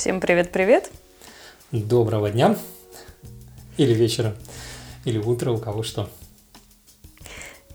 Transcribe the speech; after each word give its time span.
Всем 0.00 0.18
привет-привет. 0.18 0.90
Доброго 1.72 2.30
дня. 2.30 2.56
Или 3.76 3.92
вечера, 3.92 4.34
или 5.04 5.18
утра, 5.18 5.52
у 5.52 5.58
кого 5.58 5.82
что. 5.82 6.08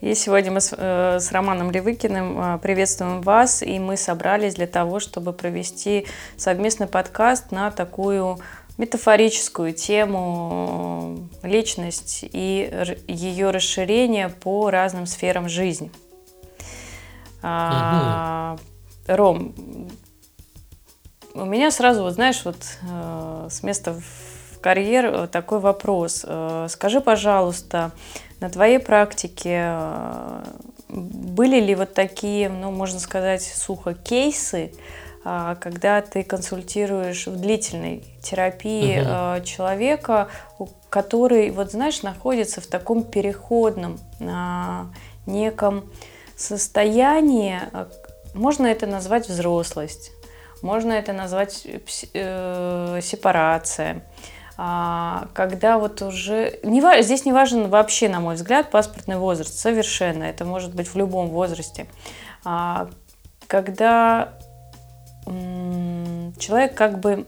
И 0.01 0.15
сегодня 0.15 0.51
мы 0.51 0.59
с, 0.59 0.73
э, 0.75 1.19
с 1.19 1.31
Романом 1.31 1.69
Левыкиным 1.69 2.55
э, 2.55 2.57
приветствуем 2.57 3.21
вас, 3.21 3.61
и 3.61 3.77
мы 3.77 3.95
собрались 3.95 4.55
для 4.55 4.65
того, 4.65 4.99
чтобы 4.99 5.33
провести 5.33 6.07
совместный 6.35 6.87
подкаст 6.87 7.51
на 7.51 7.69
такую 7.69 8.39
метафорическую 8.79 9.73
тему 9.73 11.29
э, 11.43 11.47
личность 11.47 12.21
и 12.23 12.87
ее 13.07 13.51
расширение 13.51 14.29
по 14.29 14.71
разным 14.71 15.05
сферам 15.05 15.47
жизни. 15.47 15.91
Угу. 17.43 18.59
Ром, 19.15 19.53
у 21.35 21.45
меня 21.45 21.69
сразу, 21.69 22.03
вот 22.03 22.13
знаешь, 22.13 22.41
вот 22.45 22.57
э, 22.89 23.47
с 23.51 23.61
места 23.61 23.93
в 23.93 24.59
карьер 24.59 25.05
э, 25.05 25.27
такой 25.27 25.59
вопрос. 25.59 26.25
Э, 26.25 26.67
скажи, 26.69 27.01
пожалуйста, 27.01 27.91
на 28.39 28.49
твоей 28.49 28.79
практике 28.79 29.65
э, 29.67 30.43
были 30.87 31.59
ли 31.59 31.75
вот 31.75 31.93
такие, 31.93 32.47
ну, 32.49 32.71
можно 32.71 32.99
сказать, 32.99 33.43
сухо 33.43 33.93
кейсы, 33.93 34.71
э, 35.25 35.55
когда 35.59 36.01
ты 36.01 36.23
консультируешь 36.23 37.27
в 37.27 37.35
длительной 37.35 38.05
терапии 38.23 39.01
угу. 39.01 39.43
человека, 39.43 40.29
который, 40.89 41.51
вот 41.51 41.71
знаешь, 41.71 42.01
находится 42.01 42.61
в 42.61 42.67
таком 42.67 43.03
переходном 43.03 43.99
неком 45.25 45.83
состоянии, 46.37 47.59
можно 48.33 48.67
это 48.67 48.87
назвать 48.87 49.27
взрослость, 49.27 50.11
можно 50.65 50.93
это 50.93 51.13
назвать 51.13 51.67
э, 52.13 52.99
сепарация. 53.01 54.01
А, 54.57 55.27
когда 55.35 55.77
вот 55.77 56.01
уже... 56.01 56.59
Не, 56.63 57.03
здесь 57.03 57.23
не 57.23 57.31
важен 57.31 57.69
вообще, 57.69 58.09
на 58.09 58.19
мой 58.19 58.33
взгляд, 58.33 58.71
паспортный 58.71 59.17
возраст, 59.17 59.59
совершенно. 59.59 60.23
Это 60.23 60.43
может 60.43 60.73
быть 60.73 60.87
в 60.87 60.95
любом 60.97 61.29
возрасте. 61.29 61.85
А, 62.43 62.89
когда 63.45 64.33
человек 65.27 66.75
как 66.75 66.99
бы 66.99 67.25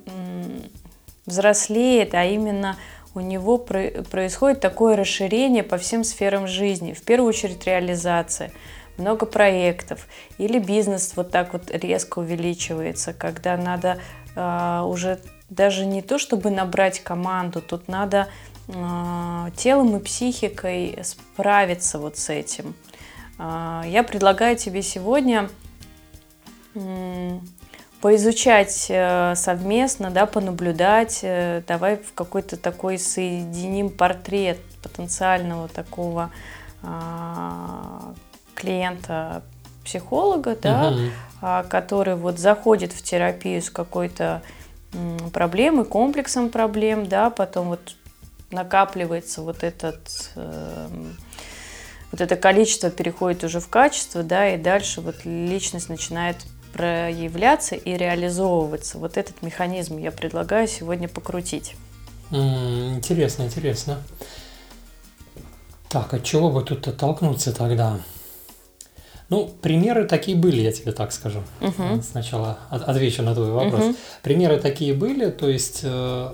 взрослеет, 1.25 2.13
а 2.13 2.25
именно 2.25 2.75
у 3.13 3.19
него 3.19 3.57
происходит 3.59 4.61
такое 4.61 4.95
расширение 4.95 5.63
по 5.63 5.77
всем 5.77 6.03
сферам 6.03 6.47
жизни. 6.47 6.93
В 6.93 7.03
первую 7.03 7.29
очередь 7.29 7.67
реализация– 7.67 8.51
много 8.97 9.25
проектов, 9.25 10.07
или 10.37 10.59
бизнес 10.59 11.13
вот 11.15 11.31
так 11.31 11.53
вот 11.53 11.69
резко 11.71 12.19
увеличивается, 12.19 13.13
когда 13.13 13.57
надо 13.57 13.99
э, 14.35 14.81
уже 14.85 15.19
даже 15.49 15.85
не 15.85 16.01
то, 16.01 16.17
чтобы 16.17 16.49
набрать 16.49 16.99
команду, 16.99 17.61
тут 17.61 17.87
надо 17.87 18.27
э, 18.67 19.45
телом 19.55 19.97
и 19.97 19.99
психикой 19.99 20.99
справиться 21.03 21.99
вот 21.99 22.17
с 22.17 22.29
этим. 22.29 22.75
Э, 23.39 23.83
я 23.85 24.03
предлагаю 24.03 24.57
тебе 24.57 24.81
сегодня 24.81 25.49
э, 26.75 27.39
поизучать 28.01 28.87
э, 28.89 29.35
совместно, 29.35 30.11
да, 30.11 30.25
понаблюдать, 30.25 31.19
э, 31.23 31.61
давай 31.67 31.97
в 31.97 32.13
какой-то 32.13 32.57
такой 32.57 32.99
соединим 32.99 33.89
портрет 33.89 34.59
потенциального 34.81 35.67
такого 35.67 36.31
клиента 38.57 39.43
психолога, 39.85 40.57
да, 40.61 40.89
угу. 40.89 41.69
который 41.69 42.15
вот 42.15 42.39
заходит 42.39 42.91
в 42.91 43.01
терапию 43.01 43.61
с 43.61 43.69
какой-то 43.69 44.41
проблемой, 45.31 45.85
комплексом 45.85 46.49
проблем, 46.49 47.07
да, 47.07 47.29
потом 47.29 47.67
вот 47.69 47.95
накапливается 48.51 49.41
вот 49.41 49.63
этот 49.63 50.31
э, 50.35 50.87
вот 52.11 52.21
это 52.21 52.35
количество 52.35 52.89
переходит 52.89 53.43
уже 53.43 53.59
в 53.59 53.67
качество, 53.67 54.23
да, 54.23 54.49
и 54.53 54.57
дальше 54.57 55.01
вот 55.01 55.25
личность 55.25 55.89
начинает 55.89 56.37
проявляться 56.73 57.75
и 57.75 57.97
реализовываться. 57.97 58.97
Вот 58.97 59.17
этот 59.17 59.41
механизм 59.41 59.97
я 59.97 60.11
предлагаю 60.11 60.67
сегодня 60.67 61.07
покрутить. 61.07 61.75
Интересно, 62.31 63.43
интересно. 63.43 64.01
Так, 65.89 66.13
от 66.13 66.23
чего 66.23 66.51
бы 66.51 66.61
тут 66.63 66.87
оттолкнуться 66.87 67.53
тогда? 67.53 67.99
Ну, 69.29 69.49
примеры 69.61 70.05
такие 70.05 70.37
были, 70.37 70.61
я 70.61 70.71
тебе 70.71 70.93
так 70.93 71.11
скажу. 71.11 71.43
Угу. 71.59 72.01
Сначала 72.01 72.59
отвечу 72.69 73.23
на 73.23 73.35
твой 73.35 73.51
вопрос. 73.51 73.83
Угу. 73.83 73.95
Примеры 74.23 74.57
такие 74.57 74.93
были, 74.93 75.29
то 75.29 75.49
есть, 75.49 75.81
э, 75.83 75.87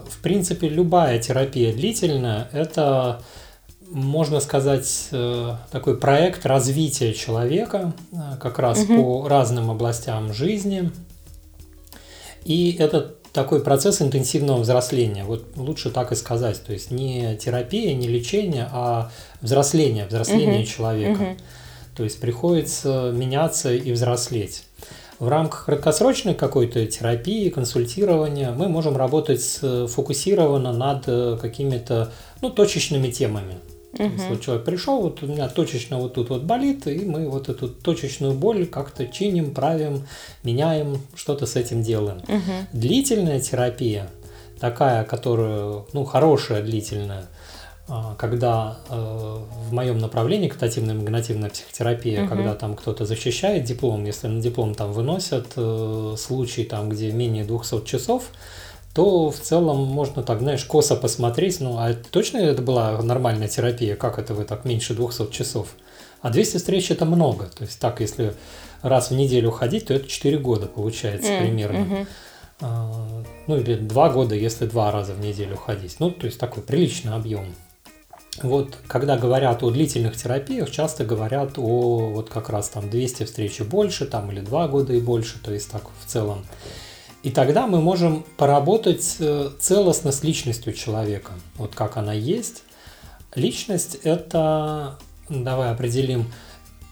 в 0.08 0.22
принципе, 0.22 0.70
любая 0.70 1.18
терапия 1.20 1.74
длительная– 1.74 2.50
это, 2.54 3.24
можно 3.90 4.40
сказать, 4.40 5.08
э, 5.12 5.56
такой 5.72 5.98
проект 5.98 6.46
развития 6.46 7.14
человека 7.14 7.94
как 8.40 8.60
раз 8.60 8.84
угу. 8.84 8.96
по 8.96 9.28
разным 9.28 9.72
областям 9.72 10.32
жизни. 10.32 10.92
И 12.46 12.76
это 12.78 13.16
такой 13.32 13.64
процесс 13.64 14.04
интенсивного 14.04 14.60
взросления. 14.60 15.24
Вот 15.24 15.46
лучше 15.56 15.90
так 15.90 16.12
и 16.12 16.16
сказать. 16.16 16.64
То 16.64 16.72
есть 16.72 16.92
не 16.92 17.36
терапия, 17.38 17.96
не 17.96 18.08
лечение, 18.08 18.70
а 18.72 19.10
взросление, 19.42 20.06
взросление 20.06 20.60
угу. 20.60 20.68
человека. 20.68 21.22
Угу. 21.22 21.38
То 21.96 22.04
есть 22.04 22.20
приходится 22.20 23.12
меняться 23.14 23.74
и 23.74 23.92
взрослеть. 23.92 24.64
В 25.20 25.28
рамках 25.28 25.66
краткосрочной 25.66 26.34
какой-то 26.34 26.86
терапии, 26.86 27.50
консультирования 27.50 28.52
мы 28.52 28.68
можем 28.68 28.98
работать 28.98 29.60
фокусированно 29.62 30.74
над 30.74 31.04
э, 31.08 31.38
какими-то 31.40 32.12
ну, 32.42 32.50
точечными 32.50 33.10
темами. 33.10 33.56
Угу. 33.94 34.00
То 34.00 34.04
есть 34.04 34.30
вот 34.30 34.42
человек 34.42 34.66
пришел, 34.66 35.02
вот 35.02 35.22
у 35.22 35.28
меня 35.28 35.48
точечно 35.48 36.00
вот 36.00 36.16
тут 36.16 36.30
вот 36.30 36.44
болит, 36.44 36.88
и 36.88 37.06
мы 37.06 37.30
вот 37.30 37.48
эту 37.48 37.70
точечную 37.70 38.34
боль 38.34 38.66
как-то 38.66 39.06
чиним, 39.06 39.54
правим, 39.54 40.08
меняем, 40.44 41.00
что-то 41.16 41.46
с 41.46 41.56
этим 41.56 41.84
делаем. 41.84 42.18
Угу. 42.28 42.68
Длительная 42.74 43.40
терапия, 43.40 44.10
такая, 44.60 45.04
которая, 45.04 45.84
ну, 45.94 46.06
хорошая 46.06 46.64
длительная, 46.64 47.28
когда 48.18 48.78
э, 48.90 48.96
в 48.96 49.74
моем 49.74 49.98
направлении 49.98 50.48
когнитивная 50.48 50.96
магнитивная 50.96 51.50
психотерапия, 51.50 52.22
угу. 52.22 52.30
когда 52.30 52.56
там 52.56 52.76
кто-то 52.76 53.06
защищает 53.06 53.66
диплом, 53.66 54.06
если 54.06 54.28
на 54.28 54.42
диплом 54.42 54.74
там 54.74 54.94
выносят 54.94 55.48
э, 55.58 56.16
случай 56.18 56.64
там, 56.64 56.90
где 56.90 57.12
менее 57.12 57.44
200 57.44 57.86
часов, 57.86 58.30
то 58.94 59.32
в 59.32 59.38
целом 59.38 59.80
можно 59.80 60.24
так, 60.24 60.40
знаешь, 60.40 60.64
косо 60.64 60.96
посмотреть, 60.96 61.60
ну, 61.60 61.78
а 61.78 61.94
точно 61.94 62.38
это 62.38 62.62
была 62.62 63.02
нормальная 63.02 63.48
терапия, 63.48 63.96
как 63.96 64.18
это 64.18 64.34
вы 64.34 64.46
так 64.46 64.66
меньше 64.66 64.94
200 64.94 65.32
часов? 65.32 65.70
А 66.22 66.30
200 66.30 66.58
встреч 66.58 66.90
это 66.90 67.04
много, 67.04 67.48
то 67.48 67.66
есть 67.66 67.80
так, 67.80 68.00
если 68.00 68.34
раз 68.82 69.10
в 69.10 69.14
неделю 69.14 69.52
ходить, 69.52 69.88
то 69.88 69.94
это 69.94 70.08
4 70.08 70.38
года 70.38 70.68
получается 70.68 71.32
mm, 71.32 71.40
примерно. 71.40 72.08
Mm-hmm. 72.62 73.26
ну 73.48 73.58
или 73.58 73.76
2 73.76 74.10
года, 74.10 74.36
если 74.36 74.68
два 74.68 74.92
раза 74.92 75.14
в 75.14 75.20
неделю 75.20 75.58
ходить. 75.58 75.98
Ну, 76.00 76.12
то 76.12 76.28
есть 76.28 76.40
такой 76.40 76.64
приличный 76.64 77.14
объем. 77.14 77.46
Вот, 78.42 78.78
когда 78.88 79.18
говорят 79.18 79.62
о 79.62 79.70
длительных 79.70 80.18
терапиях, 80.18 80.72
часто 80.72 81.06
говорят 81.06 81.58
о 81.58 82.10
вот 82.10 82.30
как 82.30 82.50
раз 82.50 82.70
там 82.70 82.90
200 82.90 83.26
встреч 83.26 83.60
и 83.60 83.64
больше, 83.64 84.06
там 84.06 84.32
или 84.32 84.40
2 84.40 84.68
года 84.70 84.94
и 84.94 85.00
больше, 85.00 85.40
то 85.40 85.54
есть 85.54 85.70
так 85.70 85.84
в 86.04 86.10
целом. 86.10 86.44
И 87.22 87.30
тогда 87.30 87.68
мы 87.68 87.80
можем 87.80 88.26
поработать 88.38 89.18
э, 89.20 89.52
целостно 89.60 90.12
с 90.12 90.24
личностью 90.24 90.74
человека, 90.74 91.32
вот 91.58 91.76
как 91.76 91.96
она 91.96 92.12
есть. 92.12 92.64
Личность– 93.36 93.96
это, 94.04 94.98
давай 95.30 95.72
определим, 95.72 96.26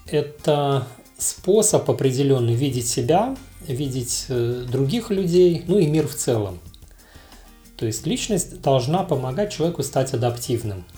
это 0.05 0.87
способ 1.17 1.89
определенный 1.89 2.53
видеть 2.53 2.87
себя, 2.87 3.35
видеть 3.67 4.27
э, 4.29 4.65
других 4.71 5.09
людей, 5.09 5.65
ну 5.67 5.79
и 5.79 5.87
мир 5.87 6.07
в 6.07 6.15
целом. 6.15 6.59
То 7.75 7.87
есть 7.87 8.05
личность 8.05 8.61
должна 8.61 9.03
помогать 9.03 9.51
человеку 9.51 9.81
стать 9.81 10.13
адаптивным– 10.13 10.85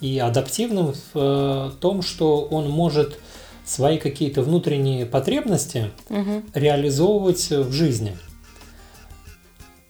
и 0.00 0.18
адаптивным 0.18 0.94
в 0.94 0.98
э, 1.14 1.70
том, 1.80 2.02
что 2.02 2.42
он 2.42 2.70
может 2.70 3.18
свои 3.64 3.98
какие-то 3.98 4.42
внутренние 4.42 5.06
потребности 5.06 5.90
угу. 6.08 6.42
реализовывать 6.54 7.50
в 7.50 7.70
жизни. 7.70 8.16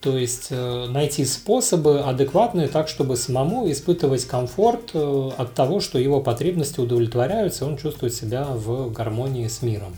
То 0.00 0.18
есть 0.18 0.48
э, 0.50 0.86
найти 0.88 1.24
способы 1.24 2.00
адекватные 2.00 2.66
так, 2.66 2.88
чтобы 2.88 3.16
самому 3.16 3.70
испытывать 3.70 4.24
комфорт 4.24 4.94
от 4.94 5.54
того, 5.54 5.78
что 5.78 5.98
его 5.98 6.20
потребности 6.20 6.80
удовлетворяются, 6.80 7.64
он 7.64 7.76
чувствует 7.76 8.14
себя 8.14 8.44
в 8.44 8.90
гармонии 8.92 9.46
с 9.46 9.62
миром. 9.62 9.96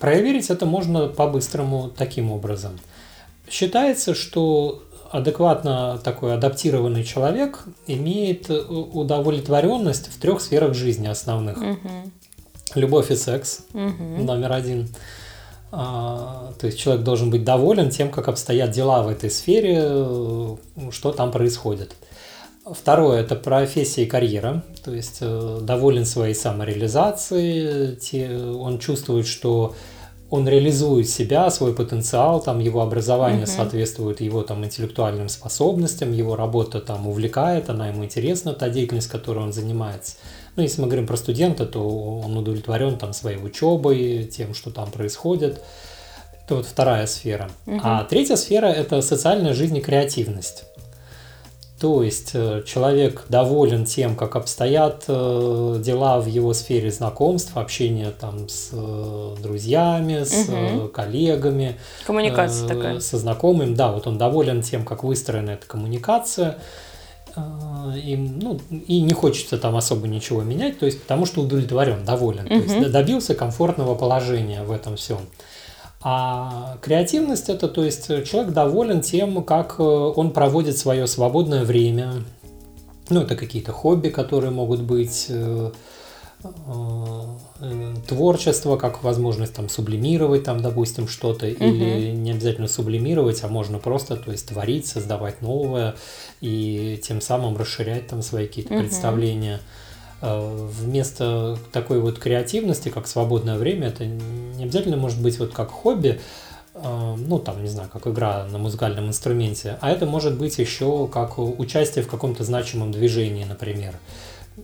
Проверить 0.00 0.50
это 0.50 0.66
можно 0.66 1.08
по-быстрому 1.08 1.90
таким 1.96 2.30
образом. 2.32 2.78
Считается, 3.48 4.14
что 4.14 4.82
адекватно 5.16 5.98
такой 6.02 6.34
адаптированный 6.34 7.04
человек 7.04 7.64
имеет 7.86 8.50
э, 8.50 8.58
удовлетворенность 8.58 10.08
в 10.08 10.20
трех 10.20 10.40
сферах 10.40 10.74
жизни 10.74 11.06
основных. 11.06 11.56
Угу. 11.56 12.12
Любовь 12.74 13.10
и 13.10 13.16
секс 13.16 13.60
угу. 13.72 14.22
номер 14.22 14.52
один. 14.52 14.88
А, 15.72 16.52
то 16.60 16.66
есть 16.66 16.78
человек 16.78 17.02
должен 17.02 17.30
быть 17.30 17.44
доволен 17.44 17.90
тем, 17.90 18.10
как 18.10 18.28
обстоят 18.28 18.70
дела 18.70 19.02
в 19.02 19.08
этой 19.08 19.30
сфере, 19.30 19.78
э, 19.80 20.56
что 20.90 21.12
там 21.12 21.32
происходит. 21.32 21.94
Второе– 22.64 23.20
это 23.22 23.36
профессия 23.36 24.02
и 24.02 24.06
карьера, 24.06 24.64
то 24.84 24.92
есть 24.92 25.18
э, 25.20 25.58
доволен 25.62 26.04
своей 26.04 26.34
самореализацией, 26.34 28.54
он 28.54 28.80
чувствует, 28.80 29.26
что 29.26 29.74
он 30.28 30.48
реализует 30.48 31.08
себя, 31.08 31.48
свой 31.50 31.72
потенциал, 31.74 32.40
там 32.42 32.58
его 32.58 32.80
образование 32.82 33.44
угу. 33.44 33.50
соответствует 33.50 34.20
его 34.20 34.42
там 34.42 34.64
интеллектуальным 34.64 35.28
способностям, 35.28 36.12
его 36.12 36.34
работа 36.34 36.80
там 36.80 37.06
увлекает, 37.06 37.70
она 37.70 37.88
ему 37.88 38.04
интересна, 38.04 38.52
та 38.52 38.68
деятельность, 38.68 39.08
которой 39.08 39.44
он 39.44 39.52
занимается. 39.52 40.16
Ну, 40.56 40.62
если 40.62 40.80
мы 40.80 40.88
говорим 40.88 41.06
про 41.06 41.16
студента, 41.16 41.66
то 41.66 41.86
он 42.24 42.36
удовлетворен 42.36 42.98
там 42.98 43.12
своей 43.12 43.38
учебой, 43.38 44.24
тем, 44.24 44.54
что 44.54 44.70
там 44.70 44.90
происходит. 44.90 45.62
Это 46.44 46.56
вот 46.56 46.66
вторая 46.66 47.06
сфера. 47.06 47.50
Угу. 47.66 47.80
А 47.82 48.04
третья 48.04 48.36
сфера– 48.36 48.66
это 48.66 49.02
социальная 49.02 49.52
жизнь 49.52 49.76
и 49.76 49.80
креативность. 49.80 50.64
То 51.78 52.02
есть 52.02 52.30
э, 52.32 52.62
человек 52.64 53.26
доволен 53.28 53.84
тем, 53.84 54.16
как 54.16 54.36
обстоят 54.36 55.04
э, 55.08 55.80
дела 55.84 56.20
в 56.20 56.26
его 56.26 56.54
сфере 56.54 56.90
знакомств, 56.90 57.54
общения 57.54 58.10
там 58.18 58.48
с 58.48 58.70
э, 58.72 59.34
друзьями, 59.42 60.24
с 60.24 60.48
угу. 60.48 60.88
коллегами. 60.88 61.76
Коммуникация 62.06 62.66
такая. 62.66 63.00
Со 63.00 63.18
знакомым, 63.18 63.74
да, 63.74 63.92
вот 63.92 64.06
он 64.06 64.16
доволен 64.16 64.62
тем, 64.62 64.86
как 64.86 65.04
выстроена 65.04 65.50
эта 65.50 65.66
коммуникация. 65.66 66.56
И, 68.02 68.16
ну, 68.16 68.58
и 68.70 69.02
не 69.02 69.12
хочется 69.12 69.58
там 69.58 69.76
особо 69.76 70.08
ничего 70.08 70.42
менять, 70.42 70.78
то 70.78 70.86
есть 70.86 71.02
потому 71.02 71.26
что 71.26 71.42
удовлетворен, 71.42 72.02
доволен, 72.02 72.46
угу. 72.46 72.48
то 72.48 72.54
есть 72.54 72.90
добился 72.90 73.34
комфортного 73.34 73.94
положения 73.94 74.62
в 74.62 74.72
этом 74.72 74.96
всем. 74.96 75.18
А 76.08 76.78
креативность 76.82 77.48
это, 77.48 77.66
то 77.66 77.82
есть 77.82 78.06
человек 78.26 78.52
доволен 78.52 79.00
тем, 79.00 79.42
как 79.42 79.74
э, 79.80 79.82
он 79.82 80.30
проводит 80.30 80.78
свое 80.78 81.08
свободное 81.08 81.64
время. 81.64 82.22
Ну, 83.08 83.22
это 83.22 83.34
какие-то 83.34 83.72
хобби, 83.72 84.10
которые 84.10 84.52
могут 84.52 84.82
быть, 84.82 85.26
э, 85.30 85.72
э, 86.44 87.94
творчество, 88.06 88.76
как 88.76 89.02
возможность 89.02 89.54
там 89.54 89.68
сублимировать, 89.68 90.44
там, 90.44 90.62
допустим, 90.62 91.08
что-то, 91.08 91.46
угу. 91.46 91.64
или 91.64 92.12
не 92.12 92.30
обязательно 92.30 92.68
сублимировать, 92.68 93.42
а 93.42 93.48
можно 93.48 93.80
просто, 93.80 94.14
то 94.14 94.30
есть 94.30 94.46
творить, 94.46 94.86
создавать 94.86 95.42
новое 95.42 95.96
и 96.40 97.00
тем 97.02 97.20
самым 97.20 97.56
расширять 97.56 98.06
там 98.06 98.22
свои 98.22 98.46
какие-то 98.46 98.74
угу. 98.74 98.82
представления. 98.82 99.58
Э, 100.22 100.68
вместо 100.70 101.58
такой 101.72 102.00
вот 102.00 102.18
креативности, 102.18 102.88
как 102.88 103.06
свободное 103.06 103.58
время, 103.58 103.88
это 103.88 104.06
не 104.06 104.64
обязательно 104.64 104.96
может 104.96 105.20
быть 105.20 105.38
вот 105.38 105.52
как 105.52 105.70
хобби, 105.70 106.20
э, 106.74 107.14
ну 107.18 107.38
там, 107.38 107.62
не 107.62 107.68
знаю, 107.68 107.90
как 107.92 108.06
игра 108.06 108.46
на 108.46 108.56
музыкальном 108.56 109.08
инструменте, 109.08 109.76
а 109.80 109.90
это 109.90 110.06
может 110.06 110.38
быть 110.38 110.58
еще 110.58 111.06
как 111.08 111.38
участие 111.38 112.02
в 112.02 112.08
каком-то 112.08 112.44
значимом 112.44 112.92
движении, 112.92 113.44
например. 113.44 113.94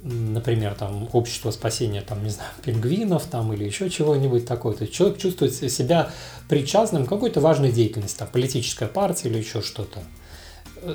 Например, 0.03 0.75
там 0.75 1.11
общество 1.13 1.51
спасения, 1.51 2.01
там, 2.01 2.25
не 2.25 2.31
знаю, 2.31 2.49
пингвинов 2.65 3.25
там 3.25 3.53
или 3.53 3.65
еще 3.65 3.91
чего-нибудь 3.91 4.47
такое. 4.47 4.73
То 4.73 4.85
есть 4.85 4.95
человек 4.95 5.19
чувствует 5.19 5.53
себя 5.53 6.09
причастным 6.49 7.05
к 7.05 7.11
какой-то 7.11 7.41
важной 7.41 7.73
деятельности, 7.73 8.19
там, 8.19 8.29
политическая 8.33 8.89
партия 8.89 9.29
или 9.29 9.37
еще 9.37 9.61
что-то 9.61 10.01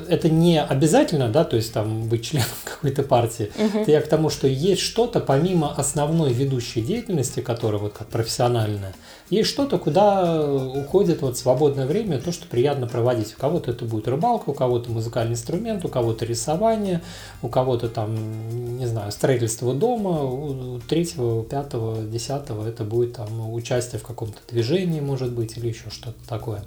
это 0.10 0.30
не 0.30 0.62
обязательно, 0.62 1.30
да, 1.30 1.44
то 1.44 1.56
есть 1.56 1.74
там 1.74 2.08
быть 2.08 2.26
членом 2.26 2.48
какой-то 2.64 3.04
партии. 3.04 3.52
Угу. 3.58 3.80
Это 3.80 3.92
я 3.92 4.02
к 4.02 4.08
тому, 4.08 4.30
что 4.30 4.48
есть 4.48 4.82
что-то 4.82 5.20
помимо 5.20 5.74
основной 5.74 6.34
ведущей 6.34 6.82
деятельности, 6.82 7.40
которая 7.40 7.80
вот 7.80 7.94
как 7.94 8.08
профессиональная, 8.08 8.94
есть 9.30 9.50
что-то, 9.50 9.78
куда 9.78 10.50
уходит 10.50 11.22
вот 11.22 11.38
свободное 11.38 11.86
время, 11.86 12.20
то, 12.20 12.32
что 12.32 12.48
приятно 12.48 12.88
проводить. 12.88 13.36
У 13.38 13.40
кого-то 13.40 13.72
это 13.72 13.84
будет 13.84 14.08
рыбалка, 14.08 14.50
у 14.50 14.54
кого-то 14.54 14.90
музыкальный 14.90 15.34
инструмент, 15.34 15.84
у 15.84 15.90
кого-то 15.90 16.26
рисование, 16.26 17.02
у 17.42 17.50
кого-то 17.50 17.90
там, 17.90 18.78
не 18.78 18.86
знаю, 18.86 19.12
строительство 19.12 19.74
дома, 19.74 20.24
у 20.24 20.80
третьего, 20.80 21.44
пятого, 21.44 22.04
десятого 22.04 22.68
это 22.68 22.86
будет 22.86 23.14
там 23.14 23.54
участие 23.54 24.00
в 24.00 24.04
каком-то 24.04 24.40
движении, 24.50 25.02
может 25.02 25.34
быть, 25.34 25.58
или 25.58 25.68
еще 25.68 25.90
что-то 25.90 26.18
такое. 26.28 26.64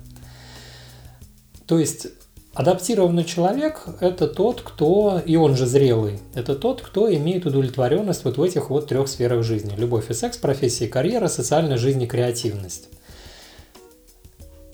То 1.66 1.78
есть 1.78 2.08
Адаптированный 2.52 3.24
человек– 3.24 3.84
это 4.00 4.26
тот, 4.26 4.62
кто, 4.62 5.22
и 5.24 5.36
он 5.36 5.56
же 5.56 5.66
зрелый, 5.66 6.18
это 6.34 6.56
тот, 6.56 6.82
кто 6.82 7.12
имеет 7.14 7.46
удовлетворенность 7.46 8.24
вот 8.24 8.38
в 8.38 8.42
этих 8.42 8.70
вот 8.70 8.88
трех 8.88 9.06
сферах 9.06 9.44
жизни. 9.44 9.74
Любовь 9.76 10.10
и 10.10 10.14
секс, 10.14 10.36
профессия 10.36 10.86
и 10.86 10.88
карьера, 10.88 11.28
социальная 11.28 11.76
жизнь 11.76 12.02
и 12.02 12.08
креативность. 12.08 12.88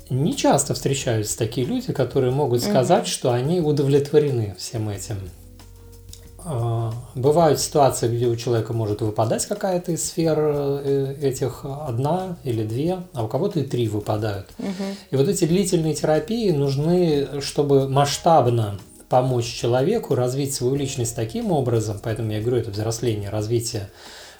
Не 0.09 0.35
часто 0.35 0.73
встречаются 0.73 1.37
такие 1.37 1.67
люди, 1.67 1.93
которые 1.93 2.33
могут 2.33 2.63
сказать, 2.63 3.03
угу. 3.05 3.11
что 3.11 3.33
они 3.33 3.61
удовлетворены 3.61 4.55
всем 4.57 4.89
этим. 4.89 5.17
А, 6.49 6.93
бывают 7.17 7.59
ситуации, 7.59 8.09
где 8.09 8.29
у 8.29 8.37
человека 8.37 8.73
может 8.73 9.01
выпадать 9.01 9.45
какая-то 9.47 9.91
из 9.91 10.09
сфер 10.09 10.39
э, 10.39 11.17
этих 11.21 11.65
одна 11.65 12.37
или 12.45 12.63
две, 12.63 13.03
а 13.15 13.25
у 13.25 13.29
кого-то 13.29 13.59
и 13.59 13.65
три 13.65 13.89
выпадают. 13.89 14.47
Угу. 14.59 14.85
И 15.11 15.17
вот 15.17 15.29
эти 15.29 15.45
длительные 15.45 15.95
терапии 15.95 16.53
нужны, 16.53 17.41
чтобы 17.41 17.89
масштабно 17.89 18.79
помочь 19.09 19.47
человеку 19.47 20.15
развить 20.15 20.55
свою 20.55 20.77
личность 20.77 21.17
таким 21.17 21.51
образом, 21.51 21.99
поэтому 22.01 22.31
я 22.31 22.41
говорю, 22.41 22.59
это 22.59 22.71
взросление, 22.71 23.29
развитие, 23.29 23.91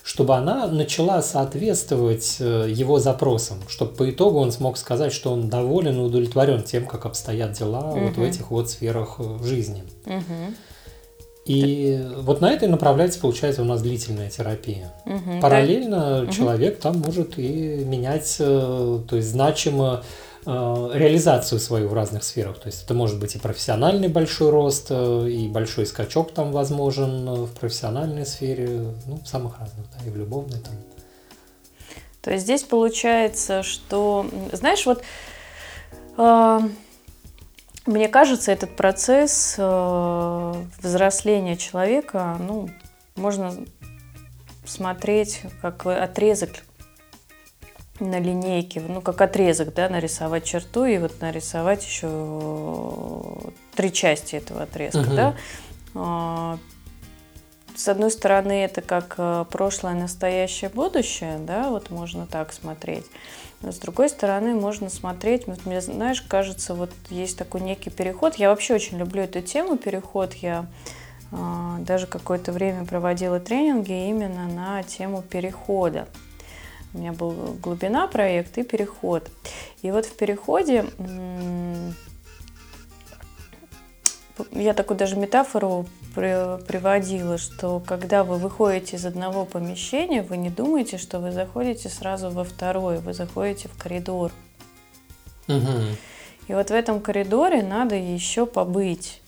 чтобы 0.05 0.37
она 0.37 0.69
начала 0.69 1.23
соответствовать 1.23 2.37
э, 2.39 2.69
его 2.71 3.01
запросам, 3.01 3.59
чтобы 3.67 3.95
по 3.95 4.09
итогу 4.09 4.39
он 4.39 4.53
смог 4.53 4.79
сказать, 4.79 5.13
что 5.13 5.33
он 5.33 5.49
доволен 5.49 5.97
и 5.97 6.03
удовлетворен 6.03 6.63
тем, 6.63 6.87
как 6.87 7.05
обстоят 7.05 7.53
дела 7.53 7.91
угу. 7.91 7.99
вот 7.99 8.17
в 8.17 8.23
этих 8.23 8.53
вот 8.53 8.71
сферах 8.71 9.17
э, 9.19 9.39
жизни. 9.43 9.83
Угу. 10.05 10.55
И 11.47 12.03
так. 12.03 12.23
вот 12.25 12.41
на 12.41 12.51
это 12.51 12.67
и 12.67 12.69
направляется, 12.69 13.21
получается, 13.21 13.63
у 13.63 13.65
нас 13.65 13.81
длительная 13.81 14.29
терапия. 14.31 14.93
Угу, 15.05 15.41
Параллельно 15.41 16.27
да. 16.27 16.33
человек 16.33 16.75
угу. 16.75 16.83
там 16.83 16.99
может 16.99 17.39
и 17.39 17.85
менять, 17.85 18.37
э, 18.41 19.01
то 19.09 19.17
есть 19.17 19.29
значимо 19.29 20.03
э, 20.45 20.91
реализацию 20.95 21.61
свою 21.61 21.89
в 21.89 21.95
разных 21.95 22.25
сферах. 22.25 22.59
То 22.59 22.67
есть 22.67 22.83
это 22.85 22.95
может 22.95 23.21
быть 23.21 23.37
и 23.37 23.39
профессиональный 23.39 24.09
большой 24.09 24.51
рост, 24.51 24.89
э, 24.91 25.29
и 25.31 25.47
большой 25.47 25.87
скачок 25.87 26.33
там 26.33 26.51
возможен 26.51 27.45
в 27.45 27.53
профессиональной 27.53 28.27
сфере, 28.27 28.93
ну, 29.07 29.21
в 29.25 29.29
самых 29.29 29.61
разных, 29.61 29.87
да, 29.93 30.05
и 30.05 30.11
в 30.11 30.17
любовной 30.17 30.59
там. 30.59 30.75
То 32.23 32.33
есть 32.33 32.43
здесь 32.43 32.65
получается, 32.65 33.63
что, 33.63 34.27
знаешь, 34.51 34.85
вот 34.85 35.01
э, 36.19 36.61
мне 37.87 38.09
кажется, 38.09 38.53
этот 38.53 38.75
процесс 38.77 39.55
э, 39.59 40.53
взросления 40.83 41.57
человека, 41.57 42.37
ну, 42.41 42.69
можно 43.15 43.55
смотреть 44.65 45.43
как 45.63 45.87
отрезок 45.87 46.51
на 48.01 48.19
линейке, 48.19 48.81
ну, 48.81 49.01
как 49.01 49.21
отрезок, 49.21 49.73
да, 49.75 49.89
нарисовать 49.89 50.45
черту 50.45 50.85
и 50.85 50.99
вот 50.99 51.21
нарисовать 51.21 51.85
еще 51.85 53.53
три 53.75 53.93
части 53.93 54.37
этого 54.37 54.65
отрезка, 54.65 54.99
uh-huh. 54.99 55.15
да. 55.15 55.37
А, 55.95 56.59
с 57.75 57.89
одной 57.89 58.11
стороны, 58.11 58.65
это 58.65 58.83
как 58.83 59.15
э, 59.19 59.45
прошлое, 59.51 59.95
настоящее, 59.95 60.71
будущее, 60.71 61.39
да, 61.39 61.69
вот 61.71 61.91
можно 61.91 62.27
так 62.27 62.53
смотреть. 62.53 63.05
С 63.63 63.79
другой 63.79 64.09
стороны, 64.09 64.55
можно 64.55 64.91
смотреть, 64.91 65.47
вот 65.47 65.65
мне, 65.65 65.81
знаешь, 65.81 66.21
кажется, 66.21 66.75
вот 66.75 66.91
есть 67.09 67.39
такой 67.39 67.63
некий 67.63 67.91
переход. 67.91 68.37
Я 68.37 68.51
вообще 68.51 68.75
очень 68.75 68.99
люблю 68.99 69.23
эту 69.23 69.41
тему, 69.41 69.77
переход. 69.77 70.35
Я 70.35 70.67
э, 71.33 71.77
даже 71.81 72.07
какое-то 72.07 72.53
время 72.53 72.85
проводила 72.85 73.41
тренинги 73.41 74.09
именно 74.09 74.47
на 74.47 74.83
тему 74.83 75.23
перехода. 75.23 76.07
У 76.93 76.99
меня 76.99 77.13
был 77.13 77.33
глубина 77.63 78.07
проект 78.07 78.59
и 78.59 78.63
переход. 78.63 79.29
И 79.83 79.91
вот 79.91 80.07
в 80.07 80.17
переходе 80.17 80.85
я 84.53 84.75
такую 84.75 84.99
даже 84.99 85.17
метафору 85.17 85.87
приводила, 86.17 87.37
что 87.37 87.79
когда 87.79 88.25
вы 88.25 88.39
выходите 88.39 88.97
из 88.97 89.05
одного 89.05 89.45
помещения, 89.45 90.23
вы 90.23 90.39
не 90.39 90.51
думаете, 90.51 90.97
что 90.97 91.21
вы 91.21 91.31
заходите 91.31 91.89
сразу 91.89 92.31
во 92.31 92.43
второе, 92.43 93.01
вы 93.01 93.13
заходите 93.13 93.69
в 93.69 93.77
коридор. 93.77 94.33
Угу. 95.47 95.97
И 96.49 96.55
вот 96.55 96.69
в 96.69 96.73
этом 96.73 97.01
коридоре 97.01 97.63
надо 97.63 97.97
еще 97.97 98.47
побыть. 98.47 99.21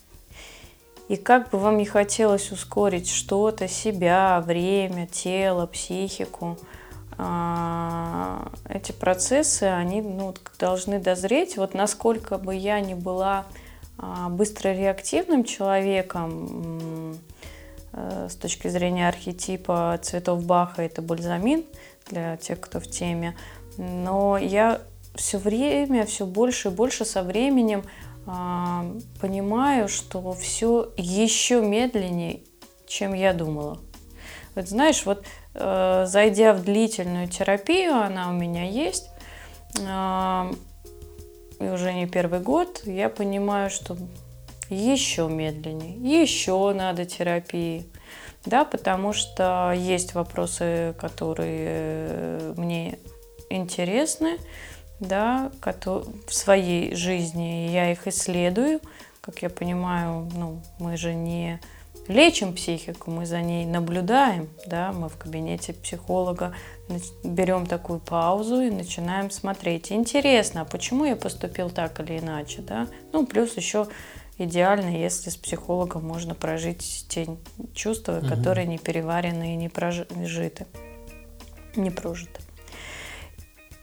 И 1.09 1.16
как 1.16 1.50
бы 1.50 1.59
вам 1.59 1.76
не 1.76 1.87
хотелось 1.87 2.50
ускорить 2.52 3.09
что-то, 3.11 3.68
себя, 3.68 4.42
время, 4.45 5.07
тело, 5.07 5.66
психику, 5.66 6.59
а, 7.16 8.50
эти 8.68 8.92
процессы, 8.92 9.64
они 9.64 10.00
ну, 10.00 10.35
должны 10.59 11.00
дозреть. 11.00 11.57
Вот 11.57 11.75
насколько 11.75 12.38
бы 12.38 12.54
я 12.54 12.80
ни 12.80 12.95
была 12.95 13.47
а, 13.99 14.28
быстро 14.28 14.71
реактивным 14.71 15.45
человеком 15.45 17.19
э, 17.93 18.28
с 18.31 18.37
точки 18.37 18.69
зрения 18.69 19.09
архетипа 19.09 19.99
цветов 20.02 20.45
Баха 20.45 20.83
это 20.83 21.02
бальзамин 21.02 21.64
для 22.07 22.37
тех, 22.37 22.61
кто 22.61 22.78
в 22.78 22.87
теме. 22.87 23.37
Но 23.76 24.38
я 24.38 24.81
все 25.17 25.38
время, 25.38 26.07
все 26.07 26.26
больше 26.26 26.69
и 26.69 26.71
больше 26.71 27.05
со 27.05 27.23
временем 27.23 27.83
а, 28.26 28.87
понимаю, 29.21 29.88
что 29.88 30.33
все 30.33 30.93
еще 30.97 31.61
медленнее, 31.61 32.40
чем 32.87 33.14
я 33.14 33.33
думала. 33.33 33.78
Вот 34.55 34.69
знаешь, 34.69 35.05
вот 35.07 35.25
э, 35.55 36.05
зайдя 36.07 36.52
в 36.52 36.62
длительную 36.62 37.28
терапию, 37.28 37.95
она 37.95 38.28
у 38.28 38.33
меня 38.33 38.64
есть, 38.64 39.09
э, 39.78 40.52
и 41.61 41.65
уже 41.65 41.93
не 41.93 42.07
первый 42.07 42.41
год, 42.41 42.83
я 42.85 43.09
понимаю, 43.09 43.71
что 43.71 43.97
еще 44.71 45.29
медленнее, 45.29 46.23
еще 46.23 46.73
надо 46.75 47.05
терапии, 47.05 47.87
да, 48.45 48.65
потому 48.65 49.12
что 49.12 49.73
есть 49.77 50.15
вопросы, 50.15 50.95
которые 50.99 52.55
мне 52.57 52.99
интересны, 53.50 54.38
да, 55.00 55.50
в 55.62 56.35
своей 56.35 56.95
жизни. 56.95 57.69
Я 57.71 57.93
их 57.93 58.07
исследую, 58.07 58.81
как 59.21 59.43
я 59.43 59.50
понимаю, 59.50 60.29
ну, 60.35 60.62
мы 60.79 60.97
же 60.97 61.15
не 61.15 61.61
лечим 62.09 62.55
психику, 62.55 63.11
мы 63.11 63.27
за 63.27 63.41
ней 63.43 63.67
наблюдаем, 63.67 64.49
да, 64.67 64.93
мы 64.93 65.09
в 65.09 65.17
кабинете 65.17 65.73
психолога 65.75 66.55
берем 67.23 67.67
такую 67.67 68.00
паузу 68.00 68.61
и 68.61 68.71
начинаем 68.71 69.31
смотреть. 69.31 69.93
Интересно, 69.93 70.62
а 70.62 70.65
почему 70.65 71.05
я 71.05 71.17
поступил 71.17 71.71
так 71.71 72.00
или 72.00 72.19
иначе, 72.19 72.62
да? 72.62 72.88
Ну, 73.12 73.27
плюс 73.27 73.57
еще 73.57 73.88
идеально, 74.38 74.97
если 74.97 75.31
с 75.31 75.37
психологом 75.37 76.07
можно 76.07 76.35
прожить 76.35 77.07
те 77.09 77.27
чувства, 77.75 78.19
угу. 78.19 78.29
которые 78.29 78.67
не 78.67 78.79
переварены 78.79 79.55
и 79.55 79.57
не 79.57 79.69
прожиты, 79.69 80.67
не 81.77 81.91
прожиты. 81.91 82.41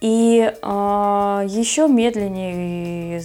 И 0.02 0.40
э, 0.40 1.48
еще 1.48 1.88
медленнее 1.88 3.22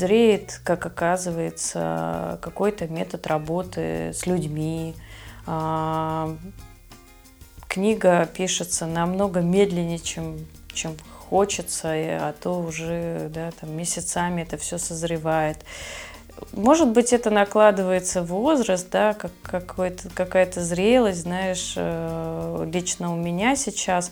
зреет, 0.00 0.60
как 0.64 0.86
оказывается, 0.86 2.38
какой-то 2.42 2.88
метод 2.88 3.26
работы 3.26 4.12
с 4.14 4.26
людьми. 4.26 4.94
Э, 5.46 6.34
книга 7.68 8.26
пишется 8.26 8.86
намного 8.86 9.40
медленнее, 9.40 9.98
чем, 9.98 10.38
чем 10.72 10.96
хочется, 11.28 11.88
а 11.92 12.34
то 12.40 12.60
уже 12.60 13.30
да, 13.32 13.50
там, 13.52 13.76
месяцами 13.76 14.42
это 14.42 14.56
все 14.56 14.78
созревает. 14.78 15.58
Может 16.52 16.88
быть, 16.88 17.12
это 17.12 17.30
накладывается 17.30 18.22
возраст, 18.22 18.88
да, 18.90 19.14
как 19.14 19.32
какая-то 20.14 20.64
зрелость, 20.64 21.22
знаешь, 21.22 21.74
э, 21.76 22.68
лично 22.72 23.12
у 23.12 23.16
меня 23.16 23.56
сейчас, 23.56 24.10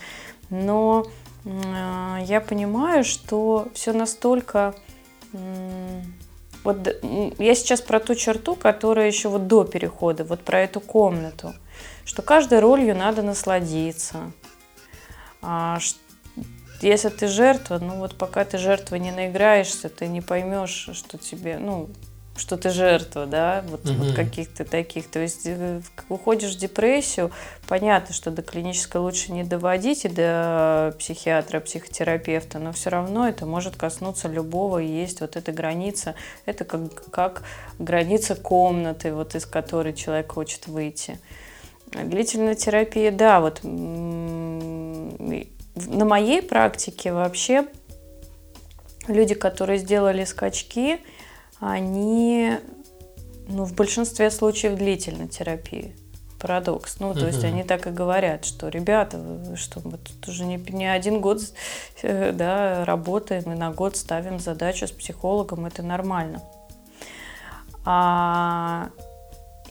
но 0.51 1.07
э, 1.45 2.19
я 2.25 2.41
понимаю, 2.41 3.03
что 3.05 3.69
все 3.75 3.93
настолько... 3.93 4.75
Вот 6.65 7.03
я 7.39 7.55
сейчас 7.55 7.81
про 7.81 8.01
ту 8.01 8.15
черту, 8.15 8.57
которая 8.57 9.07
еще 9.07 9.29
вот 9.29 9.47
до 9.47 9.65
перехода, 9.65 10.25
вот 10.25 10.41
про 10.41 10.61
эту 10.61 10.81
комнату, 10.81 11.55
что 12.05 12.23
каждой 12.23 12.61
ролью 12.61 12.97
надо 12.97 13.23
насладиться. 13.23 14.33
А, 15.41 15.79
если 16.81 17.09
ты 17.09 17.29
жертва, 17.29 17.79
ну 17.79 17.97
вот 17.97 18.17
пока 18.17 18.45
ты 18.45 18.59
жертва 18.59 18.97
не 18.97 19.11
наиграешься, 19.13 19.89
ты 19.89 20.07
не 20.09 20.21
поймешь, 20.21 20.91
что 20.93 21.17
тебе, 21.17 21.59
ну, 21.59 21.89
что 22.39 22.57
ты 22.57 22.71
жертва, 22.71 23.27
да, 23.27 23.65
вот, 23.69 23.85
угу. 23.85 24.05
вот 24.05 24.15
каких-то 24.15 24.65
таких. 24.65 25.09
То 25.11 25.19
есть 25.19 25.43
э, 25.45 25.81
уходишь 26.09 26.55
в 26.55 26.59
депрессию, 26.59 27.31
понятно, 27.67 28.15
что 28.15 28.31
до 28.31 28.43
клинической 28.43 29.01
лучше 29.01 29.33
не 29.33 29.45
доводить 29.45 30.05
и 30.05 30.09
до 30.09 30.95
психиатра, 30.99 31.61
психотерапевта, 31.61 32.59
но 32.59 32.73
все 32.73 32.91
равно 32.91 33.29
это 33.29 33.45
может 33.47 33.77
коснуться 33.77 34.29
любого, 34.29 34.79
и 34.79 34.87
есть 34.87 35.21
вот 35.21 35.37
эта 35.37 35.53
граница, 35.53 36.15
это 36.47 36.65
как, 36.65 37.11
как 37.11 37.43
граница 37.79 38.35
комнаты, 38.35 39.13
вот 39.13 39.35
из 39.35 39.45
которой 39.45 39.93
человек 39.93 40.33
хочет 40.33 40.67
выйти. 40.67 41.19
Длительная 41.93 42.55
терапия, 42.55 43.11
да, 43.11 43.41
вот 43.41 43.61
на 45.87 46.05
моей 46.05 46.43
практике 46.43 47.13
вообще 47.13 47.67
люди, 49.07 49.35
которые 49.35 49.79
сделали 49.79 50.25
скачки, 50.25 51.01
они 51.61 52.59
ну, 53.49 53.65
в 53.65 53.75
большинстве 53.75 54.31
случаев 54.31 54.77
длительной 54.77 55.29
терапии. 55.29 55.95
Парадокс. 56.39 57.01
Ну, 57.01 57.15
то 57.15 57.27
есть 57.27 57.43
они 57.43 57.65
так 57.65 57.89
и 57.89 57.91
говорят, 57.91 58.45
что 58.45 58.69
ребята, 58.69 59.19
что 59.57 59.81
мы 59.83 59.99
тут 59.99 60.29
уже 60.29 60.45
не, 60.45 60.57
не 60.57 60.87
один 60.87 61.21
год 61.21 61.41
э, 62.03 62.31
да, 62.33 62.85
работаем 62.85 63.53
и 63.53 63.57
на 63.57 63.73
год 63.73 63.97
ставим 63.97 64.39
задачу 64.39 64.87
с 64.87 64.93
психологом, 64.93 65.67
это 65.67 65.83
нормально. 65.83 66.41
А, 67.85 68.91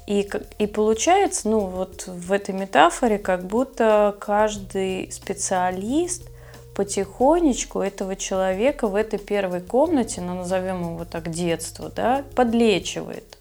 и, 0.08 0.30
и 0.58 0.68
получается, 0.68 1.48
ну, 1.48 1.60
вот 1.60 2.08
в 2.08 2.34
этой 2.34 2.54
метафоре, 2.54 3.18
как 3.18 3.46
будто 3.46 4.16
каждый 4.20 5.10
специалист– 5.12 6.24
потихонечку 6.78 7.80
этого 7.80 8.16
человека 8.16 8.88
в 8.88 8.94
этой 8.94 9.18
первой 9.18 9.62
комнате, 9.62 10.22
ну 10.22 10.36
назовем 10.36 10.94
его 10.94 11.06
так 11.06 11.32
детство, 11.32 11.90
да, 11.90 12.24
подлечивает. 12.36 13.37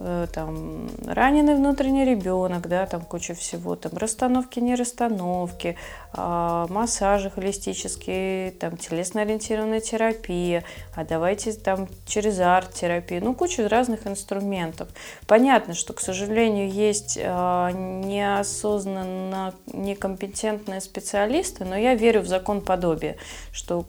Э, 0.00 0.28
там, 0.32 0.88
раненый 1.06 1.56
внутренний 1.56 2.04
ребенок, 2.04 2.68
да, 2.68 2.86
там 2.86 3.00
куча 3.00 3.34
всего, 3.34 3.74
там, 3.74 3.90
расстановки, 3.96 4.60
не 4.60 4.76
расстановки, 4.76 5.76
э, 6.16 6.66
массажи 6.68 7.30
холистические, 7.30 8.52
там, 8.52 8.76
телесно-ориентированная 8.76 9.80
терапия, 9.80 10.62
а 10.94 11.04
давайте 11.04 11.52
там 11.52 11.88
через 12.06 12.38
арт-терапию, 12.38 13.24
ну, 13.24 13.34
куча 13.34 13.68
разных 13.68 14.06
инструментов. 14.06 14.88
Понятно, 15.26 15.74
что, 15.74 15.94
к 15.94 16.00
сожалению, 16.00 16.70
есть 16.70 17.18
э, 17.20 17.70
неосознанно 17.72 19.52
некомпетентные 19.66 20.80
специалисты, 20.80 21.64
но 21.64 21.76
я 21.76 21.96
верю 21.96 22.20
в 22.20 22.28
закон 22.28 22.60
подобия, 22.60 23.16
что 23.50 23.84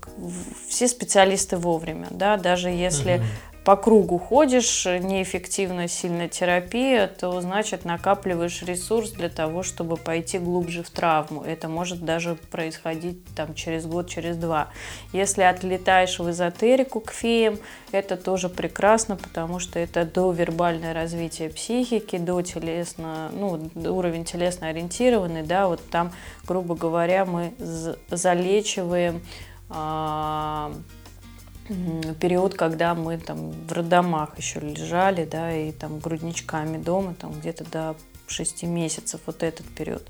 все 0.68 0.88
специалисты 0.88 1.58
вовремя, 1.58 2.08
да, 2.10 2.38
даже 2.38 2.70
если 2.70 3.18
угу 3.18 3.24
по 3.70 3.76
кругу 3.76 4.18
ходишь, 4.18 4.88
неэффективная 4.88 5.88
сильная 5.88 6.28
терапия, 6.28 7.06
то 7.06 7.40
значит 7.40 7.86
накапливаешь 7.86 8.64
ресурс 8.64 9.12
для 9.12 9.30
того, 9.30 9.62
чтобы 9.62 9.96
пойти 9.96 10.40
глубже 10.40 10.82
в 10.82 10.90
травму. 10.90 11.44
Это 11.44 11.68
может 11.68 12.04
даже 12.04 12.34
происходить 12.50 13.24
там 13.36 13.54
через 13.54 13.86
год, 13.86 14.10
через 14.10 14.38
два. 14.38 14.70
Если 15.14 15.44
отлетаешь 15.44 16.18
в 16.18 16.28
эзотерику 16.32 17.00
к 17.00 17.12
феям, 17.12 17.60
это 17.92 18.18
тоже 18.18 18.50
прекрасно, 18.50 19.18
потому 19.18 19.60
что 19.60 19.78
это 19.78 20.04
до 20.04 20.32
вербальное 20.32 20.96
развитие 20.96 21.52
психики, 21.52 22.18
до 22.18 22.42
телесно, 22.42 23.30
ну, 23.32 23.70
уровень 23.76 24.26
телесно 24.26 24.70
ориентированный, 24.70 25.44
да, 25.44 25.68
вот 25.68 25.88
там, 25.92 26.12
грубо 26.44 26.74
говоря, 26.74 27.24
мы 27.24 27.54
залечиваем 28.10 29.22
а, 29.70 30.72
период, 32.20 32.56
когда 32.56 32.96
мы 32.96 33.18
там 33.18 33.52
в 33.52 33.72
роддомах 33.72 34.38
еще 34.38 34.60
лежали, 34.60 35.26
да, 35.26 35.56
и 35.56 35.72
там 35.72 36.00
грудничками 36.00 36.78
дома, 36.78 37.14
там 37.14 37.32
где-то 37.34 37.70
до 37.70 37.96
6 38.28 38.64
месяцев, 38.64 39.22
вот 39.26 39.44
этот 39.44 39.68
период. 39.68 40.10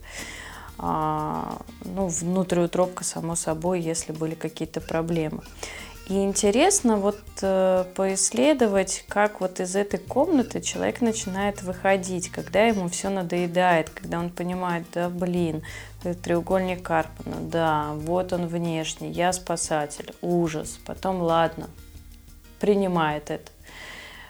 А, 0.78 1.62
ну, 1.84 2.08
внутриутробка, 2.08 3.04
само 3.04 3.36
собой, 3.36 3.82
если 3.82 4.14
были 4.14 4.36
какие-то 4.36 4.80
проблемы. 4.80 5.44
И 6.10 6.24
интересно 6.24 6.98
вот 6.98 7.22
э, 7.44 7.86
поисследовать, 7.96 9.06
как 9.08 9.42
вот 9.42 9.60
из 9.60 9.76
этой 9.76 10.00
комнаты 10.00 10.60
человек 10.60 11.02
начинает 11.02 11.62
выходить, 11.62 12.30
когда 12.32 12.64
ему 12.64 12.90
все 12.90 13.10
надоедает, 13.10 13.92
когда 13.92 14.18
он 14.18 14.32
понимает, 14.32 14.88
да, 14.92 15.08
блин, 15.08 15.62
треугольник 16.24 16.82
Карпана, 16.82 17.36
да, 17.42 17.92
вот 17.94 18.34
он 18.34 18.48
внешний, 18.48 19.12
я 19.12 19.32
спасатель, 19.34 20.12
ужас, 20.24 20.80
потом 20.84 21.22
ладно, 21.22 21.70
принимает 22.60 23.30
это, 23.30 23.52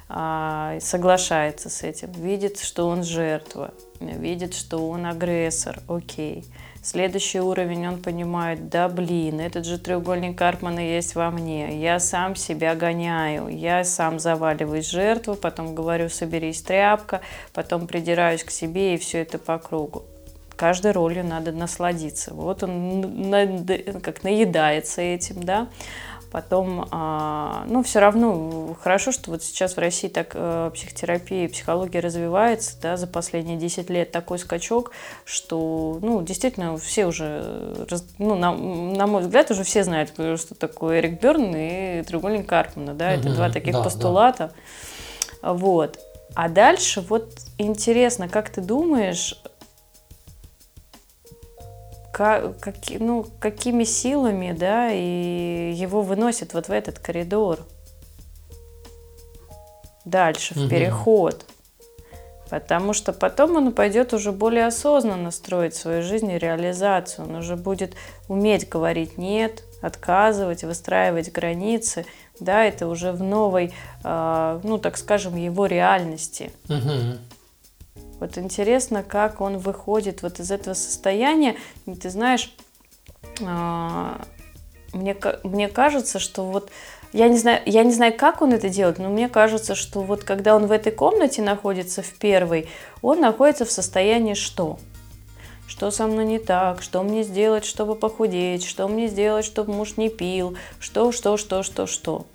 а, 0.10 0.80
соглашается 0.82 1.70
с 1.70 1.84
этим, 1.84 2.12
видит, 2.12 2.60
что 2.60 2.90
он 2.90 3.06
жертва, 3.06 3.74
видит, 4.02 4.54
что 4.54 4.90
он 4.90 5.06
агрессор, 5.06 5.80
окей. 5.88 6.44
Следующий 6.82 7.42
уровень, 7.42 7.88
он 7.88 8.02
понимает, 8.02 8.70
да 8.70 8.88
блин, 8.88 9.42
этот 9.42 9.66
же 9.66 9.78
треугольник 9.78 10.38
Карпмана 10.38 10.80
есть 10.80 11.14
во 11.14 11.30
мне, 11.30 11.82
я 11.82 12.00
сам 12.00 12.36
себя 12.36 12.74
гоняю, 12.74 13.50
я 13.50 13.84
сам 13.84 14.18
заваливаюсь 14.18 14.90
жертву, 14.90 15.36
потом 15.36 15.76
говорю, 15.76 16.10
соберись, 16.10 16.62
тряпка, 16.62 17.22
потом 17.54 17.86
придираюсь 17.86 18.44
к 18.44 18.52
себе 18.52 18.96
и 18.96 18.98
все 18.98 19.20
это 19.20 19.38
по 19.38 19.58
кругу 19.58 20.04
каждой 20.60 20.92
ролью 20.92 21.24
надо 21.26 21.54
насладиться. 21.54 22.34
Вот 22.34 22.64
он 22.64 23.26
как 24.04 24.24
наедается 24.24 25.02
этим, 25.02 25.42
да. 25.44 25.70
Потом, 26.32 26.88
а, 26.92 27.66
ну, 27.68 27.82
все 27.82 28.00
равно 28.00 28.76
хорошо, 28.80 29.12
что 29.12 29.32
вот 29.32 29.44
сейчас 29.44 29.76
в 29.76 29.80
России 29.80 30.10
так 30.10 30.32
э, 30.36 30.70
психотерапия 30.74 31.46
и 31.46 31.48
психология 31.48 32.02
развивается, 32.02 32.76
да, 32.80 32.98
за 32.98 33.08
последние 33.08 33.58
10 33.58 33.90
лет 33.90 34.12
такой 34.12 34.38
скачок, 34.38 34.92
что, 35.26 35.98
ну, 36.02 36.22
действительно, 36.22 36.78
все 36.78 37.08
уже, 37.08 37.88
ну, 38.20 38.36
на, 38.36 38.54
на 38.54 39.08
мой 39.08 39.24
взгляд, 39.24 39.50
уже 39.50 39.64
все 39.64 39.84
знают, 39.84 40.12
что 40.12 40.54
такое 40.54 41.00
Эрик 41.00 41.20
Берн 41.20 41.52
и 41.56 42.04
треугольник 42.04 42.46
Карпмана, 42.46 42.94
да, 42.94 43.12
это 43.12 43.34
два 43.34 43.50
таких 43.50 43.74
да, 43.74 43.82
постулата. 43.82 44.52
Да. 45.42 45.54
Вот. 45.54 45.98
А 46.36 46.48
дальше 46.48 47.02
вот 47.02 47.32
интересно, 47.58 48.30
как 48.30 48.50
ты 48.50 48.62
думаешь, 48.62 49.36
как, 52.20 52.60
как, 52.60 52.76
ну, 53.00 53.26
какими 53.40 53.86
силами, 53.86 54.52
да, 54.52 54.92
и 54.92 55.72
его 55.74 56.02
выносит 56.02 56.54
вот 56.54 56.68
в 56.68 56.72
этот 56.72 57.00
коридор. 57.00 57.60
Дальше, 60.04 60.54
в 60.54 60.58
угу. 60.58 60.70
переход. 60.70 61.46
Потому 62.50 62.92
что 62.92 63.14
потом 63.14 63.56
он 63.56 63.72
пойдет 63.72 64.14
уже 64.14 64.34
более 64.34 64.66
осознанно 64.66 65.32
строить 65.32 65.76
свою 65.76 66.04
жизнь 66.04 66.30
и 66.30 66.38
реализацию. 66.38 67.26
Он 67.26 67.36
уже 67.36 67.56
будет 67.56 67.96
уметь 68.28 68.68
говорить 68.68 69.18
«нет», 69.18 69.64
отказывать, 69.82 70.66
выстраивать 70.66 71.32
границы. 71.32 72.06
Да, 72.42 72.66
это 72.66 72.88
уже 72.88 73.14
в 73.14 73.24
новой, 73.24 73.74
э, 74.04 74.60
ну, 74.62 74.78
так 74.78 74.98
скажем, 74.98 75.38
его 75.38 75.68
реальности. 75.68 76.52
Угу. 76.68 77.39
Вот 78.20 78.38
интересно, 78.38 79.04
как 79.04 79.42
он 79.42 79.58
выходит 79.58 80.22
вот 80.22 80.40
из 80.40 80.52
этого 80.52 80.74
состояния. 80.74 81.56
И 81.86 81.96
ты 81.96 82.10
знаешь, 82.10 82.54
а, 83.42 84.22
мне, 84.94 85.16
мне 85.44 85.68
кажется, 85.70 86.20
что 86.20 86.44
вот 86.44 86.70
я 87.12 87.28
не 87.28 87.38
знаю, 87.38 87.62
я 87.66 87.84
не 87.84 87.92
знаю, 87.92 88.16
как 88.16 88.42
он 88.42 88.54
это 88.54 88.70
делает, 88.70 89.00
но 89.00 89.10
мне 89.10 89.30
кажется, 89.30 89.74
что 89.74 90.02
вот 90.02 90.24
когда 90.24 90.56
он 90.56 90.68
в 90.68 90.72
этой 90.72 90.92
комнате 90.92 91.42
находится 91.42 92.02
в 92.04 92.14
первой, 92.14 92.68
он 93.02 93.20
находится 93.20 93.66
в 93.66 93.72
состоянии 93.72 94.36
что? 94.36 94.80
Что 95.68 95.92
со 95.92 96.08
мной 96.08 96.26
не 96.26 96.40
так? 96.40 96.82
Что 96.82 97.04
мне 97.04 97.24
сделать, 97.24 97.64
чтобы 97.64 97.96
похудеть? 97.96 98.66
Что 98.66 98.88
мне 98.88 99.08
сделать, 99.08 99.46
чтобы 99.46 99.74
муж 99.74 99.98
не 99.98 100.10
пил? 100.10 100.58
Что, 100.80 101.12
что, 101.12 101.38
что, 101.38 101.64
что, 101.64 101.86
что? 101.86 102.26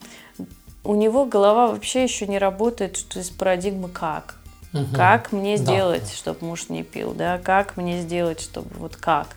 У 0.84 0.94
него 0.94 1.24
голова 1.24 1.68
вообще 1.68 2.04
еще 2.04 2.26
не 2.26 2.38
работает 2.38 3.04
то 3.08 3.18
есть 3.18 3.36
парадигмы 3.36 3.88
как. 3.88 4.36
Угу. 4.74 4.94
Как 4.94 5.30
мне 5.30 5.56
сделать, 5.56 6.02
да. 6.02 6.16
чтобы 6.16 6.46
муж 6.46 6.68
не 6.68 6.82
пил, 6.82 7.14
да? 7.14 7.38
Как 7.38 7.76
мне 7.76 8.02
сделать, 8.02 8.40
чтобы 8.40 8.68
вот 8.76 8.96
как? 8.96 9.28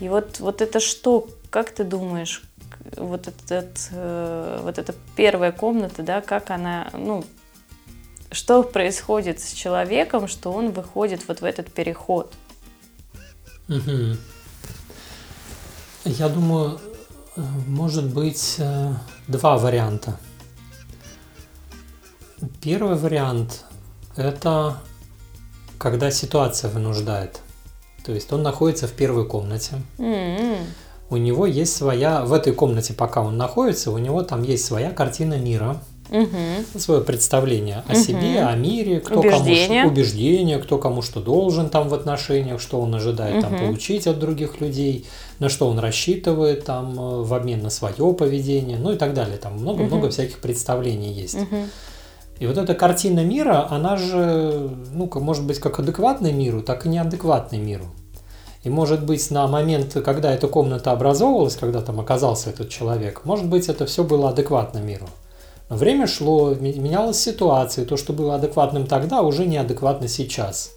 И 0.00 0.08
вот, 0.08 0.40
вот 0.40 0.62
это 0.62 0.80
что, 0.80 1.28
как 1.50 1.70
ты 1.70 1.84
думаешь, 1.84 2.42
вот, 2.96 3.28
этот, 3.28 3.88
э, 3.90 4.60
вот 4.62 4.78
эта 4.78 4.94
первая 5.16 5.52
комната, 5.52 6.02
да, 6.02 6.22
как 6.22 6.50
она, 6.50 6.88
ну, 6.94 7.24
что 8.32 8.62
происходит 8.62 9.40
с 9.40 9.52
человеком, 9.52 10.28
что 10.28 10.50
он 10.50 10.70
выходит 10.70 11.28
вот 11.28 11.42
в 11.42 11.44
этот 11.44 11.70
переход? 11.70 12.32
Угу. 13.68 14.16
Я 16.06 16.28
думаю, 16.30 16.80
э, 17.36 17.42
может 17.66 18.06
быть 18.06 18.56
э, 18.58 18.94
два 19.28 19.58
варианта. 19.58 20.18
Первый 22.62 22.96
вариант 22.96 23.66
это 24.16 24.76
когда 25.78 26.10
ситуация 26.10 26.70
вынуждает. 26.70 27.40
То 28.04 28.12
есть 28.12 28.32
он 28.32 28.42
находится 28.42 28.86
в 28.86 28.92
первой 28.92 29.26
комнате. 29.26 29.82
Mm-hmm. 29.98 30.58
У 31.10 31.16
него 31.16 31.46
есть 31.46 31.74
своя, 31.76 32.24
в 32.24 32.32
этой 32.32 32.52
комнате, 32.52 32.94
пока 32.94 33.22
он 33.22 33.36
находится, 33.36 33.90
у 33.90 33.98
него 33.98 34.22
там 34.22 34.42
есть 34.42 34.64
своя 34.64 34.90
картина 34.90 35.34
мира, 35.34 35.80
угу. 36.10 36.78
свое 36.78 37.00
представление 37.00 37.82
о 37.88 37.92
угу. 37.92 38.00
себе, 38.00 38.42
о 38.42 38.54
мире, 38.54 39.00
кто 39.00 39.20
убеждения. 39.20 39.82
кому 39.82 39.92
убеждения, 39.92 40.58
кто 40.58 40.78
кому 40.78 41.02
что 41.02 41.20
должен 41.20 41.68
там 41.68 41.88
в 41.88 41.94
отношениях, 41.94 42.60
что 42.60 42.80
он 42.80 42.94
ожидает 42.94 43.36
угу. 43.36 43.42
там 43.42 43.58
получить 43.58 44.06
от 44.06 44.18
других 44.18 44.60
людей, 44.60 45.06
на 45.38 45.48
что 45.48 45.68
он 45.68 45.78
рассчитывает 45.78 46.64
там 46.64 46.98
э, 46.98 47.22
в 47.22 47.34
обмен 47.34 47.62
на 47.62 47.70
свое 47.70 48.14
поведение, 48.14 48.78
ну 48.78 48.92
и 48.92 48.96
так 48.96 49.14
далее. 49.14 49.38
Там 49.38 49.54
много-много 49.54 50.04
угу. 50.04 50.10
всяких 50.10 50.38
представлений 50.38 51.12
есть. 51.12 51.36
Угу. 51.36 51.56
И 52.40 52.46
вот 52.46 52.56
эта 52.56 52.74
картина 52.74 53.22
мира, 53.22 53.68
она 53.70 53.96
же, 53.96 54.70
ну, 54.94 55.10
может 55.16 55.44
быть, 55.44 55.58
как 55.58 55.78
адекватной 55.78 56.32
миру, 56.32 56.62
так 56.62 56.86
и 56.86 56.88
неадекватной 56.88 57.58
миру. 57.58 57.84
И 58.64 58.70
может 58.70 59.04
быть, 59.04 59.30
на 59.30 59.46
момент, 59.46 59.92
когда 60.02 60.32
эта 60.32 60.48
комната 60.48 60.90
образовывалась, 60.90 61.56
когда 61.56 61.82
там 61.82 62.00
оказался 62.00 62.48
этот 62.48 62.70
человек, 62.70 63.26
может 63.26 63.46
быть, 63.46 63.68
это 63.68 63.84
все 63.84 64.04
было 64.04 64.30
адекватно 64.30 64.78
миру. 64.78 65.06
Но 65.68 65.76
время 65.76 66.06
шло, 66.06 66.54
менялась 66.54 67.20
ситуация, 67.20 67.84
то, 67.84 67.98
что 67.98 68.14
было 68.14 68.36
адекватным 68.36 68.86
тогда, 68.86 69.20
уже 69.20 69.44
неадекватно 69.46 70.08
сейчас. 70.08 70.72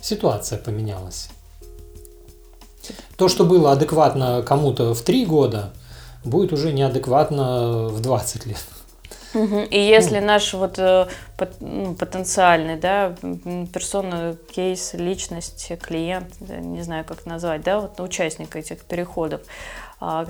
Ситуация 0.00 0.58
поменялась. 0.58 1.28
То, 3.18 3.28
что 3.28 3.44
было 3.44 3.72
адекватно 3.72 4.42
кому-то 4.42 4.94
в 4.94 5.02
3 5.02 5.26
года, 5.26 5.70
будет 6.24 6.54
уже 6.54 6.72
неадекватно 6.72 7.88
в 7.88 8.00
20 8.00 8.46
лет. 8.46 8.64
И 9.34 9.78
если 9.78 10.20
ну. 10.20 10.26
наш 10.26 10.52
вот 10.54 10.78
э, 10.78 11.06
ну, 11.60 11.94
потенциальный, 11.94 12.76
да, 12.76 13.14
персона, 13.72 14.36
кейс, 14.54 14.94
личность, 14.94 15.72
клиент, 15.80 16.28
не 16.40 16.82
знаю, 16.82 17.04
как 17.04 17.26
назвать, 17.26 17.62
да, 17.62 17.80
вот 17.80 18.00
участник 18.00 18.54
этих 18.56 18.80
переходов, 18.84 19.40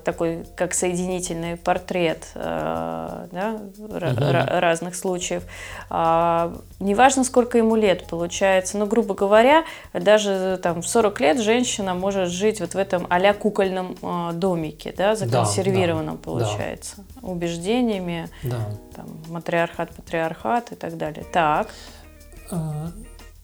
такой 0.05 0.45
как 0.55 0.75
соединительный 0.75 1.57
портрет 1.57 2.29
а, 2.35 3.27
да, 3.33 3.59
угу. 3.79 4.61
разных 4.61 4.95
случаев. 4.95 5.45
А, 5.89 6.55
неважно, 6.79 7.25
сколько 7.25 7.57
ему 7.57 7.77
лет 7.77 8.07
получается, 8.07 8.77
но, 8.77 8.87
грубо 8.87 9.15
говоря, 9.15 9.65
даже 9.95 10.61
там 10.63 10.83
в 10.83 10.89
40 10.89 11.21
лет 11.21 11.41
женщина 11.41 11.95
может 11.95 12.29
жить 12.29 12.61
вот 12.61 12.75
в 12.75 12.77
этом 12.77 13.07
а 13.09 13.33
кукольном 13.33 13.97
домике, 14.35 14.93
да, 14.97 15.17
законсервированном, 15.17 16.17
да, 16.17 16.23
да, 16.23 16.31
получается, 16.31 16.97
да. 17.21 17.29
убеждениями, 17.29 18.29
да. 18.43 18.59
там, 18.95 19.07
матриархат, 19.29 19.91
патриархат 19.91 20.73
и 20.73 20.75
так 20.75 20.99
далее. 20.99 21.25
Так. 21.33 21.69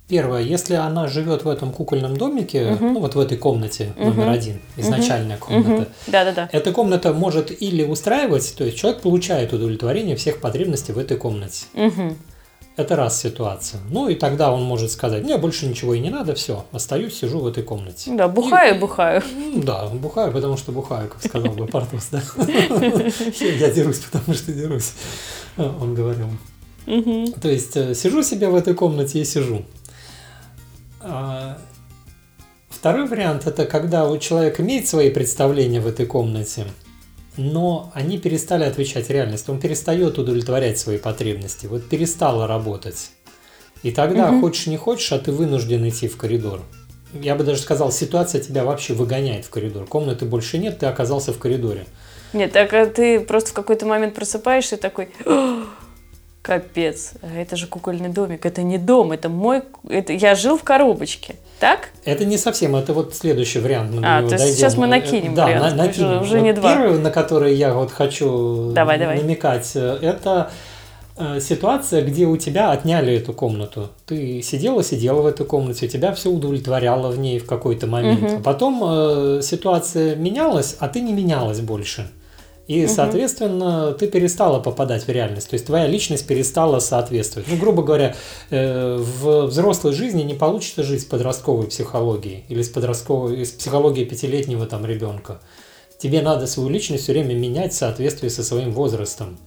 Первое, 0.08 0.40
если 0.40 0.74
она 0.74 1.06
живет 1.06 1.44
в 1.44 1.48
этом 1.50 1.70
кукольном 1.70 2.16
домике, 2.16 2.72
угу. 2.72 2.84
ну 2.86 3.00
вот 3.00 3.14
в 3.14 3.20
этой 3.20 3.36
комнате 3.36 3.92
угу. 3.94 4.06
номер 4.08 4.30
один, 4.30 4.60
изначальная 4.78 5.36
угу. 5.36 5.46
комната, 5.46 5.82
угу. 5.82 5.86
да, 6.06 6.24
да, 6.24 6.32
да. 6.32 6.48
эта 6.50 6.72
комната 6.72 7.12
может 7.12 7.62
или 7.62 7.84
устраивать, 7.84 8.54
то 8.56 8.64
есть 8.64 8.78
человек 8.78 9.02
получает 9.02 9.52
удовлетворение 9.52 10.16
всех 10.16 10.40
потребностей 10.40 10.92
в 10.92 10.98
этой 10.98 11.18
комнате. 11.18 11.66
Угу. 11.74 12.16
Это 12.78 12.96
раз 12.96 13.20
ситуация. 13.20 13.80
Ну 13.90 14.08
и 14.08 14.14
тогда 14.14 14.50
он 14.50 14.62
может 14.62 14.92
сказать, 14.92 15.24
мне 15.24 15.36
больше 15.36 15.66
ничего 15.66 15.92
и 15.92 15.98
не 15.98 16.10
надо, 16.10 16.34
все, 16.34 16.64
остаюсь, 16.72 17.18
сижу 17.18 17.40
в 17.40 17.46
этой 17.46 17.62
комнате. 17.62 18.10
Да, 18.14 18.28
бухаю, 18.28 18.76
и, 18.76 18.78
бухаю. 18.78 19.22
Да, 19.56 19.88
бухаю, 19.88 20.32
потому 20.32 20.56
что 20.56 20.72
бухаю, 20.72 21.08
как 21.08 21.22
сказал 21.22 21.52
бы 21.52 21.66
Портос, 21.66 22.08
да. 22.12 22.22
Я 23.40 23.70
дерусь, 23.70 23.98
потому 23.98 24.34
что 24.34 24.52
дерусь, 24.52 24.92
он 25.56 25.94
говорил. 25.94 26.28
То 26.86 27.48
есть 27.48 27.76
э, 27.76 27.94
сижу 27.94 28.22
себе 28.22 28.48
в 28.48 28.54
этой 28.54 28.72
комнате 28.72 29.20
и 29.20 29.24
сижу. 29.24 29.62
А, 31.00 31.58
второй 32.68 33.06
вариант– 33.06 33.46
это 33.46 33.64
когда 33.66 34.08
у 34.08 34.18
человека 34.18 34.62
имеет 34.62 34.88
свои 34.88 35.10
представления 35.10 35.80
в 35.80 35.86
этой 35.86 36.06
комнате, 36.06 36.66
но 37.36 37.90
они 37.94 38.18
перестали 38.18 38.64
отвечать 38.64 39.10
реальности. 39.10 39.50
Он 39.50 39.60
перестает 39.60 40.18
удовлетворять 40.18 40.78
свои 40.78 40.98
потребности. 40.98 41.66
Вот 41.66 41.88
перестало 41.88 42.46
работать. 42.46 43.10
И 43.82 43.92
тогда, 43.92 44.30
угу. 44.30 44.40
хочешь 44.40 44.66
не 44.66 44.76
хочешь, 44.76 45.12
а 45.12 45.18
ты 45.18 45.30
вынужден 45.30 45.88
идти 45.88 46.08
в 46.08 46.16
коридор. 46.16 46.62
Я 47.14 47.36
бы 47.36 47.44
даже 47.44 47.60
сказал, 47.60 47.90
ситуация 47.90 48.40
тебя 48.40 48.64
вообще 48.64 48.92
выгоняет 48.92 49.44
в 49.44 49.50
коридор. 49.50 49.86
Комнаты 49.86 50.24
больше 50.24 50.58
нет, 50.58 50.80
ты 50.80 50.86
оказался 50.86 51.32
в 51.32 51.38
коридоре. 51.38 51.86
Нет, 52.32 52.52
так 52.52 52.72
а 52.74 52.86
ты 52.86 53.20
просто 53.20 53.50
в 53.50 53.54
какой-то 53.54 53.86
момент 53.86 54.14
просыпаешься 54.14 54.76
и 54.76 54.78
такой, 54.78 55.08
Капец, 56.48 57.12
это 57.36 57.56
же 57.56 57.66
кукольный 57.66 58.08
домик, 58.08 58.46
это 58.46 58.62
не 58.62 58.78
дом, 58.78 59.12
это 59.12 59.28
мой, 59.28 59.64
это 59.86 60.14
я 60.14 60.34
жил 60.34 60.56
в 60.56 60.62
коробочке, 60.62 61.34
так? 61.60 61.90
Это 62.06 62.24
не 62.24 62.38
совсем, 62.38 62.74
это 62.74 62.94
вот 62.94 63.14
следующий 63.14 63.58
вариант. 63.58 63.92
Мы 63.92 64.00
а, 64.02 64.26
то 64.26 64.34
есть 64.36 64.56
сейчас 64.56 64.78
мы 64.78 64.86
накинем 64.86 65.34
да, 65.34 65.44
вариант, 65.44 65.76
на, 65.76 65.84
накинем. 65.84 66.08
уже, 66.08 66.20
уже 66.20 66.40
не 66.40 66.54
два. 66.54 66.74
Первый, 66.74 67.00
на 67.00 67.10
который 67.10 67.54
я 67.54 67.74
вот 67.74 67.92
хочу 67.92 68.72
давай, 68.72 68.98
давай. 68.98 69.18
намекать, 69.18 69.76
это 69.76 70.50
э, 71.18 71.38
ситуация, 71.40 72.00
где 72.00 72.24
у 72.24 72.38
тебя 72.38 72.70
отняли 72.70 73.12
эту 73.12 73.34
комнату. 73.34 73.90
Ты 74.06 74.40
сидела, 74.40 74.82
сидела 74.82 75.20
в 75.20 75.26
этой 75.26 75.44
комнате, 75.44 75.86
тебя 75.86 76.14
все 76.14 76.30
удовлетворяло 76.30 77.10
в 77.10 77.18
ней 77.18 77.40
в 77.40 77.44
какой-то 77.44 77.86
момент. 77.86 78.22
Угу. 78.22 78.36
А 78.36 78.40
потом 78.40 78.82
э, 78.86 79.40
ситуация 79.42 80.16
менялась, 80.16 80.76
а 80.80 80.88
ты 80.88 81.02
не 81.02 81.12
менялась 81.12 81.60
больше. 81.60 82.10
И, 82.68 82.84
угу. 82.84 82.92
соответственно, 82.92 83.92
ты 83.92 84.06
перестала 84.06 84.60
попадать 84.60 85.06
в 85.06 85.08
реальность. 85.08 85.48
То 85.48 85.54
есть 85.54 85.64
твоя 85.64 85.86
личность 85.86 86.26
перестала 86.26 86.80
соответствовать. 86.80 87.48
Ну, 87.48 87.56
грубо 87.56 87.82
говоря, 87.82 88.14
э, 88.50 88.96
в 88.98 89.46
взрослой 89.46 89.94
жизни 89.94 90.22
не 90.22 90.34
получится 90.34 90.82
жить 90.82 91.00
с 91.00 91.04
подростковой 91.06 91.66
психологией 91.66 92.44
или 92.50 92.60
с 92.60 92.68
подростковой, 92.68 93.44
с 93.46 93.52
психологией 93.52 94.06
пятилетнего 94.06 94.66
там 94.66 94.84
ребенка. 94.84 95.40
тебе 95.96 96.20
надо 96.20 96.46
свою 96.46 96.68
личность 96.68 97.04
все 97.04 97.12
время 97.12 97.34
менять 97.34 97.72
в 97.72 97.76
соответствии 97.76 98.28
со 98.28 98.44
своим 98.44 98.70
возрастом. 98.72 99.38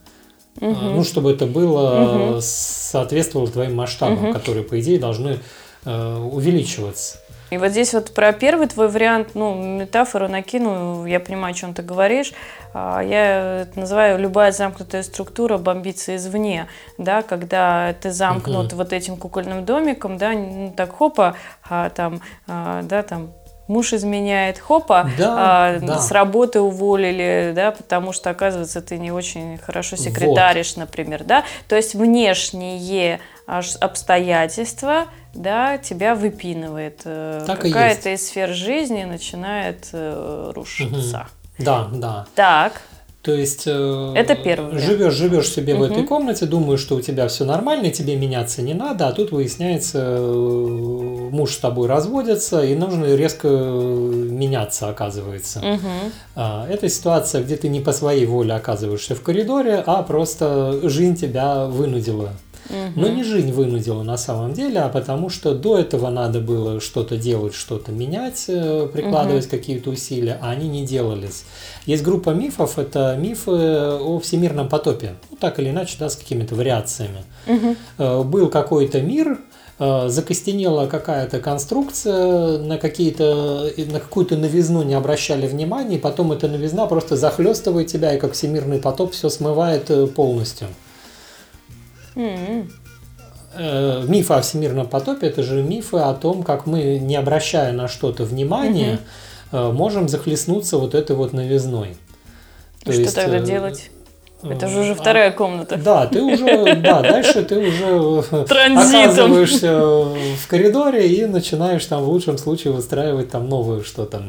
Угу. 0.59 0.75
Ну, 0.95 1.03
чтобы 1.03 1.31
это 1.31 1.45
было, 1.45 2.31
угу. 2.31 2.39
соответствовало 2.41 3.49
твоим 3.49 3.75
масштабам, 3.75 4.25
угу. 4.25 4.33
которые, 4.33 4.63
по 4.63 4.79
идее, 4.79 4.97
должны 4.97 5.37
э, 5.85 6.17
увеличиваться. 6.17 7.19
И 7.51 7.57
вот 7.57 7.71
здесь 7.71 7.93
вот 7.93 8.13
про 8.13 8.31
первый 8.31 8.67
твой 8.67 8.87
вариант, 8.87 9.31
ну, 9.33 9.53
метафору 9.53 10.29
накину, 10.29 11.05
я 11.05 11.19
понимаю, 11.19 11.51
о 11.51 11.53
чем 11.53 11.73
ты 11.73 11.81
говоришь. 11.81 12.31
А, 12.73 13.01
я 13.01 13.63
это 13.63 13.77
называю 13.77 14.17
любая 14.19 14.53
замкнутая 14.53 15.03
структура 15.03 15.57
бомбится 15.57 16.15
извне, 16.15 16.67
да, 16.97 17.21
когда 17.21 17.93
ты 18.01 18.11
замкнут 18.11 18.71
uh 18.71 18.75
вот 18.77 18.93
этим 18.93 19.17
кукольным 19.17 19.65
домиком, 19.65 20.17
да, 20.17 20.31
ну, 20.31 20.73
так 20.75 20.95
хопа, 20.95 21.35
а, 21.69 21.89
там, 21.89 22.21
а, 22.47 22.83
да, 22.83 23.03
там 23.03 23.33
муж 23.67 23.93
изменяет, 23.93 24.57
хопа, 24.57 25.09
да, 25.17 25.35
а, 25.37 25.79
да. 25.79 25.99
с 25.99 26.09
работы 26.11 26.61
уволили, 26.61 27.51
да, 27.53 27.71
потому 27.71 28.13
что, 28.13 28.29
оказывается, 28.29 28.81
ты 28.81 28.97
не 28.97 29.11
очень 29.11 29.57
хорошо 29.57 29.97
секретаришь, 29.97 30.75
вот. 30.75 30.85
например, 30.85 31.23
да, 31.25 31.43
то 31.67 31.75
есть 31.75 31.95
внешние 31.95 33.19
обстоятельства, 33.45 35.07
да, 35.33 35.77
тебя 35.77 36.15
выпинывает. 36.15 37.01
Э, 37.05 37.43
так 37.47 37.61
Какая-то 37.61 38.13
из 38.13 38.27
сфер 38.27 38.53
жизни 38.53 39.03
начинает 39.03 39.89
э, 39.93 40.51
рушиться. 40.53 41.27
Угу. 41.57 41.65
Да, 41.65 41.87
да. 41.93 42.25
Так. 42.35 42.81
То 43.21 43.33
есть 43.33 43.63
э, 43.67 44.13
это 44.15 44.33
первый 44.33 44.79
живешь, 44.79 45.13
живешь 45.13 45.47
себе 45.47 45.75
угу. 45.75 45.83
в 45.83 45.91
этой 45.91 46.03
комнате, 46.03 46.47
думаешь, 46.47 46.79
что 46.79 46.95
у 46.95 47.01
тебя 47.01 47.27
все 47.27 47.45
нормально, 47.45 47.91
тебе 47.91 48.15
меняться 48.15 48.63
не 48.63 48.73
надо, 48.73 49.07
а 49.07 49.11
тут 49.11 49.31
выясняется, 49.31 49.99
э, 50.17 51.29
муж 51.31 51.53
с 51.53 51.57
тобой 51.57 51.87
разводится, 51.87 52.63
и 52.63 52.73
нужно 52.73 53.15
резко 53.15 53.47
меняться, 53.47 54.89
оказывается. 54.89 55.59
Угу. 55.59 56.41
Это 56.69 56.89
ситуация, 56.89 57.43
где 57.43 57.57
ты 57.57 57.69
не 57.69 57.79
по 57.79 57.93
своей 57.93 58.25
воле 58.25 58.53
оказываешься 58.55 59.13
в 59.13 59.21
коридоре, 59.21 59.83
а 59.85 60.01
просто 60.01 60.79
жизнь 60.89 61.15
тебя 61.15 61.67
вынудила 61.67 62.31
но 62.95 63.07
не 63.07 63.23
жизнь 63.23 63.51
вынудила 63.51 64.03
на 64.03 64.17
самом 64.17 64.53
деле, 64.53 64.79
а 64.79 64.89
потому 64.89 65.29
что 65.29 65.53
до 65.53 65.77
этого 65.77 66.09
надо 66.09 66.39
было 66.39 66.79
что-то 66.79 67.17
делать, 67.17 67.53
что-то 67.53 67.91
менять, 67.91 68.45
э, 68.47 68.87
прикладывать 68.91 69.45
угу. 69.45 69.51
какие-то 69.51 69.89
усилия, 69.89 70.37
а 70.41 70.51
они 70.51 70.67
не 70.67 70.85
делались. 70.85 71.43
Есть 71.85 72.03
группа 72.03 72.31
мифов, 72.31 72.77
это 72.77 73.15
мифы 73.19 73.51
о 73.51 74.19
всемирном 74.19 74.69
потопе, 74.69 75.15
ну, 75.29 75.37
так 75.37 75.59
или 75.59 75.69
иначе, 75.69 75.95
да, 75.99 76.09
с 76.09 76.15
какими-то 76.15 76.55
вариациями. 76.55 77.23
Угу. 77.47 78.23
Был 78.23 78.49
какой-то 78.49 79.01
мир, 79.01 79.39
э, 79.79 80.07
закостенела 80.09 80.87
какая-то 80.87 81.39
конструкция, 81.39 82.59
на, 82.59 82.77
какие-то, 82.77 83.71
на 83.77 83.99
какую-то 83.99 84.37
новизну 84.37 84.83
не 84.83 84.93
обращали 84.93 85.47
внимания, 85.47 85.95
и 85.95 85.99
потом 85.99 86.31
эта 86.31 86.47
новизна 86.47 86.85
просто 86.85 87.15
захлестывает 87.15 87.87
тебя, 87.87 88.15
и 88.15 88.19
как 88.19 88.33
всемирный 88.33 88.79
потоп 88.79 89.13
все 89.13 89.29
смывает 89.29 90.13
полностью. 90.13 90.67
Mm-hmm. 92.15 94.07
Мифы 94.07 94.33
о 94.33 94.41
всемирном 94.41 94.87
потопе 94.87 95.27
это 95.27 95.43
же 95.43 95.61
мифы 95.61 95.97
о 95.97 96.13
том, 96.13 96.43
как 96.43 96.65
мы, 96.65 96.99
не 96.99 97.15
обращая 97.15 97.73
на 97.73 97.87
что-то 97.87 98.23
внимания, 98.23 98.99
mm-hmm. 99.51 99.73
можем 99.73 100.07
захлестнуться 100.07 100.77
вот 100.77 100.95
этой 100.95 101.15
вот 101.15 101.33
новизной. 101.33 101.97
То 102.83 102.91
что 102.93 103.01
есть, 103.01 103.15
тогда 103.15 103.37
э, 103.37 103.43
делать? 103.43 103.91
Это 104.43 104.67
же 104.67 104.79
уже 104.79 104.95
вторая 104.95 105.29
а, 105.29 105.31
комната. 105.33 105.77
Да, 105.77 106.07
ты 106.07 106.21
уже, 106.21 106.75
да, 106.77 107.01
дальше 107.01 107.43
ты 107.43 107.59
уже 107.59 108.23
оказываешься 108.31 109.79
в 109.81 110.47
коридоре 110.47 111.07
и 111.07 111.25
начинаешь 111.25 111.85
там 111.85 112.03
в 112.03 112.09
лучшем 112.09 112.37
случае 112.37 112.73
выстраивать 112.73 113.29
там 113.29 113.49
новое 113.49 113.83
что-то. 113.83 114.23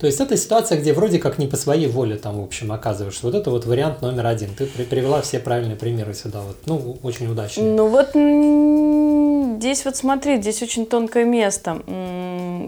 То 0.00 0.06
есть 0.06 0.18
это 0.18 0.34
ситуация, 0.38 0.80
где 0.80 0.94
вроде 0.94 1.18
как 1.18 1.36
не 1.36 1.46
по 1.46 1.58
своей 1.58 1.86
воле 1.86 2.16
там, 2.16 2.40
в 2.40 2.44
общем, 2.44 2.72
оказываешься. 2.72 3.20
Вот 3.26 3.34
это 3.34 3.50
вот 3.50 3.66
вариант 3.66 4.00
номер 4.00 4.26
один. 4.26 4.54
Ты 4.54 4.64
привела 4.64 5.20
все 5.20 5.38
правильные 5.40 5.76
примеры 5.76 6.14
сюда. 6.14 6.40
Вот. 6.40 6.56
Ну, 6.64 6.98
очень 7.02 7.30
удачно. 7.30 7.62
Ну 7.62 7.86
вот 7.86 8.08
здесь 9.58 9.84
вот 9.84 9.96
смотри, 9.96 10.40
здесь 10.40 10.62
очень 10.62 10.86
тонкое 10.86 11.26
место. 11.26 11.82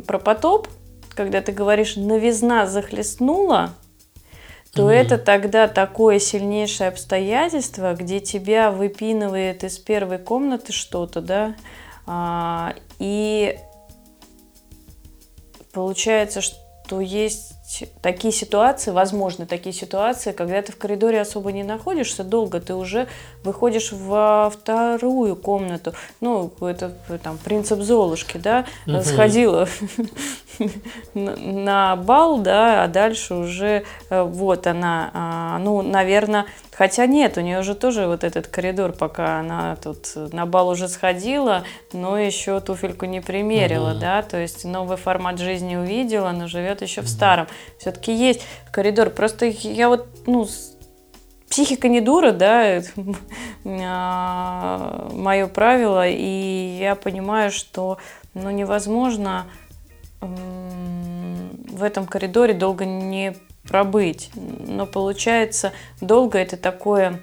Про 0.06 0.18
потоп, 0.18 0.68
когда 1.14 1.40
ты 1.40 1.52
говоришь 1.52 1.96
«новизна 1.96 2.66
захлестнула», 2.66 3.70
то 4.74 4.90
mm 4.90 4.94
это 4.94 5.18
тогда 5.18 5.68
такое 5.68 6.18
сильнейшее 6.18 6.88
обстоятельство, 6.88 7.94
где 7.94 8.20
тебя 8.20 8.70
выпинывает 8.70 9.64
из 9.64 9.78
первой 9.78 10.18
комнаты 10.18 10.72
что-то, 10.72 11.20
да, 11.20 11.54
а, 12.06 12.74
и 12.98 13.58
получается, 15.72 16.40
что 16.40 16.61
что 16.92 17.00
есть 17.00 17.54
такие 18.02 18.34
ситуации, 18.34 18.90
возможны 18.90 19.46
такие 19.46 19.72
ситуации, 19.72 20.32
когда 20.32 20.60
ты 20.60 20.72
в 20.72 20.76
коридоре 20.76 21.22
особо 21.22 21.50
не 21.50 21.62
находишься 21.62 22.22
долго, 22.22 22.60
ты 22.60 22.74
уже 22.74 23.08
выходишь 23.44 23.92
во 23.92 24.50
вторую 24.50 25.34
комнату. 25.36 25.94
Ну, 26.20 26.52
это 26.60 26.92
там 27.22 27.38
принцип 27.38 27.80
Золушки, 27.80 28.36
да, 28.36 28.66
угу. 28.86 29.00
сходила 29.00 29.66
на 31.14 31.96
бал, 31.96 32.40
да, 32.40 32.84
а 32.84 32.88
дальше 32.88 33.36
уже 33.36 33.84
э, 34.10 34.22
вот 34.22 34.66
она, 34.66 35.10
а, 35.14 35.58
ну, 35.60 35.80
наверное, 35.80 36.44
Хотя 36.72 37.04
нет, 37.06 37.36
у 37.36 37.42
нее 37.42 37.60
уже 37.60 37.74
тоже 37.74 38.06
вот 38.06 38.24
этот 38.24 38.46
коридор, 38.46 38.92
пока 38.92 39.40
она 39.40 39.76
тут 39.76 40.32
на 40.32 40.46
бал 40.46 40.68
уже 40.68 40.88
сходила, 40.88 41.64
но 41.92 42.18
еще 42.18 42.60
туфельку 42.60 43.04
не 43.04 43.20
примерила, 43.20 43.90
uh-huh. 43.90 44.00
да, 44.00 44.22
то 44.22 44.38
есть 44.38 44.64
новый 44.64 44.96
формат 44.96 45.38
жизни 45.38 45.76
увидела, 45.76 46.30
но 46.30 46.48
живет 46.48 46.80
еще 46.80 47.02
uh-huh. 47.02 47.04
в 47.04 47.08
старом. 47.08 47.46
Все-таки 47.78 48.12
есть 48.14 48.40
коридор. 48.70 49.10
Просто 49.10 49.46
я 49.46 49.90
вот, 49.90 50.06
ну, 50.26 50.48
психика 51.50 51.88
не 51.88 52.00
дура, 52.00 52.32
да, 52.32 52.80
а, 53.66 55.10
мое 55.12 55.48
правило, 55.48 56.08
и 56.08 56.78
я 56.80 56.94
понимаю, 56.94 57.50
что 57.50 57.98
ну, 58.32 58.50
невозможно 58.50 59.44
в 60.22 61.82
этом 61.82 62.06
коридоре 62.06 62.54
долго 62.54 62.86
не 62.86 63.36
пробыть. 63.68 64.30
Но 64.34 64.86
получается, 64.86 65.72
долго 66.00 66.38
это 66.38 66.56
такое... 66.56 67.20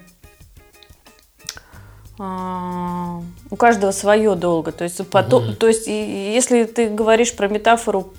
А, 2.18 3.22
у 3.50 3.56
каждого 3.56 3.92
свое 3.92 4.34
долго. 4.34 4.72
То 4.72 4.84
есть, 4.84 5.08
потоп, 5.08 5.42
угу. 5.42 5.52
то 5.54 5.68
есть, 5.68 5.86
если 5.86 6.64
ты 6.64 6.90
говоришь 6.90 7.34
про 7.34 7.48
метафору 7.48 8.12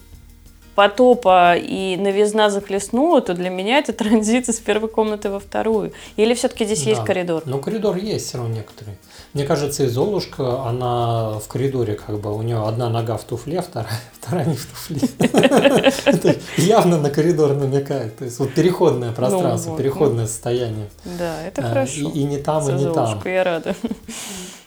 потопа 0.82 1.56
и 1.58 1.96
новизна 1.96 2.50
захлестнула, 2.50 3.22
то 3.22 3.36
для 3.36 3.52
меня 3.52 3.78
это 3.78 3.94
транзит 3.94 4.50
из 4.50 4.58
первой 4.58 4.90
комнаты 4.90 5.30
во 5.30 5.40
вторую. 5.40 5.94
Или 6.16 6.34
все-таки 6.34 6.66
здесь 6.66 6.84
да. 6.84 6.90
есть 6.90 7.04
коридор? 7.04 7.44
Ну, 7.46 7.60
коридор 7.60 7.98
есть 7.98 8.26
все 8.26 8.40
равно 8.40 8.56
некоторые. 8.56 8.98
Мне 9.34 9.44
кажется, 9.44 9.84
и 9.84 9.88
Золушка, 9.88 10.64
она 10.64 11.38
в 11.38 11.48
коридоре 11.48 11.94
как 11.94 12.20
бы, 12.20 12.36
у 12.36 12.42
нее 12.42 12.68
одна 12.68 12.90
нога 12.90 13.18
в 13.18 13.24
туфле, 13.26 13.62
вторая, 13.62 13.94
вторая 14.20 14.46
не 14.48 14.56
в 14.56 14.66
туфле. 14.66 16.36
Явно 16.58 16.98
на 16.98 17.12
коридор 17.12 17.54
намекает. 17.54 18.18
То 18.18 18.26
есть 18.26 18.40
вот 18.40 18.52
переходное 18.56 19.12
пространство, 19.12 19.72
ну 19.74 19.78
переходное 19.78 20.26
состояние. 20.26 20.90
Да, 21.06 21.44
это 21.44 21.62
хорошо. 21.62 22.10
И 22.10 22.24
не 22.24 22.40
там, 22.40 22.68
и 22.68 22.74
не 22.74 22.92
там. 22.92 23.22
я 23.26 23.44
рада. 23.44 23.76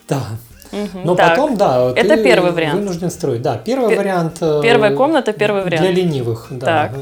Да, 0.06 0.22
но 1.04 1.14
так, 1.14 1.30
потом, 1.30 1.56
да, 1.56 1.92
это 1.94 2.16
первый 2.16 2.52
вариант. 2.52 2.80
Вынужден 2.80 3.10
строить. 3.10 3.42
Да, 3.42 3.56
первый 3.56 3.90
Пер- 3.90 3.98
вариант. 3.98 4.38
Э, 4.40 4.60
первая 4.62 4.94
комната, 4.94 5.32
первый 5.32 5.62
вариант. 5.62 5.82
Для 5.82 5.92
ленивых, 5.92 6.48
да. 6.50 6.66
Так. 6.88 6.92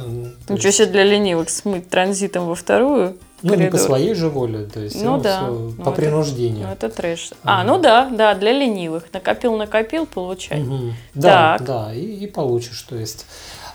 Ничего 0.49 0.73
себе 0.73 0.87
для 0.87 1.05
ленивых 1.05 1.51
смыть 1.51 1.89
транзитом 1.89 2.47
во 2.47 2.55
вторую. 2.55 3.17
Ну, 3.43 3.51
коридор. 3.51 3.65
не 3.65 3.71
по 3.71 3.79
своей 3.79 4.15
же 4.15 4.29
воле, 4.29 4.67
то 4.73 4.81
есть 4.81 5.03
ну, 5.03 5.19
да. 5.19 5.41
по 5.41 5.51
ну, 5.51 5.93
принуждению. 5.93 6.69
Это, 6.69 6.87
ну, 6.87 6.89
это 6.89 6.89
трэш. 6.91 7.31
А, 7.43 7.65
ну 7.65 7.79
да, 7.79 8.09
да, 8.09 8.35
для 8.35 8.53
ленивых. 8.53 9.13
Накопил, 9.13 9.57
накопил, 9.57 10.07
получай. 10.07 10.63
Угу. 10.63 10.79
Да, 11.15 11.57
так. 11.59 11.67
да, 11.67 11.95
и, 11.95 12.03
и 12.03 12.27
получишь, 12.27 12.81
то 12.83 12.97
есть. 12.97 13.27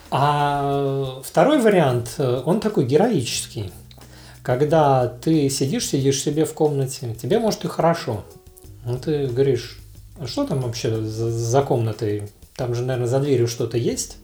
А 0.10 1.20
второй 1.24 1.60
вариант, 1.60 2.16
э, 2.18 2.42
он 2.46 2.62
такой 2.62 2.86
героический. 2.86 3.74
Когда 4.42 5.08
ты 5.08 5.50
сидишь, 5.50 5.88
сидишь 5.88 6.22
себе 6.22 6.46
в 6.46 6.54
комнате, 6.54 7.14
тебе 7.22 7.40
может 7.40 7.66
и 7.66 7.68
хорошо. 7.68 8.24
Ну, 8.86 8.98
ты 8.98 9.28
говоришь, 9.28 9.80
а 9.87 9.87
что 10.26 10.46
там 10.46 10.62
вообще 10.62 11.02
за, 11.02 11.32
за 11.32 11.62
комнатой? 11.62 12.30
Там 12.56 12.74
же, 12.74 12.84
наверное, 12.84 13.08
за 13.08 13.20
дверью 13.20 13.48
что-то 13.48 13.78
есть. 13.78 14.18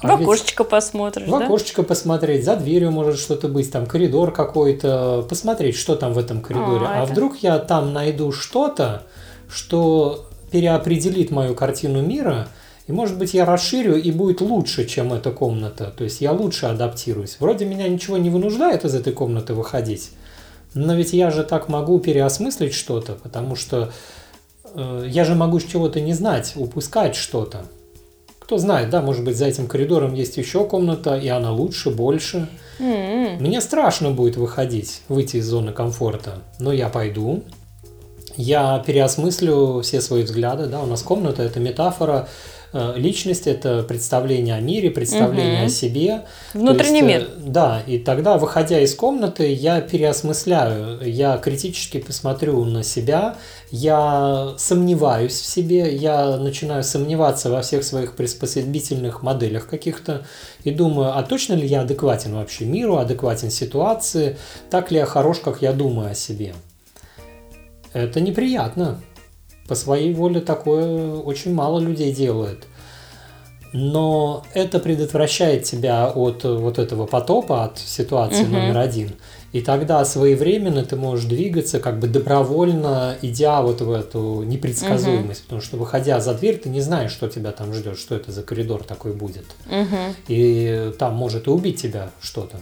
А 0.00 0.16
в 0.16 0.22
окошечко 0.22 0.64
посмотришь, 0.64 1.26
В 1.26 1.30
да? 1.30 1.44
окошечко 1.44 1.82
посмотреть, 1.82 2.44
за 2.44 2.56
дверью 2.56 2.92
может 2.92 3.18
что-то 3.18 3.48
быть, 3.48 3.70
там 3.72 3.86
коридор 3.86 4.32
какой-то, 4.32 5.26
посмотреть, 5.28 5.76
что 5.76 5.96
там 5.96 6.12
в 6.12 6.18
этом 6.18 6.40
коридоре. 6.40 6.86
А, 6.86 7.00
а 7.00 7.02
это... 7.02 7.12
вдруг 7.12 7.38
я 7.38 7.58
там 7.58 7.92
найду 7.92 8.30
что-то, 8.30 9.02
что 9.52 10.28
переопределит 10.52 11.30
мою 11.30 11.54
картину 11.54 12.00
мира, 12.00 12.48
и, 12.86 12.92
может 12.92 13.18
быть, 13.18 13.34
я 13.34 13.44
расширю, 13.44 13.96
и 13.96 14.10
будет 14.12 14.40
лучше, 14.40 14.86
чем 14.86 15.12
эта 15.12 15.30
комната. 15.30 15.92
То 15.96 16.04
есть 16.04 16.20
я 16.20 16.32
лучше 16.32 16.66
адаптируюсь. 16.66 17.36
Вроде 17.38 17.64
меня 17.64 17.86
ничего 17.88 18.16
не 18.16 18.30
вынуждает 18.30 18.84
из 18.84 18.94
этой 18.94 19.12
комнаты 19.12 19.52
выходить, 19.52 20.10
но 20.74 20.94
ведь 20.94 21.12
я 21.12 21.30
же 21.30 21.42
так 21.42 21.68
могу 21.68 21.98
переосмыслить 21.98 22.72
что-то, 22.72 23.14
потому 23.14 23.56
что 23.56 23.90
я 25.06 25.24
же 25.24 25.34
могу 25.34 25.60
чего-то 25.60 26.00
не 26.00 26.14
знать, 26.14 26.52
упускать 26.56 27.14
что-то. 27.14 27.62
кто 28.38 28.58
знает, 28.58 28.90
да, 28.90 29.02
может 29.02 29.24
быть, 29.24 29.36
за 29.36 29.46
этим 29.46 29.66
коридором 29.66 30.14
есть 30.14 30.36
еще 30.38 30.64
комната, 30.64 31.16
и 31.16 31.28
она 31.28 31.52
лучше, 31.52 31.90
больше. 31.90 32.48
Mm-hmm. 32.78 33.40
Мне 33.40 33.60
страшно 33.60 34.10
будет 34.10 34.36
выходить, 34.36 35.02
выйти 35.08 35.36
из 35.36 35.46
зоны 35.46 35.72
комфорта, 35.72 36.42
но 36.58 36.72
я 36.72 36.88
пойду, 36.88 37.42
я 38.38 38.82
переосмыслю 38.86 39.80
все 39.82 40.00
свои 40.00 40.22
взгляды, 40.22 40.66
да, 40.66 40.80
у 40.80 40.86
нас 40.86 41.02
комната– 41.02 41.42
это 41.44 41.58
метафора, 41.58 42.28
э, 42.28 42.28
личность– 42.72 43.46
это 43.46 43.82
представление 43.82 44.54
о 44.54 44.60
мире, 44.60 44.90
представление 44.90 45.60
угу. 45.60 45.66
о 45.66 45.70
себе. 45.70 46.24
Внутренний 46.54 47.00
есть, 47.00 47.06
мир. 47.06 47.28
Да, 47.38 47.82
и 47.86 47.98
тогда, 47.98 48.36
выходя 48.36 48.80
из 48.80 48.94
комнаты, 48.94 49.52
я 49.52 49.80
переосмысляю, 49.80 51.00
я 51.02 51.38
критически 51.38 51.98
посмотрю 51.98 52.64
на 52.64 52.82
себя, 52.82 53.36
я 53.70 54.54
сомневаюсь 54.58 55.40
в 55.40 55.46
себе, 55.46 55.94
я 55.94 56.36
начинаю 56.36 56.84
сомневаться 56.84 57.50
во 57.50 57.62
всех 57.62 57.84
своих 57.84 58.16
приспособительных 58.16 59.22
моделях 59.22 59.66
каких-то 59.66 60.26
и 60.64 60.70
думаю, 60.70 61.16
а 61.16 61.22
точно 61.22 61.54
ли 61.54 61.66
я 61.66 61.82
адекватен 61.82 62.34
вообще 62.34 62.64
миру, 62.64 62.96
адекватен 62.96 63.50
ситуации, 63.50 64.36
так 64.70 64.90
ли 64.90 64.98
я 64.98 65.06
хорош, 65.06 65.38
как 65.38 65.62
я 65.62 65.72
думаю 65.72 66.10
о 66.10 66.14
себе. 66.14 66.54
Это 67.92 68.20
неприятно. 68.20 69.00
По 69.68 69.74
своей 69.74 70.14
воле 70.14 70.40
такое 70.40 71.14
очень 71.14 71.54
мало 71.54 71.78
людей 71.78 72.12
делает. 72.12 72.66
Но 73.74 74.44
это 74.54 74.78
предотвращает 74.78 75.64
тебя 75.64 76.08
от 76.08 76.42
вот 76.44 76.78
этого 76.78 77.04
потопа, 77.04 77.64
от 77.64 77.78
ситуации 77.78 78.44
угу. 78.44 78.52
номер 78.52 78.78
один. 78.78 79.12
И 79.52 79.60
тогда 79.60 80.04
своевременно 80.06 80.84
ты 80.84 80.96
можешь 80.96 81.26
двигаться 81.26 81.80
как 81.80 81.98
бы 81.98 82.06
добровольно, 82.06 83.16
идя 83.20 83.60
вот 83.60 83.82
в 83.82 83.92
эту 83.92 84.42
непредсказуемость. 84.42 85.40
Угу. 85.40 85.44
Потому 85.44 85.60
что 85.60 85.76
выходя 85.76 86.18
за 86.20 86.32
дверь, 86.32 86.56
ты 86.56 86.70
не 86.70 86.80
знаешь, 86.80 87.12
что 87.12 87.28
тебя 87.28 87.52
там 87.52 87.74
ждет, 87.74 87.98
что 87.98 88.14
это 88.14 88.32
за 88.32 88.42
коридор 88.42 88.84
такой 88.84 89.12
будет. 89.12 89.44
Угу. 89.66 89.96
И 90.28 90.92
там 90.98 91.14
может 91.14 91.46
и 91.46 91.50
убить 91.50 91.80
тебя 91.80 92.10
что-то. 92.20 92.58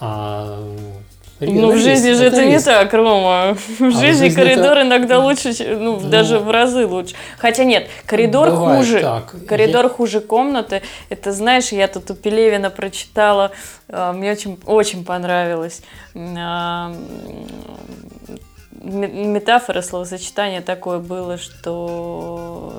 А 0.00 0.74
ну, 1.40 1.72
в 1.72 1.78
жизни 1.78 2.12
же 2.12 2.24
это, 2.26 2.44
не 2.44 2.60
так, 2.60 2.92
Рома. 2.92 3.56
В 3.78 3.82
а 3.82 3.90
жизни 3.90 4.28
коридор 4.28 4.78
это... 4.78 4.86
иногда 4.86 5.18
лучше, 5.18 5.52
ну, 5.60 6.00
ну, 6.00 6.08
даже 6.08 6.38
в 6.38 6.50
разы 6.50 6.86
лучше. 6.86 7.14
Хотя 7.38 7.64
нет, 7.64 7.88
коридор 8.06 8.50
хуже. 8.50 9.00
Так. 9.00 9.34
Коридор 9.46 9.84
я... 9.84 9.88
хуже 9.88 10.20
комнаты. 10.20 10.82
Это, 11.08 11.32
знаешь, 11.32 11.72
я 11.72 11.88
тут 11.88 12.10
у 12.10 12.14
Пелевина 12.14 12.70
прочитала, 12.70 13.50
а, 13.88 14.12
мне 14.12 14.30
очень, 14.32 14.58
очень 14.64 15.04
понравилось. 15.04 15.82
А, 16.14 16.94
метафора, 18.84 19.82
словосочетание 19.82 20.60
такое 20.60 20.98
было, 20.98 21.38
что 21.38 22.72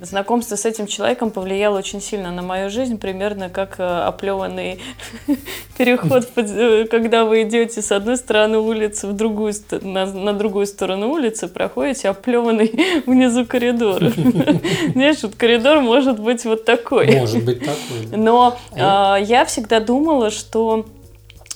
знакомство 0.00 0.56
с 0.56 0.64
этим 0.64 0.86
человеком 0.86 1.30
повлияло 1.30 1.78
очень 1.78 2.00
сильно 2.00 2.30
на 2.30 2.42
мою 2.42 2.70
жизнь, 2.70 2.98
примерно 2.98 3.48
как 3.48 3.76
э, 3.78 3.82
оплеванный 3.82 4.80
переход, 5.78 6.28
э, 6.36 6.86
когда 6.90 7.24
вы 7.24 7.42
идете 7.42 7.82
с 7.82 7.92
одной 7.92 8.16
стороны 8.16 8.58
улицы 8.58 9.06
в 9.06 9.12
другую, 9.12 9.54
на, 9.82 10.06
на 10.06 10.32
другую 10.32 10.66
сторону 10.66 11.08
улицы, 11.10 11.48
проходите 11.48 12.08
оплеванный 12.08 13.02
внизу 13.06 13.44
коридор. 13.46 14.02
Знаешь, 14.92 15.22
вот 15.22 15.34
коридор 15.34 15.80
может 15.80 16.20
быть 16.20 16.44
вот 16.44 16.64
такой. 16.64 17.18
Может 17.18 17.44
быть 17.44 17.60
такой. 17.60 18.16
Но 18.16 18.58
а 18.72 19.16
я 19.16 19.44
всегда 19.44 19.80
думала, 19.80 20.30
что 20.30 20.86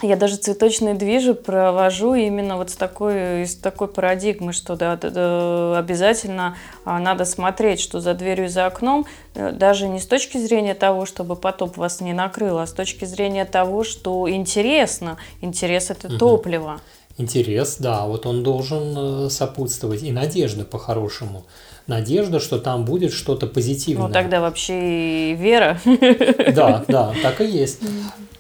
я 0.03 0.17
даже 0.17 0.37
цветочные 0.37 0.95
движи 0.95 1.35
провожу 1.35 2.15
именно 2.15 2.57
вот 2.57 2.71
с 2.71 2.75
такой, 2.75 3.43
из 3.43 3.55
такой 3.55 3.89
парадигмы, 3.89 4.53
что 4.53 4.77
да, 4.77 4.97
да, 4.97 5.79
обязательно 5.79 6.57
а, 6.85 6.99
надо 6.99 7.25
смотреть, 7.25 7.81
что 7.81 8.01
за 8.01 8.15
дверью 8.15 8.47
и 8.47 8.49
за 8.49 8.67
окном, 8.67 9.07
э, 9.35 9.53
даже 9.53 9.89
не 9.89 10.01
с 10.01 10.07
точки 10.07 10.39
зрения 10.39 10.75
того, 10.75 11.07
чтобы 11.07 11.37
потоп 11.37 11.77
вас 11.77 12.01
не 12.01 12.13
накрыл, 12.13 12.59
а 12.59 12.67
с 12.67 12.73
точки 12.73 13.05
зрения 13.05 13.45
того, 13.45 13.85
что 13.85 14.29
интересно. 14.29 15.19
Интерес– 15.41 15.91
это 15.91 16.09
угу. 16.09 16.19
топливо. 16.19 16.81
Интерес, 17.19 17.77
да, 17.79 18.07
вот 18.07 18.27
он 18.27 18.43
должен 18.43 19.27
э, 19.27 19.31
сопутствовать. 19.31 20.03
И 20.03 20.13
надежда 20.13 20.65
по-хорошему 20.65 21.45
надежда, 21.87 22.41
что 22.41 22.59
там 22.59 22.85
будет 22.85 23.13
что-то 23.13 23.47
позитивное. 23.47 24.09
Ну, 24.09 24.13
тогда 24.13 24.41
вообще 24.41 25.33
и 25.33 25.35
вера. 25.35 25.79
Да, 26.55 26.85
да, 26.89 27.15
так 27.23 27.41
и 27.41 27.47
есть. 27.47 27.81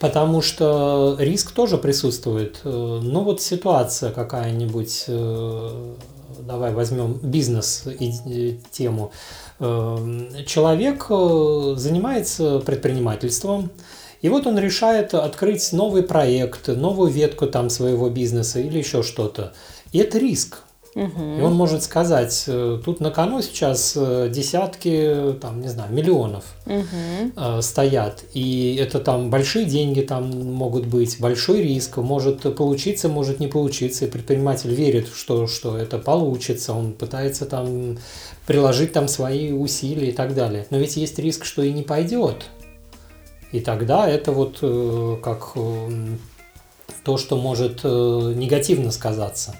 Потому 0.02 0.42
что 0.42 1.16
риск 1.20 1.52
тоже 1.52 1.78
присутствует. 1.78 2.60
Э, 2.64 3.00
ну, 3.02 3.20
вот 3.22 3.40
ситуация 3.40 4.10
какая-нибудь, 4.10 5.04
э, 5.06 5.94
давай 6.40 6.72
возьмем 6.72 7.20
бизнес 7.22 7.84
и 7.86 8.58
тему. 8.72 9.12
Э, 9.60 9.96
человек 10.46 11.06
занимается 11.08 12.58
предпринимательством, 12.58 13.70
и 14.22 14.28
вот 14.28 14.46
он 14.46 14.58
решает 14.58 15.14
открыть 15.14 15.72
новый 15.72 16.02
проект, 16.02 16.68
новую 16.68 17.10
ветку 17.10 17.46
там 17.46 17.70
своего 17.70 18.08
бизнеса 18.08 18.58
или 18.58 18.78
еще 18.78 19.02
что-то. 19.02 19.52
И 19.92 19.98
это 19.98 20.18
риск. 20.18 20.62
Угу. 20.94 21.38
И 21.38 21.40
он 21.40 21.54
может 21.54 21.82
сказать, 21.82 22.44
э, 22.46 22.78
тут 22.84 23.00
на 23.00 23.10
кону 23.10 23.40
сейчас 23.40 23.94
э, 23.96 24.28
десятки, 24.30 25.34
там, 25.40 25.62
не 25.62 25.68
знаю, 25.68 25.90
миллионов 25.90 26.44
угу. 26.66 27.62
стоят. 27.62 28.24
И 28.34 28.76
это 28.78 29.00
там 29.00 29.30
большие 29.30 29.64
деньги 29.64 30.02
там 30.02 30.30
могут 30.30 30.86
быть, 30.86 31.18
большой 31.18 31.62
риск, 31.62 31.96
может 31.96 32.42
получиться, 32.54 33.08
может 33.08 33.40
не 33.40 33.46
получиться. 33.46 34.04
И 34.04 34.10
предприниматель 34.10 34.74
верит, 34.74 35.08
что, 35.08 35.46
что 35.46 35.78
это 35.78 35.98
получится, 35.98 36.74
он 36.74 36.92
пытается 36.92 37.46
там 37.46 37.98
приложить 38.46 38.92
там 38.92 39.08
свои 39.08 39.52
усилия 39.52 40.10
и 40.10 40.12
так 40.12 40.34
далее. 40.34 40.66
Но 40.68 40.76
ведь 40.76 40.96
есть 40.96 41.18
риск, 41.18 41.46
что 41.46 41.62
и 41.62 41.72
не 41.72 41.82
пойдет. 41.82 42.50
И 43.50 43.60
тогда 43.60 44.08
это 44.08 44.32
вот 44.32 44.58
как 45.22 45.54
то, 47.04 47.16
что 47.16 47.36
может 47.36 47.84
негативно 47.84 48.90
сказаться. 48.90 49.54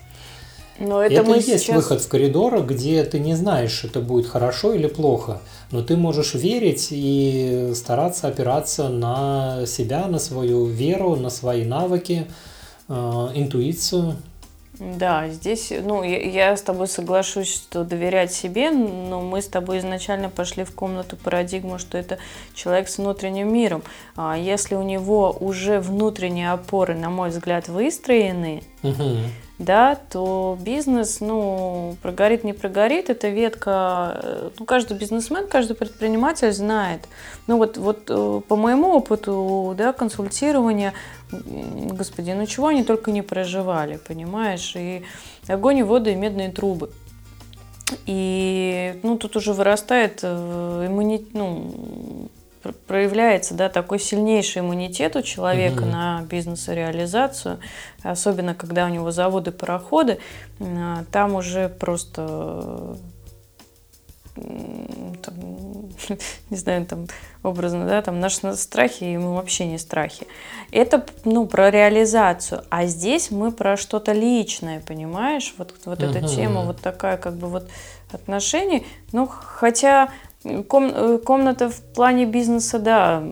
Но 0.83 1.01
это, 1.01 1.15
это 1.15 1.23
мы 1.23 1.37
и 1.37 1.37
есть 1.37 1.65
сейчас... 1.65 1.77
выход 1.77 2.01
в 2.01 2.09
коридор, 2.09 2.61
где 2.65 3.05
ты 3.05 3.21
не 3.21 3.37
знаешь, 3.37 3.85
это 3.85 4.01
будет 4.01 4.27
хорошо 4.27 4.75
или 4.75 4.89
плохо, 4.89 5.41
но 5.71 5.81
ты 5.81 5.97
можешь 5.97 6.35
верить 6.35 6.89
и 6.91 7.71
стараться 7.75 8.27
опираться 8.27 8.89
на 8.89 9.65
себя, 9.67 10.09
на 10.09 10.19
свою 10.19 10.67
веру, 10.67 11.15
на 11.15 11.31
свои 11.31 11.65
навыки, 11.65 12.27
э, 12.89 12.93
интуицию. 13.35 14.17
Да, 14.81 15.29
здесь, 15.29 15.73
ну, 15.85 16.03
я, 16.03 16.19
я 16.19 16.57
с 16.57 16.63
тобой 16.63 16.89
соглашусь, 16.89 17.55
что 17.55 17.85
доверять 17.85 18.33
себе, 18.33 18.73
но 18.73 19.21
мы 19.21 19.41
с 19.41 19.47
тобой 19.47 19.79
изначально 19.79 20.31
пошли 20.31 20.65
в 20.65 20.75
комнату 20.75 21.17
парадигму, 21.17 21.79
что 21.79 21.97
это 21.97 22.19
человек 22.55 22.89
с 22.89 22.99
внутренним 22.99 23.53
миром. 23.53 23.85
А 24.17 24.37
если 24.37 24.75
у 24.75 24.83
него 24.83 25.37
уже 25.39 25.79
внутренние 25.79 26.51
опоры, 26.51 26.97
на 26.97 27.11
мой 27.11 27.31
взгляд, 27.31 27.69
выстроены, 27.69 28.65
угу 28.83 29.19
да, 29.63 29.97
то 30.11 30.59
бизнес, 30.61 31.21
ну, 31.21 31.97
прогорит, 32.03 32.45
не 32.45 32.53
прогорит, 32.53 33.11
эта 33.11 33.29
ветка, 33.29 34.21
э, 34.23 34.51
ну, 34.59 34.65
каждый 34.65 34.97
бизнесмен, 34.99 35.47
каждый 35.47 35.75
предприниматель 35.75 36.53
знает. 36.53 37.09
Ну, 37.47 37.59
вот, 37.59 37.77
вот 37.77 38.05
э, 38.09 38.41
по 38.47 38.57
моему 38.57 38.89
опыту, 38.89 39.75
да, 39.77 39.93
консультирования, 39.93 40.93
господи, 41.31 42.33
ну, 42.33 42.47
чего 42.47 42.69
они 42.69 42.85
только 42.85 43.11
не 43.11 43.23
проживали, 43.23 43.97
понимаешь, 43.97 44.75
и 44.77 45.05
огонь, 45.49 45.79
и 45.79 45.83
вода, 45.83 46.11
и 46.11 46.15
медные 46.15 46.51
трубы. 46.51 46.91
И, 48.07 48.99
ну, 49.03 49.17
тут 49.19 49.37
уже 49.37 49.53
вырастает 49.53 50.21
э, 50.23 50.87
иммунитет, 50.87 51.35
ну, 51.35 52.29
проявляется 52.87 53.55
да, 53.55 53.69
такой 53.69 53.99
сильнейший 53.99 54.61
иммунитет 54.61 55.17
у 55.17 55.23
человека 55.23 55.83
угу. 55.83 55.91
на 55.91 56.23
бизнес-реализацию, 56.23 57.59
особенно 58.03 58.55
когда 58.55 58.87
у 58.87 58.89
него 58.89 59.11
заводы, 59.11 59.53
пароходы, 59.53 60.19
а, 60.61 61.05
там 61.11 61.35
уже 61.35 61.69
просто 61.69 62.97
там, 64.35 65.35
не 66.51 66.57
знаю, 66.57 66.87
там 66.87 67.07
образно, 67.43 67.87
да, 67.87 68.01
там 68.01 68.21
наши 68.21 68.55
страхи, 68.57 69.05
и 69.05 69.17
мы 69.17 69.35
вообще 69.35 69.67
не 69.67 69.79
страхи. 69.79 70.27
Это, 70.71 71.05
ну, 71.25 71.47
про 71.47 71.71
реализацию, 71.71 72.65
а 72.71 72.87
здесь 72.87 73.31
мы 73.31 73.53
про 73.53 73.77
что-то 73.77 74.13
личное, 74.13 74.81
понимаешь, 74.81 75.55
вот, 75.59 75.75
вот 75.85 76.01
uh-huh. 76.01 76.19
эта 76.19 76.29
тема, 76.29 76.63
вот 76.63 76.81
такая, 76.81 77.19
как 77.19 77.35
бы, 77.35 77.49
вот 77.49 77.69
отношений, 78.11 78.87
ну, 79.13 79.27
хотя 79.27 80.11
Ком, 80.69 80.91
э, 80.95 81.19
комната 81.19 81.69
в 81.69 81.81
плане 81.81 82.27
бизнеса, 82.27 82.79
да, 82.79 83.23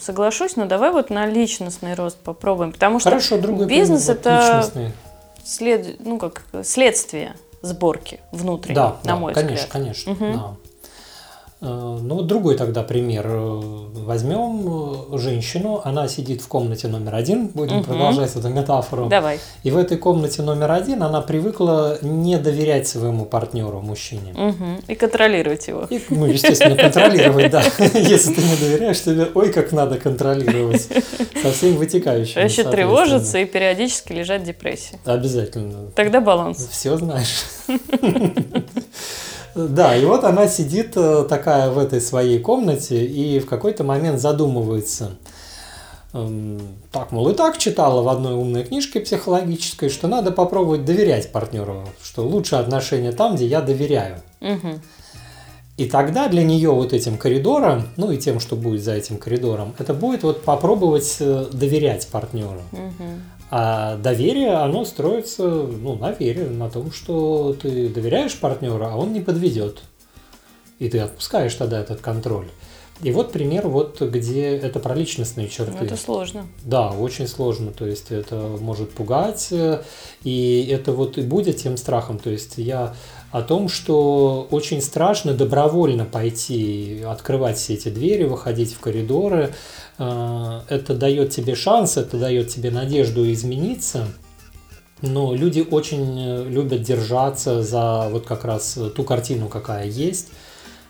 соглашусь, 0.00 0.56
но 0.56 0.66
давай 0.66 0.90
вот 0.90 1.10
на 1.10 1.26
личностный 1.26 1.94
рост 1.94 2.18
попробуем, 2.18 2.72
потому 2.72 3.00
что 3.00 3.10
Хорошо, 3.10 3.38
другой 3.38 3.66
бизнес 3.66 4.08
это 4.08 4.68
след, 5.44 6.00
ну 6.00 6.18
как 6.18 6.42
следствие 6.62 7.34
сборки 7.62 8.20
внутренней, 8.32 8.76
да, 8.76 8.96
на 9.04 9.12
да, 9.12 9.16
мой 9.16 9.34
конечно, 9.34 9.54
взгляд. 9.54 9.72
Конечно, 9.72 10.14
конечно, 10.14 10.26
угу. 10.26 10.38
да. 10.38 10.65
Э, 11.60 11.98
ну, 12.02 12.16
вот 12.16 12.26
другой 12.26 12.56
тогда 12.56 12.82
пример. 12.82 13.26
Э, 13.28 13.60
возьмем 14.04 15.14
э, 15.14 15.18
женщину, 15.18 15.80
она 15.84 16.06
сидит 16.06 16.42
в 16.42 16.48
комнате 16.48 16.86
номер 16.88 17.14
один, 17.14 17.46
будем 17.48 17.78
угу. 17.78 17.84
продолжать 17.84 18.36
эту 18.36 18.48
метафору. 18.48 19.06
Давай. 19.06 19.40
И 19.62 19.70
в 19.70 19.78
этой 19.78 19.96
комнате 19.96 20.42
номер 20.42 20.72
один 20.72 21.02
она 21.02 21.22
привыкла 21.22 21.98
не 22.02 22.36
доверять 22.36 22.86
своему 22.86 23.24
партнеру, 23.24 23.80
мужчине. 23.80 24.32
Угу. 24.34 24.64
И 24.88 24.94
контролировать 24.94 25.66
его. 25.68 25.86
И, 25.88 26.00
ну, 26.10 26.26
естественно, 26.26 26.76
контролировать, 26.82 27.50
да. 27.50 27.62
Если 27.94 28.34
ты 28.34 28.42
не 28.42 28.56
доверяешь, 28.56 29.00
тебе 29.00 29.28
ой, 29.34 29.50
как 29.50 29.72
надо 29.72 29.98
контролировать. 29.98 30.88
Со 31.42 31.52
всеми 31.52 31.76
вытекающими. 31.76 32.44
Еще 32.44 32.64
тревожиться 32.64 33.38
и 33.38 33.46
периодически 33.46 34.12
лежать 34.12 34.42
в 34.42 34.44
депрессии. 34.44 34.98
Обязательно. 35.06 35.90
Тогда 35.94 36.20
баланс. 36.20 36.68
Все 36.70 36.96
знаешь. 36.96 37.44
Да, 39.56 39.96
и 39.96 40.04
вот 40.04 40.24
она 40.24 40.48
сидит 40.48 40.92
э, 40.96 41.24
такая 41.26 41.70
в 41.70 41.78
этой 41.78 42.02
своей 42.02 42.38
комнате 42.38 43.06
и 43.06 43.38
в 43.40 43.46
какой-то 43.46 43.84
момент 43.84 44.20
задумывается. 44.20 45.12
Эм, 46.12 46.60
так, 46.92 47.10
мол, 47.10 47.30
и 47.30 47.34
так 47.34 47.56
читала 47.56 48.02
в 48.02 48.08
одной 48.08 48.34
умной 48.34 48.64
книжке 48.64 49.00
психологической, 49.00 49.88
что 49.88 50.08
надо 50.08 50.30
попробовать 50.30 50.84
доверять 50.84 51.32
партнеру, 51.32 51.88
что 52.02 52.26
лучше 52.26 52.56
отношения 52.56 53.12
там, 53.12 53.36
где 53.36 53.46
я 53.46 53.62
доверяю. 53.62 54.16
Угу. 54.42 54.80
И 55.78 55.86
тогда 55.86 56.28
для 56.28 56.42
нее 56.42 56.70
вот 56.70 56.92
этим 56.92 57.16
коридором, 57.16 57.84
ну 57.96 58.10
и 58.10 58.18
тем, 58.18 58.40
что 58.40 58.56
будет 58.56 58.82
за 58.82 58.92
этим 58.92 59.16
коридором, 59.16 59.74
это 59.78 59.94
будет 59.94 60.22
вот 60.22 60.42
попробовать 60.42 61.16
э, 61.20 61.46
доверять 61.50 62.06
партнеру. 62.08 62.62
Угу. 62.72 63.04
А 63.50 63.96
доверие, 63.96 64.54
оно 64.54 64.84
строится 64.84 65.42
ну, 65.44 65.96
на 65.96 66.12
вере, 66.12 66.48
на 66.48 66.68
том, 66.68 66.90
что 66.90 67.56
ты 67.60 67.88
доверяешь 67.88 68.36
партнеру, 68.38 68.84
а 68.84 68.96
он 68.96 69.12
не 69.12 69.20
подведет. 69.20 69.82
И 70.78 70.88
ты 70.88 70.98
отпускаешь 70.98 71.54
тогда 71.54 71.80
этот 71.80 72.00
контроль. 72.00 72.48
И 73.02 73.12
вот 73.12 73.30
пример, 73.30 73.68
вот 73.68 74.00
где 74.00 74.56
это 74.56 74.78
про 74.80 74.94
личностные 74.94 75.48
черты. 75.48 75.84
Это 75.84 75.96
сложно. 75.96 76.46
Да, 76.64 76.90
очень 76.90 77.28
сложно. 77.28 77.70
То 77.70 77.86
есть 77.86 78.10
это 78.10 78.36
может 78.36 78.90
пугать, 78.90 79.52
и 80.24 80.68
это 80.70 80.92
вот 80.92 81.18
и 81.18 81.22
будет 81.22 81.58
тем 81.58 81.76
страхом. 81.76 82.18
То 82.18 82.30
есть 82.30 82.54
я 82.56 82.94
о 83.30 83.42
том, 83.42 83.68
что 83.68 84.46
очень 84.50 84.80
страшно 84.80 85.34
добровольно 85.34 86.04
пойти, 86.04 87.02
открывать 87.06 87.58
все 87.58 87.74
эти 87.74 87.88
двери, 87.88 88.24
выходить 88.24 88.72
в 88.72 88.80
коридоры, 88.80 89.52
Э, 89.98 90.60
это 90.68 90.94
дает 90.94 91.30
тебе 91.30 91.54
шанс, 91.54 91.96
это 91.96 92.18
дает 92.18 92.48
тебе 92.48 92.70
надежду 92.70 93.30
измениться. 93.32 94.06
Но 95.02 95.34
люди 95.34 95.66
очень 95.68 96.18
э, 96.18 96.44
любят 96.48 96.82
держаться 96.82 97.62
за 97.62 98.08
вот 98.10 98.26
как 98.26 98.44
раз 98.44 98.78
ту 98.94 99.04
картину, 99.04 99.48
какая 99.48 99.86
есть, 99.86 100.28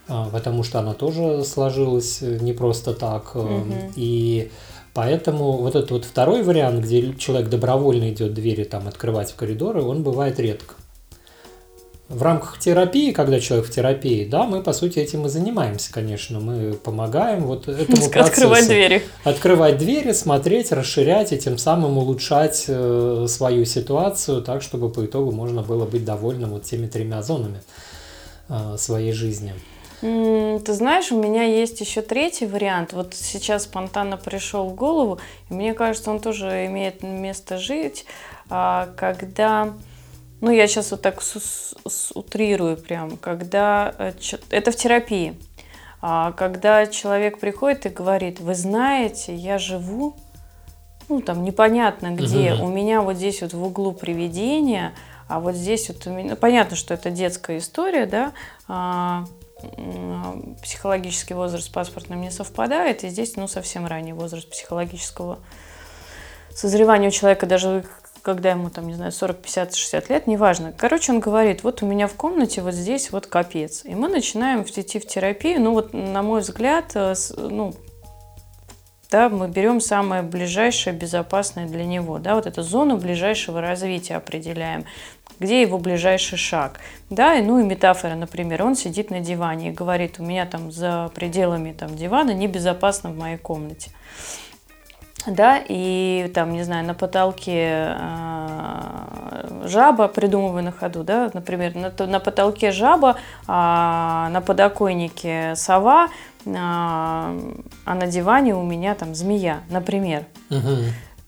э, 0.08 0.24
потому 0.32 0.62
что 0.62 0.78
она 0.80 0.94
тоже 0.94 1.44
сложилась 1.44 2.20
не 2.20 2.52
просто 2.52 2.94
так. 2.94 3.34
Угу. 3.34 3.74
И 3.96 4.50
поэтому 4.94 5.52
вот 5.58 5.74
этот 5.74 5.90
вот 5.90 6.04
второй 6.04 6.42
вариант, 6.42 6.84
где 6.84 7.14
человек 7.14 7.48
добровольно 7.48 8.10
идет 8.10 8.34
двери 8.34 8.64
там 8.64 8.88
открывать 8.88 9.32
в 9.32 9.36
коридоры, 9.36 9.82
он 9.82 10.02
бывает 10.02 10.38
редко 10.40 10.74
в 12.08 12.22
рамках 12.22 12.60
терапии, 12.60 13.10
когда 13.10 13.40
человек 13.40 13.66
в 13.66 13.70
терапии, 13.70 14.24
да, 14.24 14.44
мы 14.44 14.62
по 14.62 14.72
сути 14.72 15.00
этим 15.00 15.26
и 15.26 15.28
занимаемся, 15.28 15.92
конечно, 15.92 16.38
мы 16.38 16.74
помогаем 16.74 17.44
вот 17.44 17.66
этому 17.68 18.08
процессу. 18.08 18.20
Открывать 18.20 18.68
двери. 18.68 19.02
Открывать 19.24 19.78
двери, 19.78 20.12
смотреть, 20.12 20.70
расширять 20.70 21.32
и 21.32 21.38
тем 21.38 21.58
самым 21.58 21.98
улучшать 21.98 22.66
э, 22.68 23.26
свою 23.28 23.64
ситуацию 23.64 24.42
так, 24.42 24.62
чтобы 24.62 24.90
по 24.90 25.04
итогу 25.04 25.32
можно 25.32 25.62
было 25.62 25.84
быть 25.84 26.04
довольным 26.04 26.50
вот 26.50 26.62
теми 26.62 26.86
тремя 26.86 27.22
зонами 27.22 27.60
э, 28.48 28.76
своей 28.78 29.12
жизни. 29.12 29.54
Ты 30.00 30.72
знаешь, 30.74 31.10
у 31.10 31.20
меня 31.20 31.44
есть 31.44 31.80
еще 31.80 32.02
третий 32.02 32.46
вариант. 32.46 32.92
Вот 32.92 33.14
сейчас 33.14 33.64
спонтанно 33.64 34.18
пришел 34.18 34.68
в 34.68 34.74
голову, 34.74 35.18
и 35.48 35.54
мне 35.54 35.72
кажется, 35.72 36.10
он 36.10 36.20
тоже 36.20 36.66
имеет 36.66 37.02
место 37.02 37.56
жить, 37.56 38.04
а, 38.50 38.90
когда 38.96 39.72
ну, 40.40 40.50
я 40.50 40.66
сейчас 40.66 40.90
вот 40.90 41.02
так 41.02 41.22
утрирую 42.14 42.76
прям, 42.76 43.16
когда 43.16 43.94
э, 43.98 44.12
это 44.50 44.70
в 44.70 44.76
терапии, 44.76 45.36
а 46.02 46.32
когда 46.32 46.86
человек 46.86 47.38
приходит 47.38 47.86
и 47.86 47.88
говорит, 47.88 48.40
вы 48.40 48.54
знаете, 48.54 49.34
я 49.34 49.58
живу, 49.58 50.14
ну, 51.08 51.22
там, 51.22 51.42
непонятно 51.44 52.12
где, 52.12 52.54
угу. 52.54 52.66
у 52.66 52.68
меня 52.68 53.00
вот 53.00 53.16
здесь 53.16 53.42
вот 53.42 53.54
в 53.54 53.62
углу 53.62 53.92
привидение, 53.92 54.92
а 55.28 55.40
вот 55.40 55.54
здесь 55.54 55.88
вот 55.88 56.06
у 56.06 56.10
меня, 56.10 56.30
ну, 56.30 56.36
понятно, 56.36 56.76
что 56.76 56.94
это 56.94 57.10
детская 57.10 57.58
история, 57.58 58.06
да, 58.06 58.32
а, 58.68 59.24
психологический 60.62 61.34
возраст 61.34 61.72
паспортным 61.72 62.20
не 62.20 62.30
совпадает, 62.30 63.04
и 63.04 63.08
здесь, 63.08 63.36
ну, 63.36 63.48
совсем 63.48 63.86
ранний 63.86 64.12
возраст 64.12 64.48
психологического 64.48 65.38
созревания 66.54 67.08
у 67.08 67.12
человека, 67.12 67.46
даже 67.46 67.84
когда 68.26 68.50
ему 68.50 68.70
там, 68.70 68.88
не 68.88 68.94
знаю, 68.94 69.12
40, 69.12 69.36
50, 69.38 69.76
60 69.76 70.10
лет, 70.10 70.26
неважно. 70.26 70.74
Короче, 70.76 71.12
он 71.12 71.20
говорит, 71.20 71.62
вот 71.62 71.84
у 71.84 71.86
меня 71.86 72.08
в 72.08 72.14
комнате 72.14 72.60
вот 72.60 72.74
здесь 72.74 73.12
вот 73.12 73.28
капец. 73.28 73.84
И 73.84 73.94
мы 73.94 74.08
начинаем 74.08 74.62
идти 74.64 74.98
в 74.98 75.06
терапию. 75.06 75.60
Ну 75.60 75.70
вот, 75.70 75.94
на 75.94 76.22
мой 76.22 76.40
взгляд, 76.40 76.90
э, 76.96 77.14
ну, 77.36 77.72
да, 79.12 79.28
мы 79.28 79.46
берем 79.46 79.80
самое 79.80 80.22
ближайшее, 80.22 80.92
безопасное 80.92 81.68
для 81.68 81.84
него, 81.84 82.18
да, 82.18 82.34
вот 82.34 82.48
эту 82.48 82.62
зону 82.62 82.96
ближайшего 82.96 83.60
развития 83.60 84.16
определяем, 84.16 84.86
где 85.38 85.62
его 85.62 85.78
ближайший 85.78 86.36
шаг, 86.36 86.80
да, 87.10 87.36
и, 87.36 87.42
ну 87.42 87.60
и 87.60 87.62
метафора, 87.62 88.16
например, 88.16 88.64
он 88.64 88.74
сидит 88.74 89.12
на 89.12 89.20
диване 89.20 89.68
и 89.68 89.72
говорит, 89.72 90.18
у 90.18 90.24
меня 90.24 90.46
там 90.46 90.72
за 90.72 91.12
пределами 91.14 91.72
там 91.72 91.94
дивана 91.94 92.32
небезопасно 92.32 93.10
в 93.10 93.16
моей 93.16 93.36
комнате 93.36 93.92
да, 95.26 95.60
и 95.66 96.30
там, 96.34 96.52
не 96.52 96.62
знаю, 96.62 96.86
на 96.86 96.94
потолке 96.94 97.96
э, 97.98 99.66
жаба, 99.66 100.08
придумываю 100.08 100.64
на 100.64 100.72
ходу, 100.72 101.02
да, 101.02 101.30
например, 101.34 101.74
на, 101.74 101.92
на 102.06 102.20
потолке 102.20 102.72
жаба, 102.72 103.16
а 103.46 104.28
на 104.30 104.40
подоконнике 104.40 105.54
сова, 105.56 106.08
а, 106.46 107.36
а 107.84 107.94
на 107.94 108.06
диване 108.06 108.54
у 108.54 108.62
меня 108.62 108.94
там 108.94 109.14
змея, 109.14 109.60
например. 109.70 110.24
Угу 110.50 110.84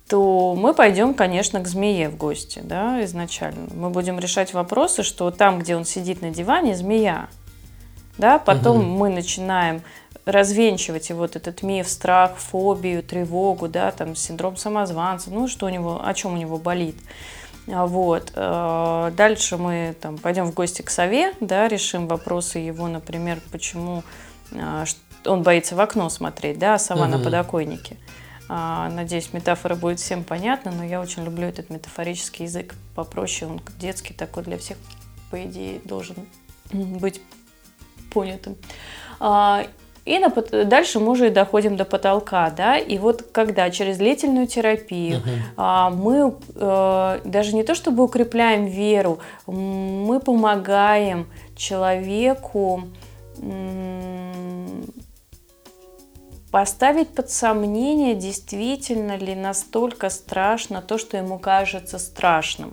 то 0.09 0.55
мы 0.59 0.73
пойдем, 0.73 1.13
конечно, 1.13 1.61
к 1.61 1.69
змее 1.69 2.09
в 2.09 2.17
гости, 2.17 2.61
да, 2.65 3.05
изначально. 3.05 3.69
Мы 3.75 3.91
будем 3.91 4.19
решать 4.19 4.55
вопросы, 4.55 5.03
что 5.03 5.31
там, 5.31 5.59
где 5.59 5.77
он 5.77 5.85
сидит 5.85 6.23
на 6.23 6.31
диване, 6.31 6.75
змея, 6.75 7.29
да, 8.17 8.39
потом 8.39 8.79
угу. 8.79 8.87
мы 8.87 9.11
начинаем 9.11 9.83
развенчивать 10.29 11.11
и 11.11 11.15
вот 11.15 11.37
этот 11.37 11.63
миф, 11.63 11.89
страх, 11.89 12.37
фобию, 12.37 13.03
тревогу, 13.03 13.67
да, 13.67 13.91
там 13.91 14.15
синдром 14.15 14.57
самозванца, 14.57 15.31
ну 15.31 15.49
что 15.49 15.67
у 15.67 15.69
него, 15.71 16.01
о 16.05 16.15
чем 16.15 16.35
у 16.35 16.37
него 16.37 16.59
болит. 16.59 16.97
А 17.67 17.87
вот. 17.87 18.33
Э, 18.35 19.11
дальше 19.17 19.57
мы 19.57 19.95
там 20.01 20.19
пойдем 20.19 20.47
в 20.47 20.55
гости 20.55 20.83
к 20.83 20.91
сове, 20.91 21.35
да, 21.41 21.69
решим 21.69 22.07
вопросы 22.07 22.59
его, 22.59 22.89
например, 22.89 23.41
почему 23.51 24.03
э, 24.53 24.85
он 25.25 25.43
боится 25.43 25.75
в 25.75 25.81
окно 25.81 26.09
смотреть, 26.11 26.59
да, 26.59 26.75
а 26.75 26.79
сова 26.79 27.05
угу. 27.05 27.13
на 27.13 27.19
подоконнике. 27.19 27.97
А, 28.51 28.89
надеюсь, 28.91 29.33
метафора 29.35 29.75
будет 29.75 30.01
всем 30.01 30.25
понятна, 30.25 30.73
но 30.73 30.83
я 30.83 31.01
очень 31.01 31.25
люблю 31.25 31.47
этот 31.47 31.69
метафорический 31.69 32.47
язык 32.47 32.75
попроще, 32.95 33.51
он 33.51 33.61
детский 33.79 34.15
такой 34.15 34.43
для 34.43 34.57
всех, 34.57 34.79
по 35.31 35.43
идее, 35.45 35.81
должен 35.85 36.17
быть 36.73 37.21
понятым. 38.11 38.57
И 40.09 40.19
на, 40.19 40.31
дальше 40.65 41.01
мы 41.01 41.13
уже 41.13 41.29
доходим 41.29 41.77
до 41.77 41.85
потолка, 41.85 42.49
да, 42.49 42.79
и 42.79 42.97
вот 42.97 43.27
когда 43.31 43.69
через 43.69 43.99
длительную 43.99 44.47
терапию 44.47 45.21
а, 45.55 45.91
мы 45.91 46.35
а, 46.57 47.21
даже 47.27 47.55
не 47.55 47.63
то 47.63 47.75
чтобы 47.75 48.05
укрепляем 48.05 48.65
веру, 48.65 49.19
мы 49.47 50.19
помогаем 50.19 51.29
человеку 51.57 52.85
поставить 56.51 57.09
под 57.11 57.29
сомнение, 57.29 58.15
действительно 58.15 59.19
ли 59.19 59.35
настолько 59.35 60.09
страшно 60.09 60.81
то, 60.81 60.97
что 60.97 61.19
ему 61.19 61.39
кажется 61.39 61.99
страшным. 61.99 62.73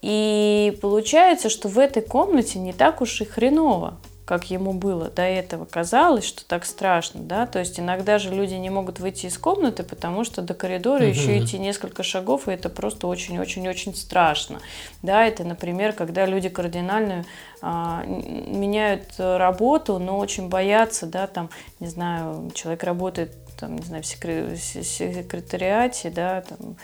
И 0.00 0.78
получается, 0.80 1.50
что 1.50 1.68
в 1.68 1.78
этой 1.78 2.00
комнате 2.00 2.58
не 2.58 2.72
так 2.72 3.02
уж 3.02 3.20
и 3.20 3.26
хреново 3.26 3.98
как 4.28 4.50
ему 4.50 4.74
было 4.74 5.08
до 5.08 5.22
этого 5.22 5.64
казалось, 5.64 6.26
что 6.26 6.44
так 6.44 6.66
страшно, 6.66 7.22
да, 7.22 7.46
то 7.46 7.60
есть 7.60 7.80
иногда 7.80 8.18
же 8.18 8.28
люди 8.28 8.52
не 8.52 8.68
могут 8.68 9.00
выйти 9.00 9.24
из 9.24 9.38
комнаты, 9.38 9.84
потому 9.84 10.22
что 10.22 10.42
до 10.42 10.52
коридора 10.52 11.04
угу. 11.04 11.08
еще 11.08 11.38
идти 11.38 11.58
несколько 11.58 12.02
шагов, 12.02 12.46
и 12.46 12.52
это 12.52 12.68
просто 12.68 13.06
очень-очень-очень 13.06 13.94
страшно, 13.94 14.60
да, 15.00 15.24
это, 15.24 15.44
например, 15.44 15.94
когда 15.94 16.26
люди 16.26 16.50
кардинально 16.50 17.24
а, 17.62 18.04
меняют 18.04 19.14
работу, 19.16 19.98
но 19.98 20.18
очень 20.18 20.50
боятся, 20.50 21.06
да, 21.06 21.26
там, 21.26 21.48
не 21.80 21.88
знаю, 21.88 22.50
человек 22.54 22.84
работает 22.84 23.32
там, 23.58 23.76
не 23.76 23.82
знаю, 23.82 24.02
в 24.02 24.06
секретариате, 24.06 26.10
да, 26.10 26.42
там, 26.42 26.76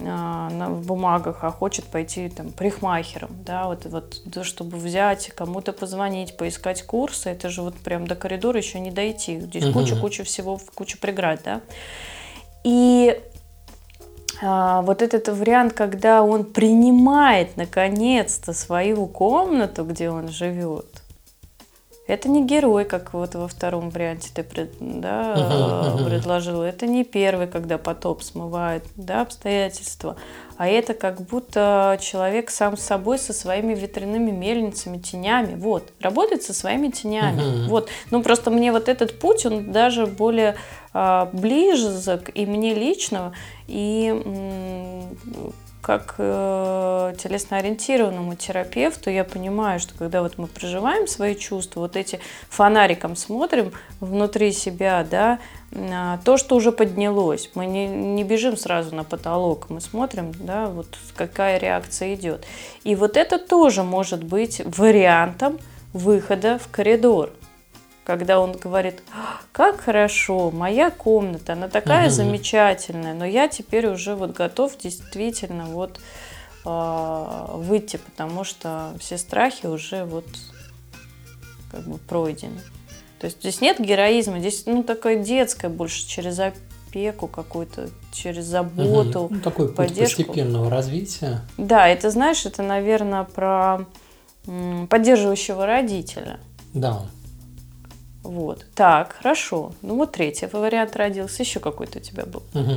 в 0.00 0.86
бумагах, 0.86 1.38
а 1.42 1.50
хочет 1.50 1.84
пойти 1.84 2.28
там 2.28 2.52
парикмахером, 2.52 3.30
да, 3.44 3.66
вот, 3.66 3.86
вот 3.86 4.44
чтобы 4.44 4.76
взять, 4.76 5.30
кому-то 5.30 5.72
позвонить, 5.72 6.36
поискать 6.36 6.82
курсы, 6.82 7.30
это 7.30 7.48
же 7.48 7.62
вот 7.62 7.76
прям 7.76 8.06
до 8.06 8.14
коридора 8.14 8.58
еще 8.58 8.80
не 8.80 8.90
дойти, 8.90 9.40
здесь 9.40 9.64
угу. 9.64 9.80
куча-куча 9.80 10.24
всего, 10.24 10.58
куча 10.74 10.98
преград, 10.98 11.40
да. 11.44 11.60
И 12.64 13.20
а, 14.42 14.82
вот 14.82 15.02
этот 15.02 15.28
вариант, 15.28 15.72
когда 15.72 16.22
он 16.22 16.44
принимает 16.44 17.56
наконец-то 17.56 18.52
свою 18.52 19.06
комнату, 19.06 19.84
где 19.84 20.10
он 20.10 20.28
живет, 20.28 20.86
это 22.10 22.28
не 22.28 22.44
герой, 22.44 22.84
как 22.84 23.12
вот 23.14 23.34
во 23.36 23.46
втором 23.46 23.90
варианте 23.90 24.30
ты 24.34 24.42
пред, 24.42 24.72
да, 24.80 25.34
uh-huh, 25.36 26.04
предложил. 26.04 26.62
Это 26.62 26.86
не 26.86 27.04
первый, 27.04 27.46
когда 27.46 27.78
потоп 27.78 28.22
смывает 28.22 28.84
да, 28.96 29.22
обстоятельства. 29.22 30.16
А 30.56 30.66
это 30.66 30.92
как 30.92 31.22
будто 31.22 31.98
человек 32.00 32.50
сам 32.50 32.76
с 32.76 32.82
собой, 32.82 33.18
со 33.18 33.32
своими 33.32 33.74
ветряными 33.74 34.32
мельницами, 34.32 34.98
тенями. 34.98 35.54
Вот, 35.54 35.92
работает 36.00 36.42
со 36.42 36.52
своими 36.52 36.88
тенями. 36.88 37.40
Uh-huh. 37.40 37.68
Вот. 37.68 37.88
Ну, 38.10 38.22
просто 38.22 38.50
мне 38.50 38.72
вот 38.72 38.88
этот 38.88 39.18
путь, 39.18 39.46
он 39.46 39.70
даже 39.70 40.06
более 40.06 40.56
а, 40.92 41.30
близок 41.32 42.30
и 42.34 42.44
мне 42.44 42.74
лично, 42.74 43.32
и 43.68 44.12
как 45.80 46.16
э, 46.18 47.14
телесно-ориентированному 47.18 48.36
терапевту 48.36 49.10
я 49.10 49.24
понимаю, 49.24 49.80
что 49.80 49.94
когда 49.94 50.22
вот 50.22 50.36
мы 50.36 50.46
проживаем 50.46 51.06
свои 51.06 51.34
чувства, 51.34 51.80
вот 51.80 51.96
эти 51.96 52.20
фонариком 52.48 53.16
смотрим 53.16 53.72
внутри 54.00 54.52
себя, 54.52 55.06
да, 55.10 55.38
э, 55.72 56.18
то, 56.24 56.36
что 56.36 56.56
уже 56.56 56.70
поднялось, 56.70 57.50
мы 57.54 57.66
не, 57.66 57.86
не 57.86 58.24
бежим 58.24 58.56
сразу 58.56 58.94
на 58.94 59.04
потолок, 59.04 59.70
мы 59.70 59.80
смотрим, 59.80 60.32
да, 60.38 60.66
вот 60.66 60.98
какая 61.16 61.58
реакция 61.58 62.14
идет. 62.14 62.44
И 62.84 62.94
вот 62.94 63.16
это 63.16 63.38
тоже 63.38 63.82
может 63.82 64.22
быть 64.22 64.60
вариантом 64.64 65.58
выхода 65.92 66.58
в 66.58 66.70
коридор 66.70 67.32
когда 68.10 68.40
он 68.40 68.50
говорит, 68.50 69.04
как 69.52 69.82
хорошо, 69.82 70.50
моя 70.50 70.90
комната, 70.90 71.52
она 71.52 71.68
такая 71.68 72.08
угу. 72.08 72.14
замечательная, 72.14 73.14
но 73.14 73.24
я 73.24 73.46
теперь 73.46 73.86
уже 73.86 74.16
вот 74.16 74.32
готов 74.32 74.76
действительно 74.76 75.66
вот 75.66 76.00
э, 76.66 77.46
выйти, 77.54 77.98
потому 77.98 78.42
что 78.42 78.94
все 78.98 79.16
страхи 79.16 79.66
уже 79.66 80.04
вот 80.04 80.26
как 81.70 81.82
бы 81.82 81.98
пройдены. 81.98 82.60
То 83.20 83.26
есть 83.26 83.38
здесь 83.38 83.60
нет 83.60 83.78
героизма, 83.78 84.40
здесь 84.40 84.64
ну 84.66 84.82
такое 84.82 85.14
детское 85.14 85.68
больше 85.68 86.04
через 86.04 86.40
опеку 86.40 87.28
какую-то, 87.28 87.90
через 88.12 88.44
заботу, 88.46 89.20
угу. 89.20 89.34
ну, 89.34 89.40
такой 89.40 89.68
путь 89.68 89.76
поддержку. 89.76 90.24
постепенного 90.24 90.68
развития. 90.68 91.42
Да, 91.56 91.86
это 91.86 92.10
знаешь, 92.10 92.44
это, 92.44 92.64
наверное, 92.64 93.22
про 93.22 93.86
поддерживающего 94.88 95.64
родителя. 95.64 96.40
Да. 96.74 97.02
Вот. 98.22 98.66
Так, 98.74 99.16
хорошо. 99.18 99.72
Ну 99.82 99.96
вот 99.96 100.12
третий 100.12 100.46
вариант 100.52 100.94
родился. 100.96 101.42
Еще 101.42 101.58
какой-то 101.58 101.98
у 101.98 102.02
тебя 102.02 102.24
был. 102.26 102.42
Угу. 102.54 102.74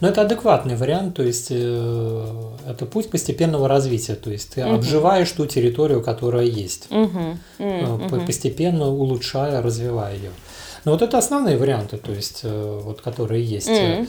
Ну 0.00 0.08
это 0.08 0.22
адекватный 0.22 0.76
вариант, 0.76 1.16
то 1.16 1.22
есть 1.22 1.48
э, 1.50 2.52
это 2.66 2.86
путь 2.86 3.10
постепенного 3.10 3.68
развития. 3.68 4.14
То 4.14 4.30
есть 4.30 4.54
ты 4.54 4.64
угу. 4.64 4.76
обживаешь 4.76 5.30
ту 5.32 5.46
территорию, 5.46 6.02
которая 6.02 6.44
есть, 6.44 6.90
угу. 6.90 7.38
Угу. 7.58 8.24
постепенно 8.26 8.88
улучшая, 8.88 9.60
развивая 9.60 10.14
ее. 10.14 10.30
Но 10.84 10.92
вот 10.92 11.02
это 11.02 11.18
основные 11.18 11.58
варианты, 11.58 11.98
то 11.98 12.12
есть 12.12 12.40
э, 12.44 12.80
вот 12.82 13.02
которые 13.02 13.44
есть. 13.44 13.68
Угу. 13.68 14.06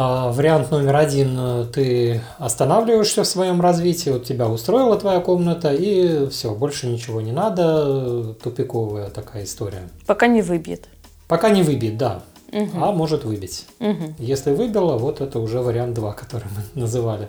А, 0.00 0.30
вариант 0.30 0.70
номер 0.70 0.94
один, 0.94 1.36
э, 1.36 1.64
ты 1.72 2.20
останавливаешься 2.38 3.24
в 3.24 3.26
своем 3.26 3.60
развитии, 3.60 4.10
вот 4.10 4.24
тебя 4.24 4.48
устроила 4.48 4.96
твоя 4.96 5.18
комната, 5.18 5.74
и 5.74 6.28
все, 6.28 6.54
больше 6.54 6.86
ничего 6.86 7.20
не 7.20 7.32
надо, 7.32 8.34
тупиковая 8.34 9.10
такая 9.10 9.42
история. 9.42 9.88
Пока 10.06 10.28
не 10.28 10.40
выбьет. 10.40 10.86
Пока 11.26 11.50
не 11.50 11.64
выбьет, 11.64 11.96
да. 11.96 12.22
Угу. 12.52 12.70
А 12.80 12.92
может 12.92 13.24
выбить. 13.24 13.66
Угу. 13.80 14.14
Если 14.20 14.52
выбило, 14.52 14.96
вот 14.98 15.20
это 15.20 15.40
уже 15.40 15.62
вариант 15.62 15.94
2, 15.94 16.12
который 16.12 16.46
мы 16.54 16.62
называли. 16.80 17.28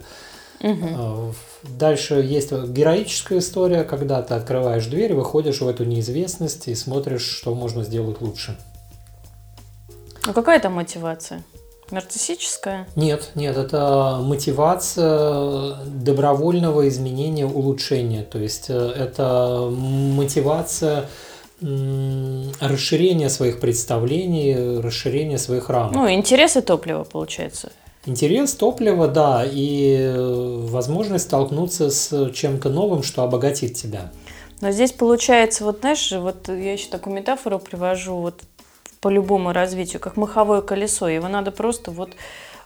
Угу. 0.61 1.33
Дальше 1.63 2.21
есть 2.21 2.51
героическая 2.51 3.39
история, 3.39 3.83
когда 3.83 4.21
ты 4.21 4.35
открываешь 4.35 4.85
дверь, 4.85 5.15
выходишь 5.15 5.61
в 5.61 5.67
эту 5.67 5.85
неизвестность 5.85 6.67
и 6.67 6.75
смотришь, 6.75 7.23
что 7.23 7.55
можно 7.55 7.83
сделать 7.83 8.21
лучше. 8.21 8.55
А 10.27 10.33
какая 10.33 10.59
там 10.59 10.73
мотивация? 10.73 11.43
Нарциссическая? 11.91 12.87
Нет, 12.95 13.31
нет, 13.35 13.57
это 13.57 14.19
мотивация 14.21 15.75
добровольного 15.85 16.87
изменения, 16.87 17.45
улучшения. 17.45 18.23
То 18.23 18.39
есть 18.39 18.69
э, 18.69 18.73
это 18.73 19.69
мотивация 19.71 21.05
расширения 21.61 23.29
своих 23.29 23.59
представлений, 23.59 24.79
расширения 24.79 25.37
своих 25.37 25.69
рамок. 25.69 25.93
Ну, 25.93 26.09
интерес 26.09 26.55
и 26.55 26.61
топливо, 26.61 27.03
получается. 27.03 27.71
Интерес, 28.05 28.53
топливо, 28.53 29.09
да, 29.09 29.45
и 29.45 29.97
э, 29.99 30.65
возможность 30.69 31.25
столкнуться 31.25 31.89
с 31.89 32.31
чем-то 32.31 32.69
новым, 32.69 33.03
что 33.03 33.23
обогатит 33.23 33.73
тебя. 33.73 34.09
Но 34.61 34.71
здесь 34.71 34.93
получается, 34.93 35.65
вот 35.65 35.79
знаешь, 35.81 36.11
вот 36.11 36.47
я 36.47 36.73
еще 36.73 36.89
такую 36.89 37.15
метафору 37.15 37.59
привожу, 37.59 38.15
вот 38.15 38.41
по 39.01 39.09
любому 39.09 39.53
развитию, 39.53 39.99
как 39.99 40.17
маховое 40.17 40.61
колесо. 40.61 41.07
Его 41.07 41.27
надо 41.27 41.51
просто 41.51 41.91
вот 41.91 42.15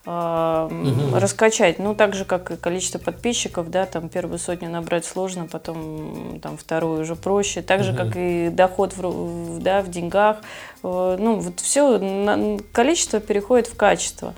э, 0.06 0.70
угу. 0.72 1.20
раскачать. 1.20 1.80
Ну, 1.80 1.96
так 1.96 2.16
же, 2.16 2.26
как 2.26 2.52
и 2.52 2.58
количество 2.58 3.00
подписчиков, 3.00 3.70
да, 3.70 3.86
там 3.86 4.10
первую 4.10 4.40
сотню 4.40 4.70
набрать 4.70 5.06
сложно, 5.06 5.48
потом 5.52 6.40
там 6.42 6.58
вторую 6.58 7.02
уже 7.02 7.16
проще. 7.16 7.62
Так 7.62 7.82
угу. 7.82 7.86
же, 7.86 7.94
как 7.94 8.16
и 8.16 8.50
доход 8.50 8.96
в, 8.96 9.60
да, 9.62 9.82
в 9.82 9.90
деньгах. 9.90 10.38
Э, 10.84 11.18
ну, 11.20 11.40
вот 11.40 11.60
все, 11.60 12.60
количество 12.72 13.20
переходит 13.20 13.68
в 13.68 13.76
качество. 13.76 14.34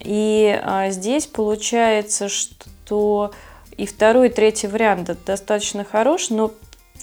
И 0.00 0.60
э, 0.62 0.90
здесь 0.90 1.26
получается, 1.26 2.28
что 2.28 3.32
и 3.76 3.86
второй, 3.86 4.28
и 4.28 4.30
третий 4.30 4.66
вариант 4.66 5.10
достаточно 5.24 5.84
хорош, 5.84 6.28
но 6.30 6.52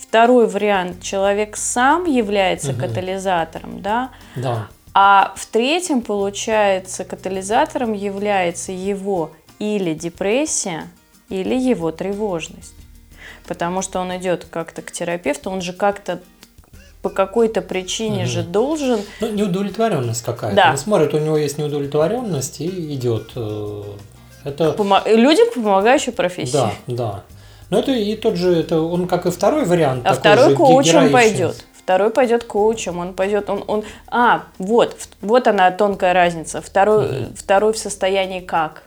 Второй 0.02 0.48
вариант, 0.48 1.02
человек 1.02 1.56
сам 1.56 2.06
является 2.06 2.72
угу. 2.72 2.80
катализатором, 2.80 3.82
да? 3.82 4.12
Да. 4.36 4.68
А 4.94 5.34
в 5.36 5.46
третьем, 5.46 6.02
получается, 6.02 7.04
катализатором 7.04 7.94
является 7.94 8.72
его 8.72 9.32
или 9.60 9.94
депрессия, 9.94 10.88
или 11.30 11.56
его 11.56 11.92
тревожность. 11.92 12.74
Потому 13.48 13.82
что 13.82 14.00
он 14.00 14.16
идет 14.18 14.46
как-то 14.50 14.82
к 14.82 14.92
терапевту, 14.92 15.52
он 15.52 15.62
же 15.62 15.74
как-то 15.74 16.22
по 17.02 17.10
какой-то 17.10 17.62
причине 17.62 18.24
угу. 18.24 18.30
же 18.30 18.44
должен... 18.44 19.02
Ну, 19.22 19.30
неудовлетворенность 19.30 20.24
какая-то. 20.24 20.56
Да. 20.56 20.72
Он 20.72 20.78
смотрит, 20.78 21.14
у 21.14 21.20
него 21.20 21.38
есть 21.38 21.58
неудовлетворенность 21.58 22.60
и 22.62 22.94
идет. 22.96 23.32
Э, 23.36 23.84
это... 24.44 24.72
Помо... 24.74 25.02
Людям 25.06 25.48
помогающая 25.54 26.14
профессия. 26.14 26.54
Да, 26.54 26.74
да. 26.88 27.24
Но 27.70 27.80
это 27.80 27.92
и 27.92 28.16
тот 28.16 28.36
же, 28.36 28.56
это 28.56 28.82
он 28.82 29.08
как 29.08 29.26
и 29.26 29.32
второй 29.32 29.66
вариант. 29.66 30.06
А 30.06 30.14
второй 30.14 30.56
коучем 30.56 31.12
пойдет. 31.12 31.66
Второй 31.74 32.12
пойдет 32.12 32.44
коучем, 32.44 33.00
он 33.00 33.14
пойдет, 33.16 33.50
он, 33.50 33.64
он, 33.66 33.84
а, 34.10 34.44
вот, 34.60 34.96
вот 35.22 35.48
она 35.48 35.72
тонкая 35.72 36.14
разница. 36.14 36.62
Второй, 36.62 37.06
угу. 37.06 37.36
второй 37.36 37.74
в 37.74 37.80
состоянии 37.80 38.42
как? 38.42 38.84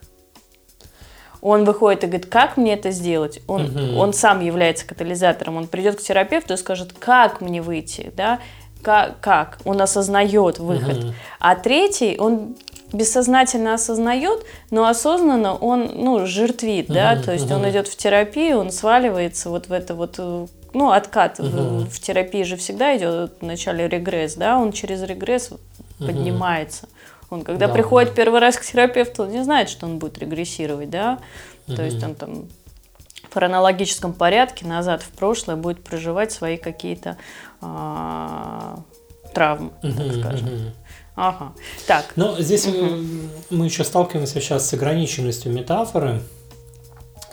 Он 1.41 1.65
выходит 1.65 2.05
и 2.05 2.07
говорит, 2.07 2.27
как 2.27 2.55
мне 2.55 2.75
это 2.75 2.91
сделать? 2.91 3.41
Он, 3.47 3.65
угу. 3.65 3.99
он 3.99 4.13
сам 4.13 4.39
является 4.39 4.87
катализатором. 4.87 5.57
Он 5.57 5.67
придет 5.67 5.97
к 5.97 6.01
терапевту 6.01 6.53
и 6.53 6.57
скажет, 6.57 6.93
как 6.97 7.41
мне 7.41 7.61
выйти, 7.61 8.13
да? 8.15 8.39
Как? 8.81 9.19
как? 9.19 9.57
Он 9.65 9.81
осознает 9.81 10.59
выход. 10.59 11.03
Угу. 11.03 11.13
А 11.39 11.55
третий, 11.55 12.15
он 12.17 12.55
бессознательно 12.93 13.73
осознает, 13.73 14.45
но 14.69 14.85
осознанно 14.85 15.55
он, 15.55 15.91
ну, 15.95 16.25
жертвит, 16.25 16.87
да, 16.87 17.15
uh-huh, 17.15 17.23
то 17.23 17.33
есть 17.33 17.47
uh-huh. 17.47 17.55
он 17.55 17.69
идет 17.69 17.87
в 17.87 17.97
терапию, 17.97 18.59
он 18.59 18.71
сваливается 18.71 19.49
вот 19.49 19.67
в 19.67 19.73
это 19.73 19.95
вот, 19.95 20.15
э, 20.19 20.47
ну, 20.73 20.91
откат 20.91 21.39
uh-huh. 21.39 21.85
в, 21.85 21.89
в 21.89 21.99
терапии 21.99 22.43
же 22.43 22.55
всегда 22.55 22.95
идет 22.95 23.33
вначале 23.41 23.87
регресс, 23.87 24.35
да, 24.35 24.59
он 24.59 24.71
через 24.71 25.01
регресс 25.03 25.49
uh-huh. 25.49 26.05
поднимается. 26.05 26.87
Он 27.29 27.41
когда 27.41 27.67
да, 27.67 27.73
приходит 27.73 28.09
да. 28.09 28.15
первый 28.15 28.39
раз 28.39 28.57
к 28.57 28.61
терапевту, 28.63 29.23
он 29.23 29.31
не 29.31 29.43
знает, 29.43 29.69
что 29.69 29.87
он 29.87 29.97
будет 29.97 30.19
регрессировать, 30.19 30.91
да, 30.91 31.19
uh-huh. 31.67 31.75
то 31.75 31.83
есть 31.83 32.03
он 32.03 32.13
там 32.13 32.47
в 33.29 33.33
хронологическом 33.33 34.13
порядке 34.13 34.67
назад 34.67 35.01
в 35.01 35.09
прошлое 35.09 35.55
будет 35.55 35.83
проживать 35.83 36.31
свои 36.31 36.57
какие-то 36.57 37.17
а, 37.61 38.77
травмы, 39.33 39.71
uh-huh, 39.81 39.97
так 39.97 40.19
скажем. 40.19 40.47
Uh-huh. 40.47 40.71
Ага. 41.15 41.53
Так. 41.87 42.13
Но 42.15 42.39
здесь 42.39 42.65
угу. 42.67 43.01
мы 43.49 43.65
еще 43.65 43.83
сталкиваемся 43.83 44.41
сейчас 44.41 44.67
с 44.67 44.73
ограниченностью 44.73 45.51
метафоры. 45.51 46.21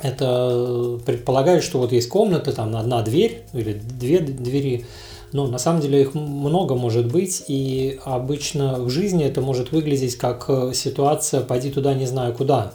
Это 0.03 0.99
предполагает, 1.05 1.63
что 1.63 1.79
вот 1.79 1.93
есть 1.93 2.09
комната, 2.09 2.53
там 2.53 2.75
одна 2.77 3.03
дверь 3.03 3.43
или 3.53 3.75
две 3.75 4.21
двери, 4.21 4.87
Но 5.33 5.47
на 5.47 5.59
самом 5.59 5.81
деле 5.81 6.03
их 6.03 6.15
много 6.15 6.75
может 6.75 7.11
быть, 7.11 7.45
и 7.49 8.01
обычно 8.05 8.81
в 8.81 8.89
жизни 8.91 9.25
это 9.25 9.43
может 9.43 9.73
выглядеть 9.73 10.17
как 10.17 10.47
э, 10.49 10.73
ситуация 10.75 11.43
«пойди 11.43 11.71
туда, 11.71 11.95
не 11.95 12.07
знаю 12.07 12.33
куда». 12.35 12.73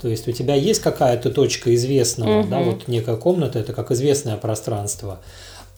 То 0.00 0.08
есть 0.08 0.26
у 0.26 0.32
тебя 0.32 0.54
есть 0.54 0.80
какая-то 0.80 1.30
точка 1.30 1.74
известного, 1.74 2.40
угу. 2.40 2.48
да, 2.48 2.60
вот 2.60 2.88
некая 2.88 3.16
комната, 3.16 3.58
это 3.58 3.72
как 3.72 3.90
известное 3.90 4.36
пространство, 4.36 5.20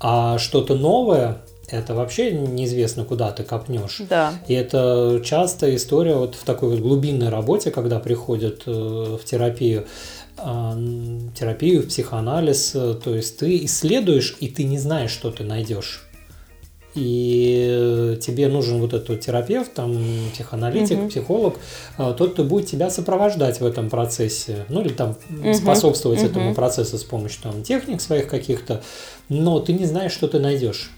а 0.00 0.38
что-то 0.38 0.74
новое, 0.74 1.38
это 1.68 1.94
вообще 1.94 2.32
неизвестно, 2.32 3.04
куда 3.04 3.32
ты 3.32 3.42
копнешь. 3.42 4.02
Да. 4.08 4.34
И 4.46 4.54
это 4.54 5.20
часто 5.24 5.74
история 5.74 6.14
вот 6.14 6.34
в 6.34 6.44
такой 6.44 6.70
вот 6.70 6.80
глубинной 6.80 7.28
работе, 7.28 7.70
когда 7.70 7.98
приходят 7.98 8.62
э, 8.66 8.70
в 8.70 9.24
терапию, 9.24 9.86
а, 10.38 10.78
терапию, 11.34 11.82
в 11.82 11.88
психоанализ, 11.88 12.72
э, 12.74 12.94
то 13.02 13.14
есть 13.14 13.38
ты 13.38 13.64
исследуешь, 13.64 14.36
и 14.40 14.48
ты 14.48 14.64
не 14.64 14.78
знаешь, 14.78 15.10
что 15.10 15.30
ты 15.30 15.44
найдешь. 15.44 16.02
И 16.94 18.16
тебе 18.22 18.48
нужен 18.48 18.80
вот 18.80 18.94
этот 18.94 19.20
терапевт, 19.20 19.74
там, 19.74 19.98
психоаналитик, 20.32 20.98
угу. 20.98 21.08
психолог, 21.08 21.56
а, 21.98 22.14
тот, 22.14 22.32
кто 22.32 22.44
будет 22.44 22.66
тебя 22.66 22.90
сопровождать 22.90 23.60
в 23.60 23.66
этом 23.66 23.90
процессе, 23.90 24.64
ну 24.68 24.80
или 24.80 24.92
там 24.92 25.16
угу. 25.28 25.52
способствовать 25.52 26.20
угу. 26.20 26.26
этому 26.28 26.54
процессу 26.54 26.96
с 26.96 27.04
помощью 27.04 27.42
там, 27.42 27.62
техник 27.62 28.00
своих 28.00 28.28
каких-то, 28.28 28.82
но 29.28 29.58
ты 29.60 29.72
не 29.72 29.84
знаешь, 29.84 30.12
что 30.12 30.28
ты 30.28 30.38
найдешь. 30.38 30.90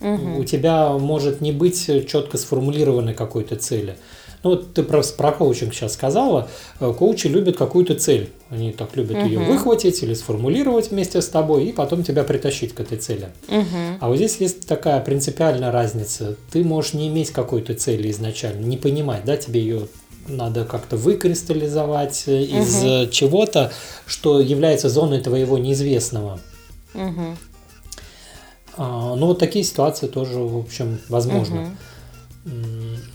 Угу. 0.00 0.40
У 0.40 0.44
тебя 0.44 0.90
может 0.92 1.40
не 1.40 1.52
быть 1.52 1.90
четко 2.06 2.38
сформулированной 2.38 3.14
какой-то 3.14 3.56
цели. 3.56 3.96
Ну 4.42 4.50
вот 4.50 4.74
ты 4.74 4.82
про, 4.82 5.02
про 5.02 5.32
коучинг 5.32 5.74
сейчас 5.74 5.94
сказала. 5.94 6.48
Э, 6.78 6.92
коучи 6.96 7.26
любят 7.26 7.56
какую-то 7.56 7.94
цель. 7.96 8.30
Они 8.48 8.70
так 8.70 8.94
любят 8.94 9.16
угу. 9.16 9.26
ее 9.26 9.38
выхватить 9.40 10.02
или 10.02 10.14
сформулировать 10.14 10.90
вместе 10.90 11.20
с 11.20 11.28
тобой 11.28 11.64
и 11.64 11.72
потом 11.72 12.04
тебя 12.04 12.22
притащить 12.22 12.72
к 12.72 12.80
этой 12.80 12.98
цели. 12.98 13.30
Угу. 13.48 13.98
А 14.00 14.08
вот 14.08 14.16
здесь 14.16 14.36
есть 14.36 14.68
такая 14.68 15.00
принципиальная 15.00 15.72
разница. 15.72 16.36
Ты 16.52 16.62
можешь 16.62 16.92
не 16.92 17.08
иметь 17.08 17.30
какой-то 17.30 17.74
цели 17.74 18.10
изначально, 18.10 18.64
не 18.64 18.76
понимать, 18.76 19.24
да, 19.24 19.36
тебе 19.36 19.60
ее 19.60 19.88
надо 20.28 20.64
как-то 20.64 20.96
выкристаллизовать 20.96 22.24
угу. 22.26 22.36
из 22.36 23.10
чего-то, 23.10 23.72
что 24.06 24.40
является 24.40 24.88
зоной 24.88 25.20
твоего 25.20 25.58
неизвестного. 25.58 26.38
Угу. 26.94 27.36
А, 28.76 29.14
ну, 29.14 29.26
вот 29.26 29.38
такие 29.38 29.64
ситуации 29.64 30.06
тоже, 30.06 30.38
в 30.38 30.58
общем, 30.58 30.98
возможны. 31.08 31.60
Угу. 31.60 31.70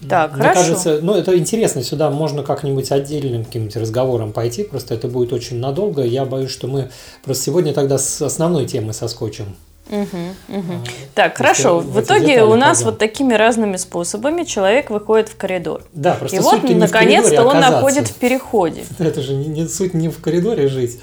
Так, 0.09 0.34
Мне 0.34 0.41
хорошо. 0.41 0.62
кажется, 0.62 0.99
ну 1.01 1.14
это 1.14 1.38
интересно, 1.38 1.84
сюда 1.84 2.09
можно 2.09 2.43
как-нибудь 2.43 2.91
отдельным 2.91 3.45
каким-нибудь 3.45 3.78
разговором 3.78 4.34
пойти, 4.34 4.64
просто 4.64 4.93
это 4.93 5.07
будет 5.07 5.32
очень 5.32 5.57
надолго. 5.57 6.03
Я 6.03 6.26
боюсь, 6.26 6.51
что 6.51 6.68
мы 6.68 6.89
просто 7.24 7.45
сегодня 7.45 7.74
тогда 7.74 7.97
с 7.97 8.22
основной 8.22 8.66
темы 8.66 8.91
соскочим. 8.91 9.55
Угу, 9.89 10.57
угу. 10.57 10.74
А, 10.74 10.84
так, 11.16 11.38
хорошо. 11.38 11.80
В, 11.80 11.93
в 11.93 12.01
итоге 12.01 12.43
у 12.43 12.55
нас 12.55 12.78
пойдем. 12.78 12.91
вот 12.91 12.99
такими 12.99 13.34
разными 13.34 13.78
способами 13.78 14.43
человек 14.43 14.89
выходит 14.89 15.30
в 15.30 15.38
коридор. 15.38 15.84
Да, 15.93 16.14
просто 16.14 16.38
И 16.38 16.39
вот 16.39 16.64
наконец-то 16.64 17.43
он 17.43 17.59
находит 17.59 18.07
в 18.07 18.16
переходе. 18.16 18.84
Это 18.99 19.22
же 19.22 19.34
не, 19.34 19.47
не 19.47 19.68
суть 19.68 19.93
не 19.93 20.09
в 20.09 20.20
коридоре 20.20 20.68
жить. 20.68 20.99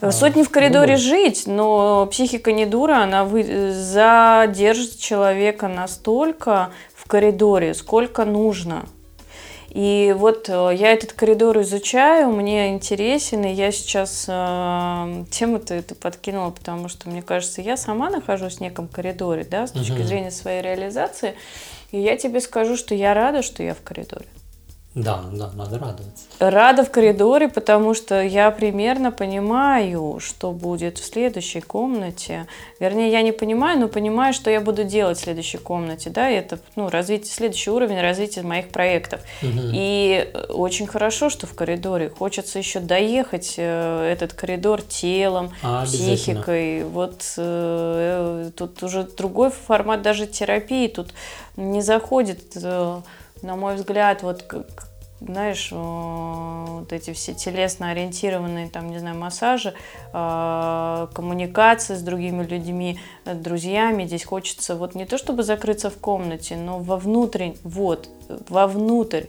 А, 0.00 0.12
Суть 0.12 0.36
не 0.36 0.42
в 0.42 0.50
коридоре 0.50 0.94
ну, 0.94 0.98
жить, 0.98 1.44
но 1.46 2.06
психика 2.10 2.52
не 2.52 2.66
дура, 2.66 3.02
она 3.02 3.24
вы... 3.24 3.72
задержит 3.72 4.98
человека 4.98 5.68
настолько 5.68 6.70
в 6.94 7.08
коридоре, 7.08 7.74
сколько 7.74 8.24
нужно. 8.24 8.86
И 9.74 10.14
вот 10.16 10.48
э, 10.48 10.70
я 10.76 10.92
этот 10.92 11.14
коридор 11.14 11.60
изучаю, 11.62 12.30
мне 12.30 12.72
интересен, 12.72 13.44
и 13.44 13.52
я 13.52 13.72
сейчас 13.72 14.26
э, 14.28 15.24
тему-то 15.32 15.74
это 15.74 15.96
подкинула, 15.96 16.50
потому 16.50 16.88
что, 16.88 17.10
мне 17.10 17.22
кажется, 17.22 17.60
я 17.60 17.76
сама 17.76 18.08
нахожусь 18.08 18.58
в 18.58 18.60
неком 18.60 18.86
коридоре, 18.86 19.44
да, 19.44 19.66
с 19.66 19.72
точки 19.72 19.98
угу. 19.98 20.04
зрения 20.04 20.30
своей 20.30 20.62
реализации, 20.62 21.34
и 21.90 21.98
я 21.98 22.16
тебе 22.16 22.40
скажу, 22.40 22.76
что 22.76 22.94
я 22.94 23.14
рада, 23.14 23.42
что 23.42 23.64
я 23.64 23.74
в 23.74 23.82
коридоре. 23.82 24.26
Да, 24.94 25.24
да, 25.32 25.50
надо 25.56 25.78
радоваться. 25.78 26.24
Рада 26.38 26.84
в 26.84 26.90
коридоре, 26.90 27.48
потому 27.48 27.94
что 27.94 28.22
я 28.22 28.52
примерно 28.52 29.10
понимаю, 29.10 30.18
что 30.20 30.52
будет 30.52 30.98
в 30.98 31.04
следующей 31.04 31.60
комнате. 31.60 32.46
Вернее, 32.78 33.10
я 33.10 33.22
не 33.22 33.32
понимаю, 33.32 33.80
но 33.80 33.88
понимаю, 33.88 34.32
что 34.32 34.50
я 34.50 34.60
буду 34.60 34.84
делать 34.84 35.18
в 35.18 35.22
следующей 35.22 35.58
комнате. 35.58 36.10
Да, 36.10 36.30
и 36.30 36.34
это 36.34 36.60
ну, 36.76 36.88
развитие, 36.90 37.32
следующий 37.32 37.70
уровень 37.70 38.00
развития 38.00 38.42
моих 38.42 38.68
проектов. 38.68 39.20
Угу. 39.42 39.70
И 39.72 40.32
очень 40.50 40.86
хорошо, 40.86 41.28
что 41.28 41.48
в 41.48 41.54
коридоре. 41.54 42.08
Хочется 42.10 42.60
еще 42.60 42.78
доехать 42.78 43.54
э, 43.56 44.12
этот 44.12 44.32
коридор 44.32 44.80
телом, 44.80 45.50
а, 45.64 45.84
психикой. 45.86 46.84
Вот 46.84 47.34
э, 47.36 48.50
тут 48.56 48.80
уже 48.84 49.02
другой 49.02 49.50
формат 49.50 50.02
даже 50.02 50.28
терапии. 50.28 50.86
Тут 50.86 51.12
не 51.56 51.82
заходит 51.82 52.56
э, 52.56 53.00
на 53.44 53.56
мой 53.56 53.76
взгляд, 53.76 54.22
вот 54.22 54.44
знаешь, 55.20 55.68
вот 55.70 56.92
эти 56.92 57.12
все 57.12 57.34
телесно 57.34 57.90
ориентированные, 57.90 58.68
там, 58.68 58.90
не 58.90 58.98
знаю, 58.98 59.16
массажи, 59.16 59.74
а, 60.12 61.08
коммуникации 61.14 61.94
с 61.94 62.02
другими 62.02 62.42
людьми, 62.44 62.98
друзьями. 63.24 64.04
Здесь 64.04 64.24
хочется 64.24 64.76
вот 64.76 64.94
не 64.94 65.06
то 65.06 65.16
чтобы 65.16 65.42
закрыться 65.42 65.88
в 65.88 65.96
комнате, 65.96 66.56
но 66.56 66.78
вовнутрь, 66.78 67.52
вот, 67.62 68.10
вовнутрь 68.48 69.24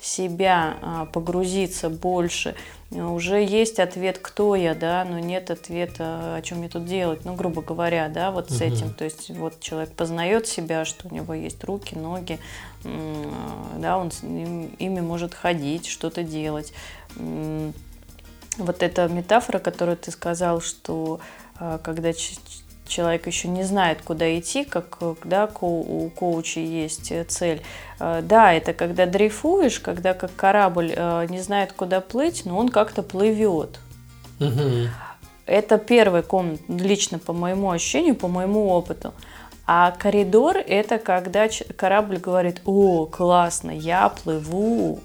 себя 0.00 1.08
погрузиться 1.12 1.88
больше. 1.88 2.54
Уже 2.90 3.42
есть 3.42 3.80
ответ, 3.80 4.18
кто 4.18 4.54
я, 4.54 4.74
да, 4.74 5.04
но 5.04 5.18
нет 5.18 5.50
ответа, 5.50 6.36
о 6.36 6.42
чем 6.42 6.58
мне 6.58 6.68
тут 6.68 6.84
делать, 6.84 7.24
ну, 7.24 7.34
грубо 7.34 7.60
говоря, 7.60 8.08
да, 8.08 8.30
вот 8.30 8.50
с 8.50 8.60
этим. 8.60 8.94
То 8.94 9.04
есть 9.04 9.30
вот 9.30 9.58
человек 9.60 9.92
познает 9.92 10.46
себя, 10.46 10.84
что 10.84 11.08
у 11.08 11.14
него 11.14 11.34
есть 11.34 11.64
руки, 11.64 11.96
ноги, 11.96 12.38
да, 12.84 13.98
он 13.98 14.10
ими 14.78 15.00
может 15.00 15.34
ходить, 15.34 15.86
что-то 15.86 16.22
делать. 16.22 16.72
Вот 17.16 18.82
эта 18.84 19.08
метафора, 19.08 19.58
которую 19.58 19.96
ты 19.96 20.12
сказал, 20.12 20.60
что 20.60 21.18
а, 21.56 21.78
когда 21.78 22.12
человек 22.86 23.26
еще 23.26 23.48
не 23.48 23.62
знает, 23.62 24.02
куда 24.02 24.38
идти, 24.38 24.64
как 24.64 24.98
да, 25.24 25.48
у 25.60 26.10
коуча 26.10 26.60
есть 26.60 27.10
э, 27.12 27.24
цель. 27.24 27.62
Э, 27.98 28.20
да, 28.22 28.52
это 28.52 28.72
когда 28.72 29.06
дрейфуешь, 29.06 29.80
когда 29.80 30.14
как 30.14 30.34
корабль 30.36 30.92
э, 30.94 31.26
не 31.28 31.40
знает, 31.40 31.72
куда 31.72 32.00
плыть, 32.00 32.44
но 32.44 32.58
он 32.58 32.68
как-то 32.68 33.02
плывет. 33.02 33.80
Угу. 34.40 34.88
Это 35.46 35.78
первая 35.78 36.22
комната, 36.22 36.62
лично 36.68 37.18
по 37.18 37.32
моему 37.32 37.70
ощущению, 37.70 38.16
по 38.16 38.28
моему 38.28 38.68
опыту. 38.68 39.12
А 39.66 39.92
коридор– 39.92 40.56
это 40.66 40.98
когда 40.98 41.48
корабль 41.76 42.18
говорит, 42.18 42.60
о, 42.66 43.06
классно, 43.06 43.70
я 43.70 44.10
плыву, 44.10 45.00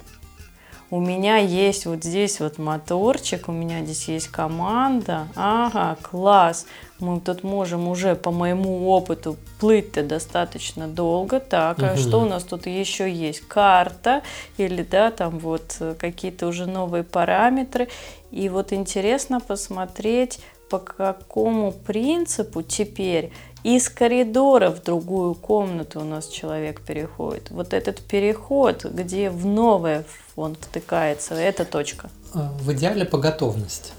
у 0.91 0.99
меня 0.99 1.37
есть 1.37 1.85
вот 1.85 2.03
здесь 2.03 2.39
вот 2.39 2.57
моторчик, 2.57 3.47
у 3.47 3.51
меня 3.51 3.83
здесь 3.83 4.07
есть 4.07 4.27
команда, 4.29 5.27
ага, 5.35 5.97
класс, 6.01 6.65
мы 6.99 7.19
тут 7.19 7.43
можем 7.43 7.87
уже 7.87 8.15
по 8.15 8.31
моему 8.31 8.89
опыту 8.89 9.37
плыть-то 9.59 10.03
достаточно 10.03 10.87
долго, 10.87 11.39
так, 11.39 11.77
угу. 11.77 11.87
а 11.87 11.97
что 11.97 12.21
у 12.21 12.25
нас 12.25 12.43
тут 12.43 12.67
еще 12.67 13.11
есть? 13.11 13.41
Карта 13.41 14.21
или, 14.57 14.83
да, 14.83 15.11
там 15.11 15.39
вот 15.39 15.77
какие-то 15.99 16.47
уже 16.47 16.65
новые 16.65 17.03
параметры, 17.03 17.87
и 18.31 18.49
вот 18.49 18.73
интересно 18.73 19.39
посмотреть, 19.39 20.39
по 20.69 20.77
какому 20.77 21.71
принципу 21.71 22.61
теперь 22.61 23.31
из 23.63 23.89
коридора 23.89 24.69
в 24.69 24.81
другую 24.83 25.35
комнату 25.35 25.99
у 25.99 26.03
нас 26.03 26.27
человек 26.27 26.81
переходит. 26.81 27.49
Вот 27.51 27.73
этот 27.73 27.99
переход, 27.99 28.85
где 28.85 29.29
в 29.29 29.45
новое 29.45 30.05
он 30.35 30.55
втыкается, 30.55 31.35
это 31.35 31.65
точка. 31.65 32.09
А, 32.33 32.53
в 32.59 32.71
идеале 32.71 33.05
по 33.05 33.17
готовности. 33.17 33.91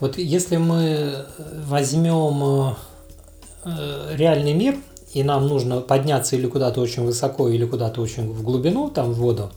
Вот 0.00 0.18
если 0.18 0.56
мы 0.56 1.26
возьмем 1.66 2.76
э, 3.64 4.14
реальный 4.14 4.52
мир, 4.52 4.76
и 5.12 5.22
нам 5.22 5.48
нужно 5.48 5.80
подняться 5.80 6.36
или 6.36 6.46
куда-то 6.46 6.80
очень 6.80 7.04
высоко, 7.04 7.48
или 7.48 7.64
куда-то 7.64 8.02
очень 8.02 8.30
в 8.30 8.42
глубину, 8.42 8.90
там 8.90 9.12
в 9.12 9.16
воду, 9.16 9.50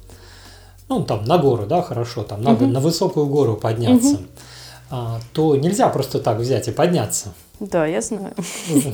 ну 0.88 1.04
там 1.04 1.26
на 1.26 1.38
гору, 1.38 1.66
да, 1.66 1.82
хорошо, 1.82 2.24
там 2.24 2.42
надо 2.42 2.64
угу. 2.66 2.74
на 2.74 2.80
высокую 2.80 3.26
гору 3.26 3.58
подняться, 3.58 4.20
угу. 4.90 4.98
то 5.34 5.56
нельзя 5.58 5.90
просто 5.90 6.20
так 6.20 6.38
взять 6.38 6.68
и 6.70 6.72
подняться. 6.72 7.34
Да, 7.60 7.86
я 7.86 8.02
знаю. 8.02 8.34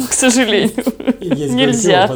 К 0.10 0.14
сожалению. 0.14 0.84
Нельзя. 1.20 2.10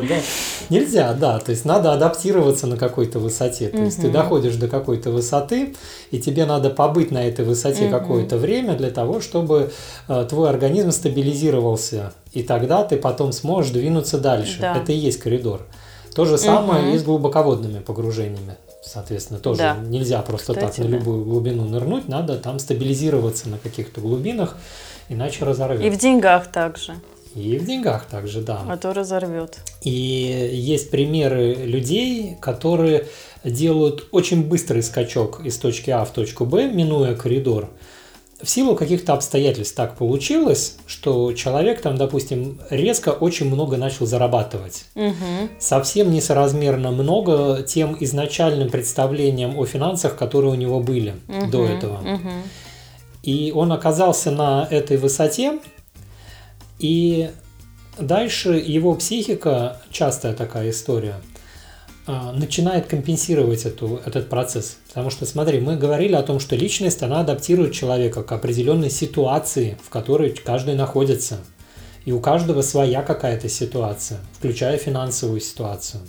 Нельзя, 0.69 1.13
да. 1.13 1.39
То 1.39 1.51
есть 1.51 1.65
надо 1.65 1.93
адаптироваться 1.93 2.67
на 2.67 2.77
какой-то 2.77 3.19
высоте. 3.19 3.69
То 3.69 3.81
есть 3.83 4.01
ты 4.01 4.09
доходишь 4.09 4.55
до 4.55 4.67
какой-то 4.67 5.11
высоты, 5.11 5.75
и 6.11 6.19
тебе 6.19 6.45
надо 6.45 6.69
побыть 6.69 7.11
на 7.11 7.25
этой 7.25 7.45
высоте 7.45 7.89
какое-то 7.89 8.37
время 8.37 8.75
для 8.75 8.89
того, 8.89 9.21
чтобы 9.21 9.71
э, 10.07 10.25
твой 10.29 10.49
организм 10.49 10.91
стабилизировался. 10.91 12.13
И 12.33 12.43
тогда 12.43 12.83
ты 12.83 12.97
потом 12.97 13.31
сможешь 13.31 13.71
двинуться 13.71 14.17
дальше. 14.19 14.61
Это 14.61 14.91
и 14.91 14.95
есть 14.95 15.19
коридор. 15.19 15.61
То 16.15 16.25
же 16.25 16.37
самое 16.37 16.95
и 16.95 16.97
с 16.97 17.03
глубоководными 17.03 17.79
погружениями. 17.79 18.57
Соответственно, 18.81 19.39
тоже 19.39 19.59
да. 19.59 19.75
нельзя 19.75 20.21
просто 20.21 20.53
Кстати, 20.53 20.77
так 20.77 20.85
на 20.85 20.89
любую 20.89 21.23
глубину 21.25 21.65
нырнуть, 21.65 22.07
надо 22.07 22.37
там 22.37 22.59
стабилизироваться 22.59 23.49
на 23.49 23.57
каких-то 23.57 24.01
глубинах 24.01 24.55
иначе 25.09 25.43
разорвет. 25.43 25.83
И 25.83 25.89
в 25.89 25.97
деньгах 25.97 26.47
также. 26.47 26.95
И 27.35 27.57
в 27.57 27.65
деньгах 27.65 28.05
также, 28.05 28.41
да. 28.41 28.61
А 28.67 28.77
то 28.77 28.93
разорвет. 28.93 29.59
И 29.83 29.91
есть 29.91 30.89
примеры 30.89 31.53
людей, 31.53 32.37
которые 32.41 33.07
делают 33.43 34.07
очень 34.11 34.43
быстрый 34.43 34.83
скачок 34.83 35.41
из 35.45 35.57
точки 35.57 35.89
А 35.91 36.03
в 36.05 36.11
точку 36.11 36.45
Б, 36.45 36.69
минуя 36.69 37.15
коридор. 37.15 37.69
В 38.41 38.49
силу 38.49 38.73
каких-то 38.75 39.13
обстоятельств 39.13 39.75
так 39.75 39.97
получилось, 39.97 40.77
что 40.87 41.33
человек 41.33 41.81
там, 41.81 41.97
допустим, 41.97 42.59
резко 42.69 43.09
очень 43.09 43.47
много 43.47 43.75
начал 43.75 44.05
зарабатывать. 44.05 44.85
Угу. 44.95 45.49
Совсем 45.59 46.11
несоразмерно 46.11 46.91
много 46.91 47.63
тем 47.63 47.97
изначальным 47.99 48.69
представлениям 48.69 49.57
о 49.57 49.65
финансах, 49.65 50.15
которые 50.15 50.53
у 50.53 50.55
него 50.55 50.79
были 50.79 51.15
угу. 51.27 51.51
до 51.51 51.65
этого. 51.65 51.97
Угу. 51.97 52.31
И 53.23 53.51
он 53.53 53.71
оказался 53.71 54.31
на 54.31 54.67
этой 54.69 54.97
высоте, 54.97 55.59
и 56.79 57.29
дальше 57.99 58.53
его 58.53 58.95
психика, 58.95 59.81
частая 59.91 60.33
такая 60.33 60.69
история, 60.69 61.15
а, 62.07 62.31
начинает 62.31 62.87
компенсировать 62.87 63.65
эту, 63.65 64.01
этот 64.05 64.29
процесс. 64.29 64.77
Потому 64.87 65.09
что, 65.09 65.25
смотри, 65.25 65.59
мы 65.59 65.75
говорили 65.75 66.15
о 66.15 66.23
том, 66.23 66.39
что 66.39 66.55
личность, 66.55 67.03
она 67.03 67.19
адаптирует 67.19 67.73
человека 67.73 68.23
к 68.23 68.31
определенной 68.31 68.89
ситуации, 68.89 69.77
в 69.83 69.89
которой 69.89 70.31
каждый 70.31 70.75
находится. 70.75 71.37
И 72.05 72.11
у 72.11 72.19
каждого 72.19 72.61
своя 72.61 73.03
какая-то 73.03 73.49
ситуация, 73.49 74.19
включая 74.37 74.77
финансовую 74.77 75.41
ситуацию. 75.41 76.01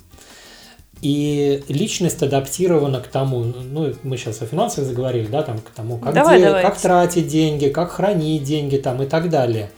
И 1.03 1.65
личность 1.69 2.23
адаптирована 2.23 3.01
к 3.01 3.07
тому, 3.07 3.45
ну, 3.45 3.95
мы 4.03 4.19
сейчас 4.19 4.43
о 4.43 4.47
финансах 4.47 4.85
заговорили, 4.85 5.27
да, 5.27 5.43
там, 5.43 5.59
к 5.59 5.71
тому, 5.71 5.99
как, 5.99 6.13
давай, 6.13 6.43
давай. 6.43 6.63
как 6.63 6.79
тратить 6.79 7.27
деньги, 7.27 7.69
как 7.69 7.93
хранить 7.93 8.43
деньги 8.43 8.77
там 8.77 9.03
и 9.03 9.07
так 9.07 9.31
далее. 9.31 9.71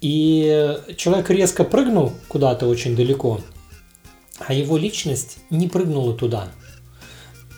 И 0.00 0.76
человек 0.96 1.30
резко 1.30 1.62
прыгнул 1.62 2.12
куда-то 2.26 2.66
очень 2.66 2.96
далеко, 2.96 3.40
а 4.38 4.52
его 4.52 4.76
личность 4.76 5.38
не 5.50 5.68
прыгнула 5.68 6.14
туда. 6.14 6.48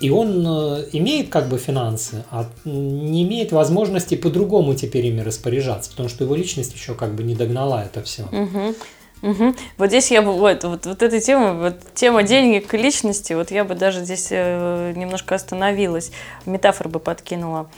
И 0.01 0.09
он 0.09 0.47
э, 0.47 0.87
имеет 0.93 1.29
как 1.29 1.49
бы 1.49 1.59
финансы, 1.59 2.25
а 2.31 2.51
не 2.65 3.23
имеет 3.23 3.53
возможности 3.53 4.15
по-другому 4.15 4.75
теперь 4.75 5.07
ими 5.07 5.21
распоряжаться, 5.21 5.91
потому 5.91 6.09
что 6.09 6.25
его 6.25 6.35
личность 6.35 6.75
еще 6.75 6.95
как 6.95 7.15
бы 7.15 7.23
не 7.23 7.35
догнала 7.35 7.85
это 7.85 8.03
все. 8.03 8.23
Угу. 8.23 8.75
Угу. 9.23 9.55
Вот 9.77 9.89
здесь 9.89 10.11
я 10.11 10.23
бы, 10.23 10.33
вот, 10.33 10.65
вот, 10.65 10.87
вот 10.87 11.03
эта 11.03 11.21
тема, 11.21 11.53
вот 11.55 11.77
тема 11.95 12.23
денег 12.23 12.69
к 12.69 12.75
личности, 12.75 13.35
вот 13.35 13.51
я 13.51 13.65
бы 13.65 13.75
даже 13.75 14.05
здесь 14.05 14.29
э, 14.31 14.93
немножко 14.97 15.35
остановилась, 15.35 16.11
метафор 16.47 16.89
бы 16.89 17.01
подкинула. 17.01 17.69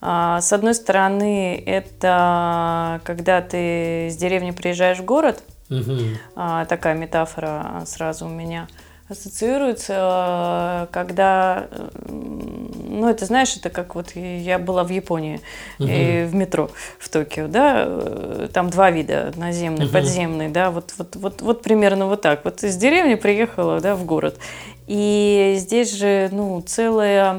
А, 0.00 0.40
с 0.40 0.52
одной 0.52 0.74
стороны, 0.74 1.62
это 1.64 3.00
когда 3.04 3.40
ты 3.40 4.08
с 4.10 4.16
деревни 4.16 4.50
приезжаешь 4.50 4.98
в 4.98 5.04
город, 5.04 5.42
угу. 5.70 5.96
а, 6.36 6.64
такая 6.66 6.94
метафора 6.94 7.82
сразу 7.86 8.26
у 8.26 8.28
меня 8.28 8.68
ассоциируется, 9.12 10.88
когда, 10.90 11.66
ну, 12.08 13.08
это, 13.08 13.24
знаешь, 13.26 13.56
это 13.56 13.70
как 13.70 13.94
вот 13.94 14.12
я 14.14 14.58
была 14.58 14.84
в 14.84 14.90
Японии, 14.90 15.40
Мгм. 15.78 15.90
и 15.90 16.24
в 16.24 16.34
метро 16.34 16.70
в 16.98 17.08
Токио, 17.08 17.46
да, 17.48 17.84
э, 17.86 18.48
там 18.52 18.70
два 18.70 18.90
вида, 18.90 19.32
наземный, 19.36 19.84
Мгм. 19.84 19.92
подземный, 19.92 20.48
да, 20.48 20.70
вот, 20.70 20.92
вот, 20.98 21.16
вот, 21.16 21.42
вот 21.42 21.62
примерно 21.62 22.06
вот 22.06 22.22
так. 22.22 22.44
Вот 22.44 22.62
из 22.64 22.76
деревни 22.76 23.14
приехала, 23.14 23.80
да, 23.80 23.94
в 23.94 24.04
город. 24.04 24.38
И 24.86 25.54
здесь 25.58 25.92
же, 25.94 26.28
ну, 26.32 26.60
целая, 26.62 27.32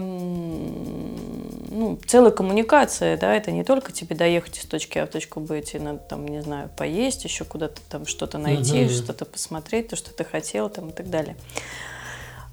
ну, 1.74 2.00
целая 2.06 2.32
коммуникация, 2.32 3.18
да, 3.18 3.34
это 3.36 3.52
не 3.52 3.64
только 3.64 3.92
тебе 3.92 4.16
доехать 4.16 4.60
из 4.60 4.66
точки 4.66 5.00
А 5.00 5.06
в 5.06 5.10
точку 5.10 5.40
Б, 5.40 5.62
тебе 5.62 5.82
надо 5.82 6.00
там, 6.00 6.28
не 6.28 6.42
знаю, 6.42 6.70
поесть, 6.78 7.24
еще 7.24 7.44
куда-то 7.44 7.82
там 7.90 8.06
что-то 8.06 8.38
найти, 8.38 8.86
Мгм. 8.86 8.90
что-то 8.94 9.26
посмотреть, 9.26 9.90
то, 9.90 9.96
что 9.96 10.14
ты 10.14 10.24
хотел 10.24 10.70
там 10.70 10.90
и 10.90 10.92
так 10.92 11.10
далее. 11.10 11.36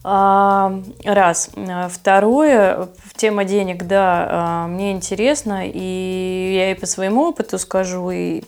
А, 0.03 0.81
Раз. 1.05 1.51
Второе, 1.91 2.89
тема 3.17 3.45
денег, 3.45 3.87
да, 3.87 4.27
а, 4.31 4.67
мне 4.67 4.93
интересно, 4.93 5.63
и 5.67 6.53
я 6.55 6.71
и 6.71 6.75
по 6.75 6.87
своему 6.87 7.23
опыту 7.29 7.59
скажу, 7.59 8.11
и, 8.11 8.43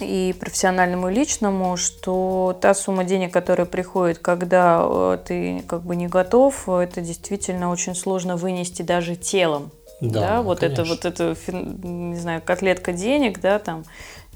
и 0.00 0.32
профессиональному, 0.32 1.08
и 1.08 1.14
личному, 1.14 1.76
что 1.76 2.56
та 2.60 2.74
сумма 2.74 3.04
денег, 3.04 3.32
которая 3.32 3.66
приходит, 3.66 4.18
когда 4.18 4.80
э, 4.82 5.18
ты 5.24 5.62
как 5.66 5.82
бы 5.82 5.96
не 5.96 6.06
готов, 6.06 6.68
это 6.68 7.00
действительно 7.00 7.70
очень 7.70 7.94
сложно 7.94 8.36
вынести 8.36 8.82
даже 8.82 9.16
телом. 9.16 9.70
Да, 10.00 10.42
вот 10.42 10.62
это 10.62 10.84
конечно. 10.84 10.94
вот 10.94 11.04
это, 11.04 11.36
не 11.52 12.16
знаю, 12.16 12.40
котлетка 12.44 12.92
денег, 12.92 13.40
да, 13.40 13.58
там 13.58 13.84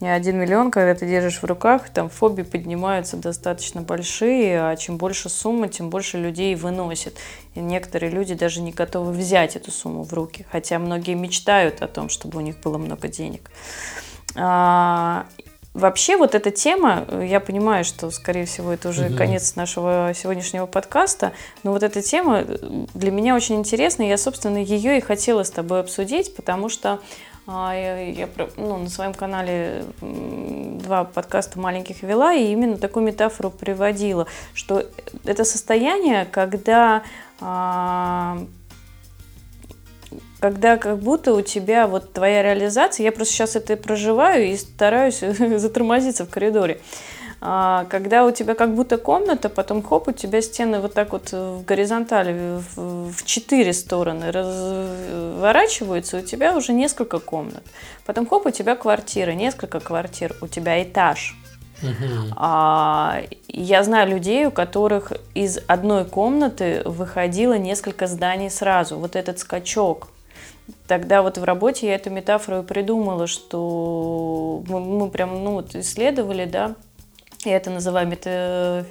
не 0.03 0.09
один 0.09 0.41
миллион, 0.41 0.73
когда 0.73 0.97
ты 0.97 1.07
держишь 1.07 1.41
в 1.41 1.45
руках, 1.45 1.89
там 1.91 2.09
фобии 2.09 2.43
поднимаются 2.43 3.17
достаточно 3.17 3.83
большие, 3.83 4.61
а 4.61 4.75
чем 4.75 4.97
больше 4.97 5.29
сумма, 5.29 5.69
тем 5.69 5.91
больше 5.91 6.19
людей 6.19 6.57
выносит. 6.57 7.17
И 7.55 7.61
некоторые 7.61 8.11
люди 8.11 8.35
даже 8.35 8.61
не 8.63 8.73
готовы 8.73 9.13
взять 9.13 9.55
эту 9.55 9.71
сумму 9.71 10.03
в 10.03 10.13
руки, 10.13 10.45
хотя 10.51 10.81
многие 10.81 11.15
мечтают 11.15 11.83
о 11.83 11.87
том, 11.87 12.09
чтобы 12.09 12.39
у 12.39 12.41
них 12.41 12.59
было 12.61 12.79
много 12.79 13.07
денег. 13.07 13.49
Вообще 15.75 16.19
вот 16.19 16.35
эта 16.35 16.51
тема, 16.51 17.05
э, 17.09 17.27
я 17.27 17.41
понимаю, 17.41 17.85
что, 17.85 18.11
скорее 18.11 18.45
всего, 18.45 18.73
это 18.73 18.91
уже 18.91 19.09
Мгм. 19.09 19.17
конец 19.17 19.57
нашего 19.57 20.13
сегодняшнего 20.15 20.67
подкаста, 20.67 21.33
но 21.63 21.73
вот 21.73 21.83
эта 21.83 22.03
тема 22.03 22.45
э, 22.47 22.57
для 22.93 23.11
меня 23.11 23.35
очень 23.35 23.55
интересна, 23.57 24.03
и 24.03 24.09
я, 24.09 24.19
собственно, 24.19 24.59
ее 24.59 24.99
и 24.99 25.01
хотела 25.01 25.45
с 25.45 25.51
тобой 25.51 25.81
обсудить, 25.81 26.37
потому 26.37 26.69
что 26.69 27.01
а, 27.47 27.75
я, 27.75 28.29
ну, 28.57 28.77
на 28.77 28.89
своем 28.89 29.15
канале 29.15 29.85
два 30.01 31.05
подкаста 31.05 31.59
маленьких 31.59 32.03
вела, 32.03 32.35
и 32.35 32.53
именно 32.53 32.77
такую 32.77 33.05
метафору 33.05 33.51
приводила, 33.51 34.29
что 34.55 34.85
это 35.25 35.45
состояние, 35.45 36.25
когда 36.27 37.03
а, 37.41 38.39
когда 40.43 40.77
как 40.77 40.99
будто 40.99 41.33
у 41.35 41.41
тебя 41.41 41.87
вот 41.87 42.13
твоя 42.13 42.43
реализация, 42.43 43.05
я 43.05 43.13
просто 43.13 43.33
сейчас 43.33 43.55
это 43.55 43.77
проживаю 43.77 44.49
и 44.49 44.57
стараюсь 44.57 45.21
затормозиться 45.57 46.27
в 46.27 46.31
коридоре. 46.31 46.81
А, 47.41 47.87
Когда 47.89 48.25
у 48.25 48.33
тебя 48.33 48.55
как 48.55 48.75
будто 48.75 48.99
комната, 48.99 49.49
потом 49.49 49.85
хоп, 49.85 50.09
у 50.09 50.13
тебя 50.13 50.43
стены 50.43 50.81
вот 50.81 50.95
так 50.95 51.13
вот 51.13 51.31
в 51.31 51.65
горизонтали 51.65 52.61
в 52.75 53.13
в 53.13 53.25
четыре 53.25 53.73
стороны 53.73 54.33
разворачиваются, 54.33 56.19
у 56.19 56.23
тебя 56.23 56.57
уже 56.57 56.73
несколько 56.73 57.21
комнат. 57.21 57.63
Потом 58.05 58.27
хоп, 58.27 58.47
у 58.47 58.51
тебя 58.51 58.75
квартира, 58.75 59.31
несколько 59.33 59.79
квартир, 59.79 60.35
у 60.41 60.49
тебя 60.49 60.83
этаж. 60.83 61.37
Мгм. 61.83 62.33
А, 62.37 63.23
Я 63.47 63.85
знаю 63.85 64.09
людей, 64.11 64.47
у 64.47 64.51
которых 64.51 65.13
из 65.35 65.61
одной 65.69 66.05
комнаты 66.05 66.83
выходило 66.85 67.59
несколько 67.59 68.07
зданий 68.09 68.51
сразу. 68.51 68.99
Вот 68.99 69.15
этот 69.15 69.39
скачок. 69.39 70.09
Тогда 70.87 71.23
вот 71.23 71.39
в 71.39 71.45
работе 71.45 71.87
я 71.89 71.95
эту 71.95 72.11
метафору 72.11 72.61
и 72.61 72.63
придумала, 72.63 73.27
что 73.27 74.63
мы, 74.69 74.81
мы 74.81 75.11
прям 75.11 75.43
ну, 75.43 75.53
вот 75.53 75.75
исследовали, 75.75 76.45
да, 76.45 76.75
я 77.45 77.57
это 77.57 77.71
называю 77.71 78.07
мета- 78.09 78.85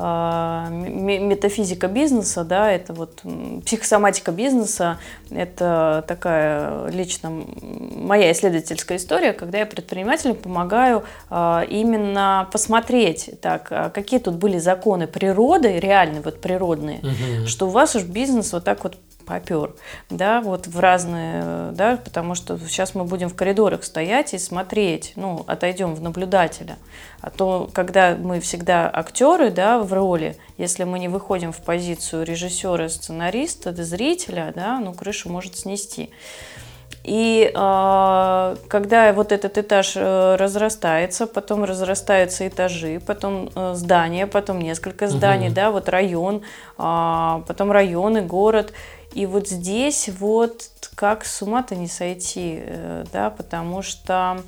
а, 0.00 0.68
метафизика 0.70 1.88
бизнеса, 1.88 2.44
да, 2.44 2.70
это 2.70 2.92
вот 2.92 3.22
психосоматика 3.64 4.30
бизнеса, 4.32 4.98
это 5.30 6.04
такая 6.06 6.88
лично 6.90 7.30
моя 7.30 8.30
исследовательская 8.32 8.98
история, 8.98 9.32
когда 9.32 9.58
я 9.58 9.66
предпринимателям 9.66 10.36
помогаю 10.36 11.04
а, 11.30 11.64
именно 11.68 12.48
посмотреть, 12.52 13.40
так, 13.40 13.68
а 13.70 13.90
какие 13.90 14.20
тут 14.20 14.34
были 14.36 14.58
законы 14.58 15.06
природы, 15.06 15.78
реальные, 15.78 16.22
вот 16.22 16.40
природные, 16.40 16.98
Мгм. 17.02 17.46
что 17.46 17.66
у 17.66 17.70
вас 17.70 17.96
уж 17.96 18.04
бизнес 18.04 18.52
вот 18.52 18.64
так 18.64 18.84
вот 18.84 18.96
попер, 19.28 19.74
да, 20.08 20.40
вот 20.40 20.66
в 20.66 20.80
разные, 20.80 21.72
да, 21.72 21.98
потому 22.02 22.34
что 22.34 22.58
сейчас 22.58 22.94
мы 22.94 23.04
будем 23.04 23.28
в 23.28 23.34
коридорах 23.34 23.84
стоять 23.84 24.32
и 24.32 24.38
смотреть, 24.38 25.12
ну, 25.16 25.44
отойдем 25.46 25.94
в 25.94 26.00
наблюдателя. 26.00 26.78
А 27.20 27.30
то, 27.30 27.68
когда 27.72 28.16
мы 28.16 28.40
всегда 28.40 28.90
актеры, 28.92 29.50
да, 29.50 29.78
в 29.80 29.92
роли, 29.92 30.36
если 30.56 30.84
мы 30.84 30.98
не 30.98 31.08
выходим 31.08 31.52
в 31.52 31.58
позицию 31.58 32.24
режиссера, 32.24 32.88
сценариста, 32.88 33.74
зрителя, 33.84 34.52
да, 34.56 34.80
ну, 34.80 34.94
крышу 34.94 35.28
может 35.28 35.56
снести. 35.56 36.10
И 37.04 37.50
э, 37.54 38.56
когда 38.68 39.12
вот 39.14 39.32
этот 39.32 39.56
этаж 39.56 39.92
э, 39.96 40.36
разрастается, 40.36 41.26
потом 41.26 41.64
разрастаются 41.64 42.46
этажи, 42.46 43.00
потом 43.00 43.48
э, 43.54 43.72
здания, 43.74 44.26
потом 44.26 44.58
несколько 44.60 45.06
зданий, 45.08 45.46
Мгм. 45.46 45.54
да, 45.54 45.70
вот 45.70 45.88
район, 45.88 46.42
а, 46.76 47.42
потом 47.46 47.72
районы, 47.72 48.20
город. 48.20 48.72
И 49.14 49.26
вот 49.26 49.48
здесь 49.48 50.08
вот 50.18 50.70
как 50.94 51.24
с 51.24 51.42
ума-то 51.42 51.76
не 51.76 51.88
сойти, 51.88 52.60
э, 52.60 53.04
да, 53.12 53.30
потому 53.30 53.82
что 53.82 54.42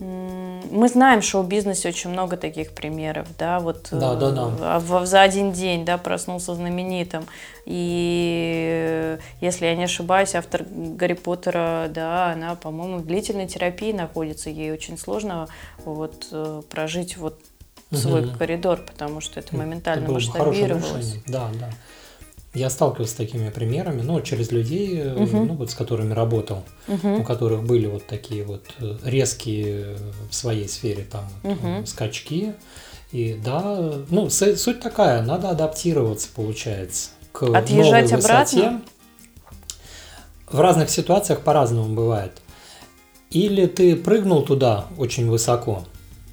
Мы 0.00 0.88
знаем, 0.88 1.20
что 1.20 1.42
в 1.42 1.48
бизнесе 1.48 1.90
очень 1.90 2.08
много 2.08 2.38
таких 2.38 2.72
примеров, 2.72 3.28
да, 3.38 3.60
вот 3.60 3.88
да, 3.90 4.14
да, 4.14 4.30
да. 4.30 4.50
А 4.62 5.04
за 5.04 5.20
один 5.20 5.52
день, 5.52 5.84
да, 5.84 5.98
проснулся 5.98 6.54
знаменитым, 6.54 7.26
и 7.66 9.18
если 9.42 9.66
я 9.66 9.76
не 9.76 9.84
ошибаюсь, 9.84 10.34
автор 10.34 10.64
Гарри 10.70 11.12
Поттера, 11.12 11.88
да, 11.90 12.32
она, 12.32 12.54
по-моему, 12.54 12.98
в 12.98 13.06
длительной 13.06 13.46
терапии 13.46 13.92
находится, 13.92 14.48
ей 14.48 14.72
очень 14.72 14.96
сложно 14.96 15.48
вот 15.84 16.28
э, 16.32 16.62
прожить 16.70 17.18
вот 17.18 17.38
свой 17.92 18.24
угу. 18.24 18.38
коридор, 18.38 18.78
потому 18.78 19.20
что 19.20 19.38
это 19.38 19.54
моментально 19.54 20.04
это 20.04 20.12
масштабировалось. 20.12 21.16
Да, 21.26 21.50
да. 21.60 21.68
Я 22.52 22.68
сталкивался 22.68 23.12
с 23.12 23.16
такими 23.16 23.48
примерами, 23.48 24.02
ну, 24.02 24.20
через 24.22 24.50
людей, 24.50 25.06
угу. 25.12 25.44
ну, 25.44 25.54
вот 25.54 25.70
с 25.70 25.74
которыми 25.74 26.12
работал, 26.12 26.64
угу. 26.88 27.20
у 27.20 27.22
которых 27.22 27.62
были 27.62 27.86
вот 27.86 28.06
такие 28.06 28.42
вот 28.44 28.64
э, 28.80 28.96
резкие 29.04 29.96
в 30.28 30.34
своей 30.34 30.68
сфере 30.68 31.06
там 31.08 31.28
угу. 31.44 31.86
скачки. 31.86 32.54
И 33.12 33.34
да, 33.44 33.92
ну, 34.08 34.30
суть 34.30 34.80
такая, 34.80 35.22
надо 35.22 35.50
адаптироваться, 35.50 36.28
получается, 36.34 37.10
к 37.32 37.44
Отъезжать 37.44 38.10
новой 38.10 38.16
высоте. 38.16 38.60
обратно? 38.60 38.82
В 40.50 40.60
разных 40.60 40.90
ситуациях 40.90 41.42
по-разному 41.42 41.94
бывает. 41.94 42.32
Или 43.30 43.66
ты 43.66 43.94
прыгнул 43.94 44.42
туда 44.42 44.86
очень 44.98 45.30
высоко, 45.30 45.84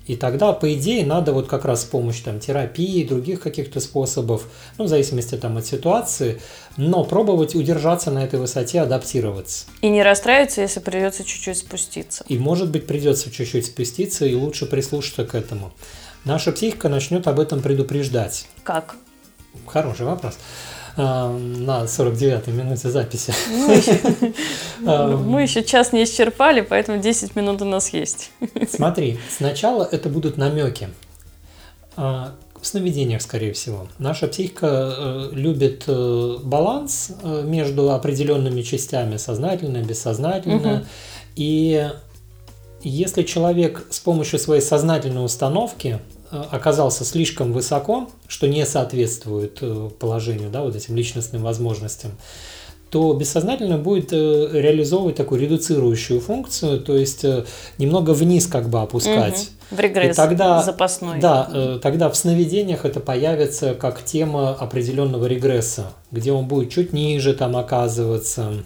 и 0.08 0.16
тогда, 0.16 0.54
по 0.54 0.74
идее, 0.74 1.06
надо 1.06 1.34
вот 1.34 1.48
как 1.48 1.66
раз 1.66 1.82
с 1.82 1.86
помощью 1.86 2.24
там, 2.26 2.40
терапии, 2.40 3.04
других 3.04 3.42
каких-то 3.42 3.80
способов, 3.82 4.48
ну, 4.78 4.86
в 4.86 4.88
зависимости 4.88 5.36
там, 5.36 5.58
от 5.58 5.66
ситуации, 5.66 6.42
но 6.78 7.04
пробовать 7.04 7.56
удержаться 7.56 8.10
на 8.10 8.24
этой 8.24 8.40
высоте, 8.40 8.82
адаптироваться. 8.82 9.66
И 9.82 9.90
не 9.90 10.02
расстраиваться, 10.02 10.62
если 10.62 10.80
придется 10.80 11.24
чуть-чуть 11.26 11.58
спуститься. 11.58 12.24
И, 12.30 12.40
может 12.40 12.72
быть, 12.72 12.88
придется 12.88 13.30
чуть-чуть 13.30 13.66
спуститься, 13.66 14.26
и 14.26 14.34
лучше 14.34 14.66
прислушаться 14.66 15.26
к 15.26 15.36
этому. 15.36 15.74
Наша 16.24 16.52
психика 16.52 16.88
начнет 16.88 17.28
об 17.28 17.40
этом 17.40 17.62
предупреждать. 17.62 18.48
Как? 18.64 18.96
Хороший 19.66 20.06
вопрос. 20.06 20.38
А, 21.00 21.30
на 21.30 21.84
49-й 21.84 22.52
минуте 22.52 22.90
записи. 22.90 23.32
Мы 24.80 25.42
еще, 25.44 25.64
час 25.64 25.94
не 25.94 26.04
исчерпали, 26.04 26.62
поэтому 26.62 26.98
10 27.00 27.36
минут 27.36 27.62
у 27.62 27.66
нас 27.66 27.94
есть. 27.94 28.32
Смотри, 28.68 29.20
сначала 29.38 29.88
это 29.92 30.10
будут 30.10 30.38
намеки. 30.38 30.90
А, 31.96 32.34
в 32.60 32.66
сновидениях, 32.66 33.22
скорее 33.22 33.54
всего. 33.54 33.88
Наша 34.00 34.28
психика 34.28 34.68
э, 34.98 35.30
любит 35.34 35.84
э, 35.86 36.38
баланс 36.44 37.12
э, 37.22 37.44
между 37.46 37.92
определенными 37.92 38.64
частями, 38.64 39.18
сознательное, 39.18 39.84
бессознательное. 39.84 40.80
Угу. 40.80 40.86
И 41.36 41.92
если 42.82 43.22
человек 43.24 43.86
с 43.92 44.00
помощью 44.00 44.40
своей 44.40 44.62
сознательной 44.62 45.24
установки 45.24 46.00
оказался 46.30 47.06
слишком 47.06 47.54
высоко, 47.54 48.10
что 48.28 48.48
не 48.48 48.66
соответствует 48.66 49.60
э, 49.62 49.90
положению, 50.00 50.50
да, 50.50 50.62
вот 50.62 50.76
этим 50.76 50.96
личностным 50.96 51.44
возможностям, 51.44 52.12
то 52.90 53.14
бессознательно 53.14 53.78
будет 53.78 54.14
э, 54.14 54.50
реализовывать 54.54 55.16
такую 55.16 55.42
редуцирующую 55.42 56.20
функцию, 56.22 56.82
то 56.82 56.96
есть 56.96 57.26
немного 57.78 58.12
вниз 58.12 58.48
как 58.48 58.70
бы 58.70 58.82
опускать. 58.82 59.52
Угу. 59.70 59.78
В 59.78 59.80
регресс 59.80 60.14
и 60.14 60.18
тогда, 60.18 60.64
запасной. 60.64 61.20
Да, 61.20 61.80
тогда 61.82 62.10
в 62.10 62.16
сновидениях 62.16 62.86
это 62.86 63.02
появится 63.02 63.74
как 63.74 64.04
тема 64.04 64.52
определенного 64.52 65.26
регресса, 65.26 65.92
где 66.10 66.32
он 66.32 66.48
будет 66.48 66.72
чуть 66.72 66.94
ниже 66.94 67.34
там 67.34 67.58
оказываться 67.58 68.64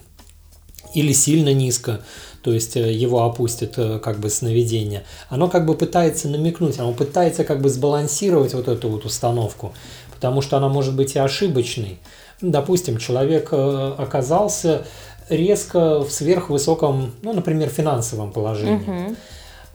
или 0.94 1.12
сильно 1.12 1.54
низко 1.54 2.02
то 2.42 2.52
есть 2.52 2.76
э, 2.76 2.92
его 2.92 3.24
опустит 3.24 3.78
э, 3.78 4.00
как 4.00 4.20
бы 4.20 4.30
сновидение, 4.30 5.04
оно 5.30 5.48
как 5.48 5.66
бы 5.66 5.76
пытается 5.76 6.28
намекнуть, 6.28 6.80
оно 6.80 6.94
пытается 6.94 7.44
как 7.44 7.62
бы 7.62 7.70
сбалансировать 7.70 8.54
вот 8.54 8.68
эту 8.68 8.90
вот 8.90 9.06
установку, 9.06 9.74
потому 10.14 10.42
что 10.42 10.58
она 10.58 10.70
может 10.70 10.96
быть 10.96 11.16
и 11.16 11.20
ошибочной. 11.20 12.00
Допустим, 12.42 12.98
человек 12.98 13.50
э, 13.52 13.94
оказался 13.98 14.86
резко 15.30 16.00
в 16.02 16.12
сверхвысоком, 16.12 17.12
ну, 17.22 17.34
например, 17.34 17.70
финансовом 17.70 18.32
положении. 18.32 19.08
Угу. 19.08 19.16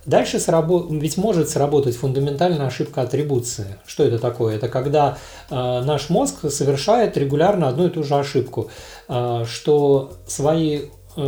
Дальше 0.07 0.39
сработ... 0.39 0.87
ведь 0.91 1.17
может 1.17 1.51
сработать 1.51 1.97
фундаментальная 1.97 2.67
ошибка 2.67 3.03
атрибуции. 3.03 3.77
Что 3.87 4.05
это 4.05 4.19
такое? 4.19 4.55
Это 4.55 4.69
когда 4.69 5.19
э, 5.51 5.55
наш 5.55 6.11
мозг 6.11 6.51
совершает 6.51 7.17
регулярно 7.17 7.69
одну 7.69 7.89
и 7.89 7.91
ту 7.91 8.05
же 8.05 8.15
ошибку, 8.15 8.71
э, 9.09 9.45
что 9.49 10.13
свои 10.27 10.83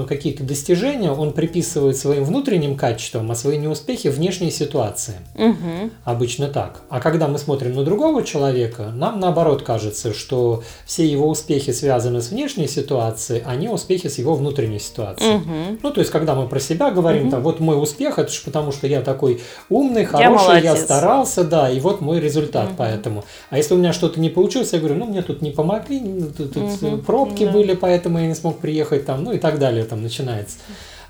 какие-то 0.09 0.45
достижения 0.45 1.11
он 1.11 1.33
приписывает 1.33 1.97
своим 1.97 2.25
внутренним 2.25 2.77
качествам, 2.77 3.31
а 3.31 3.35
свои 3.35 3.59
неуспехи 3.59 4.09
внешней 4.09 4.51
ситуации. 4.51 5.15
Угу. 5.35 5.91
Обычно 6.05 6.49
так. 6.49 6.83
А 6.91 7.01
когда 7.01 7.29
мы 7.29 7.39
смотрим 7.39 7.75
на 7.75 7.85
другого 7.85 8.23
человека, 8.23 8.93
нам 8.95 9.19
наоборот 9.21 9.63
кажется, 9.63 10.13
что 10.13 10.63
все 10.85 11.07
его 11.07 11.29
успехи 11.29 11.73
связаны 11.73 12.21
с 12.21 12.31
внешней 12.31 12.69
ситуацией, 12.69 13.43
а 13.45 13.57
не 13.57 13.69
успехи 13.69 14.09
с 14.09 14.19
его 14.19 14.35
внутренней 14.35 14.79
ситуацией. 14.79 15.37
Угу. 15.37 15.79
Ну, 15.83 15.91
то 15.91 16.01
есть, 16.01 16.11
когда 16.11 16.35
мы 16.35 16.49
про 16.49 16.61
себя 16.61 16.91
говорим, 16.91 17.25
угу. 17.25 17.31
там, 17.31 17.43
вот 17.43 17.61
мой 17.61 17.81
успех, 17.81 18.19
это 18.19 18.31
же 18.31 18.41
потому, 18.45 18.73
что 18.73 18.87
я 18.87 19.01
такой 19.01 19.41
умный, 19.71 20.05
хороший, 20.05 20.63
я, 20.63 20.75
я 20.75 20.77
старался, 20.77 21.45
да, 21.45 21.71
и 21.71 21.81
вот 21.81 22.01
мой 22.01 22.21
результат 22.21 22.69
угу. 22.69 22.75
поэтому. 22.79 23.25
А 23.51 23.57
если 23.57 23.75
у 23.75 23.79
меня 23.79 23.93
что-то 23.93 24.21
не 24.21 24.29
получилось, 24.29 24.73
я 24.73 24.79
говорю, 24.79 24.97
ну, 24.97 25.07
мне 25.07 25.23
тут 25.23 25.41
не 25.43 25.51
помогли, 25.51 26.01
тут, 26.37 26.55
тут 26.55 26.83
угу. 26.83 26.99
пробки 26.99 27.45
да. 27.45 27.53
были, 27.53 27.75
поэтому 27.75 28.19
я 28.19 28.27
не 28.27 28.35
смог 28.35 28.59
приехать 28.59 29.07
там, 29.07 29.25
ну 29.25 29.33
и 29.33 29.39
так 29.39 29.59
далее 29.59 29.78
далее 29.79 29.89
там 29.89 30.03
начинается. 30.03 30.59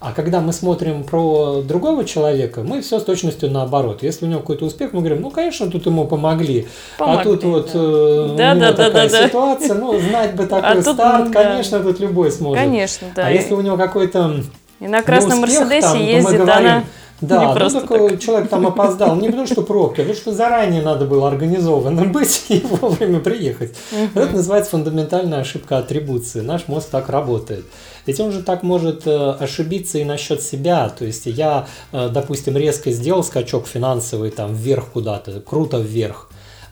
А 0.01 0.13
когда 0.13 0.41
мы 0.41 0.53
смотрим 0.53 1.03
про 1.03 1.61
другого 1.63 2.05
человека, 2.05 2.63
мы 2.63 2.83
все 2.83 3.01
с 3.01 3.05
точностью 3.05 3.51
наоборот. 3.51 4.05
Если 4.05 4.27
у 4.27 4.29
него 4.29 4.41
какой-то 4.41 4.67
успех, 4.67 4.93
мы 4.93 5.01
говорим, 5.01 5.23
ну, 5.23 5.31
конечно, 5.31 5.69
тут 5.69 5.87
ему 5.87 6.07
помогли. 6.07 6.69
помогли 6.99 7.21
а 7.21 7.25
тут 7.25 7.41
да. 7.41 7.49
вот 7.49 7.71
э, 7.75 8.35
да, 8.39 8.53
у 8.53 8.55
него 8.55 8.61
да, 8.61 8.73
такая 8.73 9.11
да, 9.11 9.27
ситуация, 9.27 9.69
да. 9.71 9.75
ну, 9.75 9.99
знать 9.99 10.37
бы 10.37 10.47
такой 10.47 10.79
а 10.79 10.83
старт, 10.83 11.25
тут, 11.25 11.35
конечно, 11.35 11.81
тут 11.81 11.99
любой 11.99 12.31
сможет. 12.31 12.63
Конечно, 12.63 13.09
да. 13.17 13.27
А 13.27 13.31
если 13.31 13.55
у 13.55 13.61
него 13.61 13.77
какой-то 13.77 14.45
и 14.79 14.87
на 14.87 15.03
красном 15.03 15.41
Мерседесе 15.41 16.07
ездит, 16.07 16.39
говорим, 16.39 16.67
она 16.67 16.85
да, 17.21 17.53
ну 17.55 17.81
такой 17.81 18.11
так. 18.11 18.21
человек 18.21 18.49
там 18.49 18.67
опоздал, 18.67 19.17
не 19.17 19.29
потому 19.29 19.47
что 19.47 19.63
пробки, 19.63 20.01
а 20.01 20.05
потому 20.05 20.15
что 20.15 20.33
заранее 20.33 20.83
надо 20.83 21.05
было 21.05 21.29
организованным 21.29 22.13
быть 22.13 22.47
и 22.49 22.61
вовремя 22.61 23.19
приехать. 23.19 23.75
Угу. 23.93 24.21
Это 24.21 24.37
называется 24.37 24.71
фундаментальная 24.71 25.41
ошибка 25.41 25.79
атрибуции. 25.79 26.41
Наш 26.41 26.69
мозг 26.69 26.89
так 26.91 27.09
работает. 27.09 27.65
Ведь 28.07 28.21
он 28.21 28.33
же 28.33 28.43
так 28.43 28.63
может 28.63 29.07
э, 29.07 29.31
ошибиться 29.39 29.99
и 29.99 30.05
насчет 30.05 30.43
себя. 30.43 30.89
То 30.89 31.05
есть 31.05 31.27
я, 31.27 31.67
э, 31.93 32.09
допустим, 32.09 32.57
резко 32.57 32.91
сделал 32.91 33.25
скачок 33.25 33.67
финансовый 33.67 34.31
там 34.31 34.55
вверх 34.55 34.87
куда-то, 34.93 35.41
круто 35.41 35.79
вверх. 35.79 36.28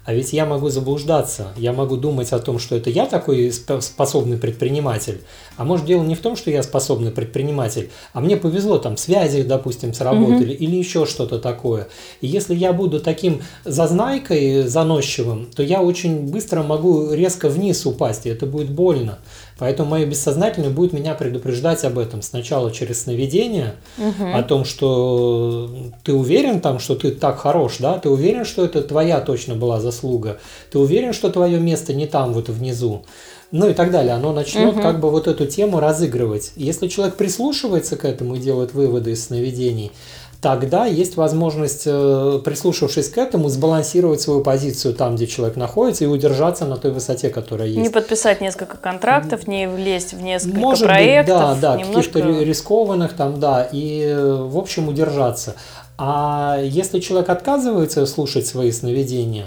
А 0.07 0.15
ведь 0.15 0.33
я 0.33 0.47
могу 0.47 0.69
заблуждаться, 0.69 1.49
я 1.57 1.73
могу 1.73 1.97
думать 1.97 2.33
о 2.33 2.39
том, 2.39 2.61
что 2.61 2.77
это 2.77 2.91
я 2.91 3.07
такой 3.07 3.53
способный 3.53 4.39
предприниматель. 4.39 5.21
А 5.57 5.65
может 5.65 5.85
дело 5.85 6.05
не 6.05 6.15
в 6.15 6.21
том, 6.21 6.37
что 6.37 6.49
я 6.49 6.63
способный 6.63 7.11
предприниматель, 7.11 7.91
а 8.13 8.21
мне 8.21 8.37
повезло, 8.37 8.79
там 8.79 8.97
связи, 8.97 9.43
допустим, 9.43 9.93
сработали 9.93 10.55
угу. 10.55 10.63
или 10.63 10.77
еще 10.77 11.07
что-то 11.07 11.41
такое. 11.41 11.89
И 12.21 12.29
если 12.29 12.55
я 12.55 12.73
буду 12.73 13.01
таким 13.01 13.43
зазнайкой, 13.65 14.63
заносчивым, 14.69 15.47
то 15.47 15.65
я 15.65 15.83
очень 15.83 16.29
быстро 16.29 16.63
могу 16.63 17.11
резко 17.13 17.49
вниз 17.49 17.85
упасть, 17.85 18.27
и 18.27 18.29
это 18.29 18.47
будет 18.47 18.71
больно. 18.71 19.19
Поэтому 19.59 19.91
мое 19.91 20.05
бессознательное 20.05 20.69
будет 20.69 20.93
меня 20.93 21.15
предупреждать 21.15 21.83
об 21.85 21.99
этом 21.99 22.21
сначала 22.21 22.71
через 22.71 23.03
сновидение, 23.03 23.75
угу. 23.97 24.29
о 24.35 24.43
том, 24.43 24.67
что 24.67 25.71
ты 26.05 26.13
уверен 26.13 26.61
там, 26.61 26.79
что 26.79 26.95
ты 26.95 27.11
так 27.11 27.39
хорош, 27.39 27.77
да, 27.79 27.99
ты 27.99 28.11
уверен, 28.11 28.45
что 28.45 28.65
это 28.65 28.83
твоя 28.83 29.21
точно 29.21 29.55
была 29.55 29.81
заслуга, 29.81 30.39
ты 30.71 30.79
уверен, 30.79 31.15
что 31.15 31.31
твое 31.31 31.59
место 31.59 31.95
не 31.95 32.07
там 32.07 32.35
вот 32.35 32.51
внизу, 32.51 33.07
ну 33.51 33.71
и 33.71 33.73
так 33.73 33.91
далее. 33.91 34.13
Оно 34.13 34.33
начнет 34.33 34.75
угу. 34.75 34.83
как 34.83 35.01
бы 35.01 35.11
вот 35.11 35.27
эту 35.27 35.47
тему 35.47 35.81
разыгрывать. 35.81 36.53
Если 36.57 36.89
человек 36.89 37.17
прислушивается 37.17 37.97
к 37.97 38.05
этому 38.05 38.37
и 38.37 38.41
делает 38.41 38.75
выводы 38.75 39.13
из 39.13 39.25
сновидений, 39.25 39.91
тогда 40.47 40.87
есть 40.87 41.17
возможность, 41.17 41.83
э, 41.87 42.41
прислушавшись 42.45 43.09
к 43.09 43.19
этому, 43.19 43.49
сбалансировать 43.49 44.21
свою 44.21 44.43
позицию 44.43 44.95
там, 44.95 45.17
где 45.17 45.27
человек 45.27 45.57
находится, 45.57 46.05
и 46.05 46.07
удержаться 46.07 46.67
на 46.67 46.77
той 46.77 46.93
высоте, 46.93 47.31
которая 47.31 47.67
есть. 47.67 47.81
Не 47.81 47.89
подписать 47.89 48.41
несколько 48.41 48.77
контрактов, 48.77 49.49
не 49.49 49.69
влезть 49.69 50.15
в 50.15 50.23
несколько 50.23 50.57
Может 50.57 50.87
проектов. 50.87 51.51
Быть, 51.51 51.61
да, 51.61 51.73
да, 51.73 51.77
немножко... 51.77 52.13
каких-то 52.21 52.45
рискованных 52.45 53.15
там, 53.15 53.41
да, 53.41 53.69
и, 53.73 54.15
в 54.17 54.57
общем, 54.57 54.87
удержаться. 54.87 55.57
А 55.99 56.61
если 56.63 57.01
человек 57.01 57.29
отказывается 57.29 58.07
слушать 58.07 58.47
свои 58.47 58.71
сновидения, 58.71 59.47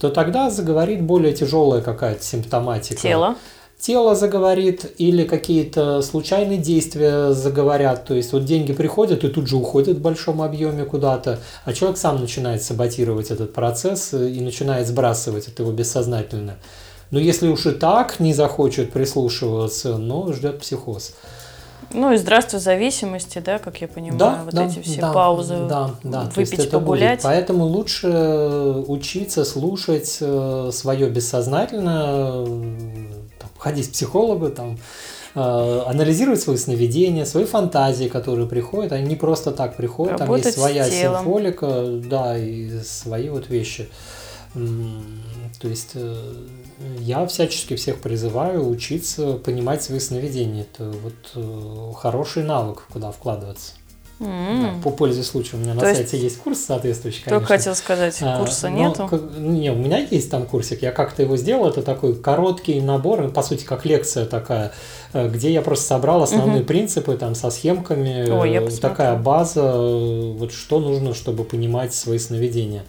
то 0.00 0.10
тогда 0.10 0.50
заговорит 0.50 1.00
более 1.00 1.32
тяжелая 1.32 1.80
какая-то 1.80 2.24
симптоматика. 2.24 3.00
Тело 3.00 3.36
тело 3.80 4.14
заговорит 4.14 4.92
или 4.98 5.24
какие-то 5.24 6.02
случайные 6.02 6.58
действия 6.58 7.32
заговорят. 7.32 8.04
То 8.04 8.14
есть 8.14 8.32
вот 8.32 8.44
деньги 8.44 8.72
приходят 8.72 9.24
и 9.24 9.28
тут 9.28 9.48
же 9.48 9.56
уходят 9.56 9.96
в 9.98 10.02
большом 10.02 10.42
объеме 10.42 10.84
куда-то, 10.84 11.38
а 11.64 11.72
человек 11.72 11.98
сам 11.98 12.20
начинает 12.20 12.62
саботировать 12.62 13.30
этот 13.30 13.52
процесс 13.52 14.12
и 14.12 14.40
начинает 14.40 14.86
сбрасывать 14.86 15.48
это 15.48 15.62
его 15.62 15.72
бессознательно. 15.72 16.56
Но 17.10 17.18
если 17.18 17.48
уж 17.48 17.66
и 17.66 17.72
так 17.72 18.20
не 18.20 18.34
захочет 18.34 18.92
прислушиваться, 18.92 19.96
ну, 19.96 20.32
ждет 20.32 20.60
психоз. 20.60 21.14
Ну 21.92 22.12
и 22.12 22.18
здравствуй 22.18 22.60
зависимости, 22.60 23.40
да, 23.40 23.58
как 23.58 23.80
я 23.80 23.88
понимаю, 23.88 24.18
да, 24.18 24.40
вот 24.44 24.54
да, 24.54 24.66
эти 24.66 24.78
все 24.78 25.00
да, 25.00 25.12
паузы, 25.12 25.56
да, 25.68 25.90
да, 26.04 26.30
выпить, 26.36 26.70
погулять. 26.70 27.18
Будет. 27.18 27.22
Поэтому 27.24 27.64
лучше 27.64 28.06
учиться 28.86 29.44
слушать 29.44 30.18
э, 30.20 30.70
свое 30.72 31.10
бессознательное, 31.10 32.46
ходить 33.60 33.88
к 33.88 33.92
психологу, 33.92 34.48
там, 34.48 34.78
э, 35.34 35.82
анализировать 35.86 36.40
свои 36.40 36.56
сновидения, 36.56 37.24
свои 37.24 37.44
фантазии, 37.44 38.08
которые 38.08 38.48
приходят, 38.48 38.92
они 38.92 39.06
не 39.06 39.16
просто 39.16 39.52
так 39.52 39.76
приходят, 39.76 40.20
Работать 40.20 40.42
там 40.42 40.52
есть 40.52 40.58
своя 40.58 40.90
символика, 40.90 41.84
да, 41.86 42.36
и 42.36 42.80
свои 42.82 43.28
вот 43.28 43.48
вещи. 43.48 43.88
То 44.52 45.68
есть 45.68 45.90
э, 45.94 46.34
я 46.98 47.24
всячески 47.26 47.76
всех 47.76 48.00
призываю 48.00 48.68
учиться 48.68 49.34
понимать 49.34 49.82
свои 49.82 50.00
сновидения. 50.00 50.62
Это 50.62 50.90
вот 50.90 51.32
э, 51.36 51.92
хороший 51.96 52.42
навык, 52.42 52.86
куда 52.92 53.12
вкладываться. 53.12 53.74
Mm. 54.20 54.62
Да, 54.62 54.82
по 54.82 54.90
пользе 54.90 55.22
случая. 55.22 55.56
У 55.56 55.60
меня 55.60 55.74
То 55.74 55.80
на 55.80 55.94
сайте 55.94 56.18
есть 56.18 56.36
курс 56.38 56.60
соответствующий, 56.60 57.22
конечно. 57.22 57.38
Только 57.38 57.56
хотел 57.56 57.74
сказать, 57.74 58.18
а, 58.20 58.38
курса 58.38 58.66
а, 58.66 58.70
нету. 58.70 59.08
Как, 59.08 59.22
не, 59.38 59.72
у 59.72 59.76
меня 59.76 59.98
есть 59.98 60.30
там 60.30 60.44
курсик, 60.44 60.82
я 60.82 60.92
как-то 60.92 61.22
его 61.22 61.38
сделал, 61.38 61.68
это 61.68 61.80
такой 61.80 62.14
короткий 62.14 62.82
набор, 62.82 63.30
по 63.30 63.42
сути, 63.42 63.64
как 63.64 63.86
лекция 63.86 64.26
такая, 64.26 64.72
э, 65.14 65.26
где 65.28 65.50
я 65.50 65.62
просто 65.62 65.86
собрал 65.86 66.22
основные 66.22 66.60
угу. 66.60 66.66
принципы 66.66 67.16
там 67.16 67.34
со 67.34 67.50
схемками, 67.50 68.28
Ой, 68.30 68.52
я 68.52 68.60
такая 68.68 69.16
база, 69.16 69.78
вот 69.78 70.52
что 70.52 70.80
нужно, 70.80 71.14
чтобы 71.14 71.44
понимать 71.44 71.94
свои 71.94 72.18
сновидения. 72.18 72.84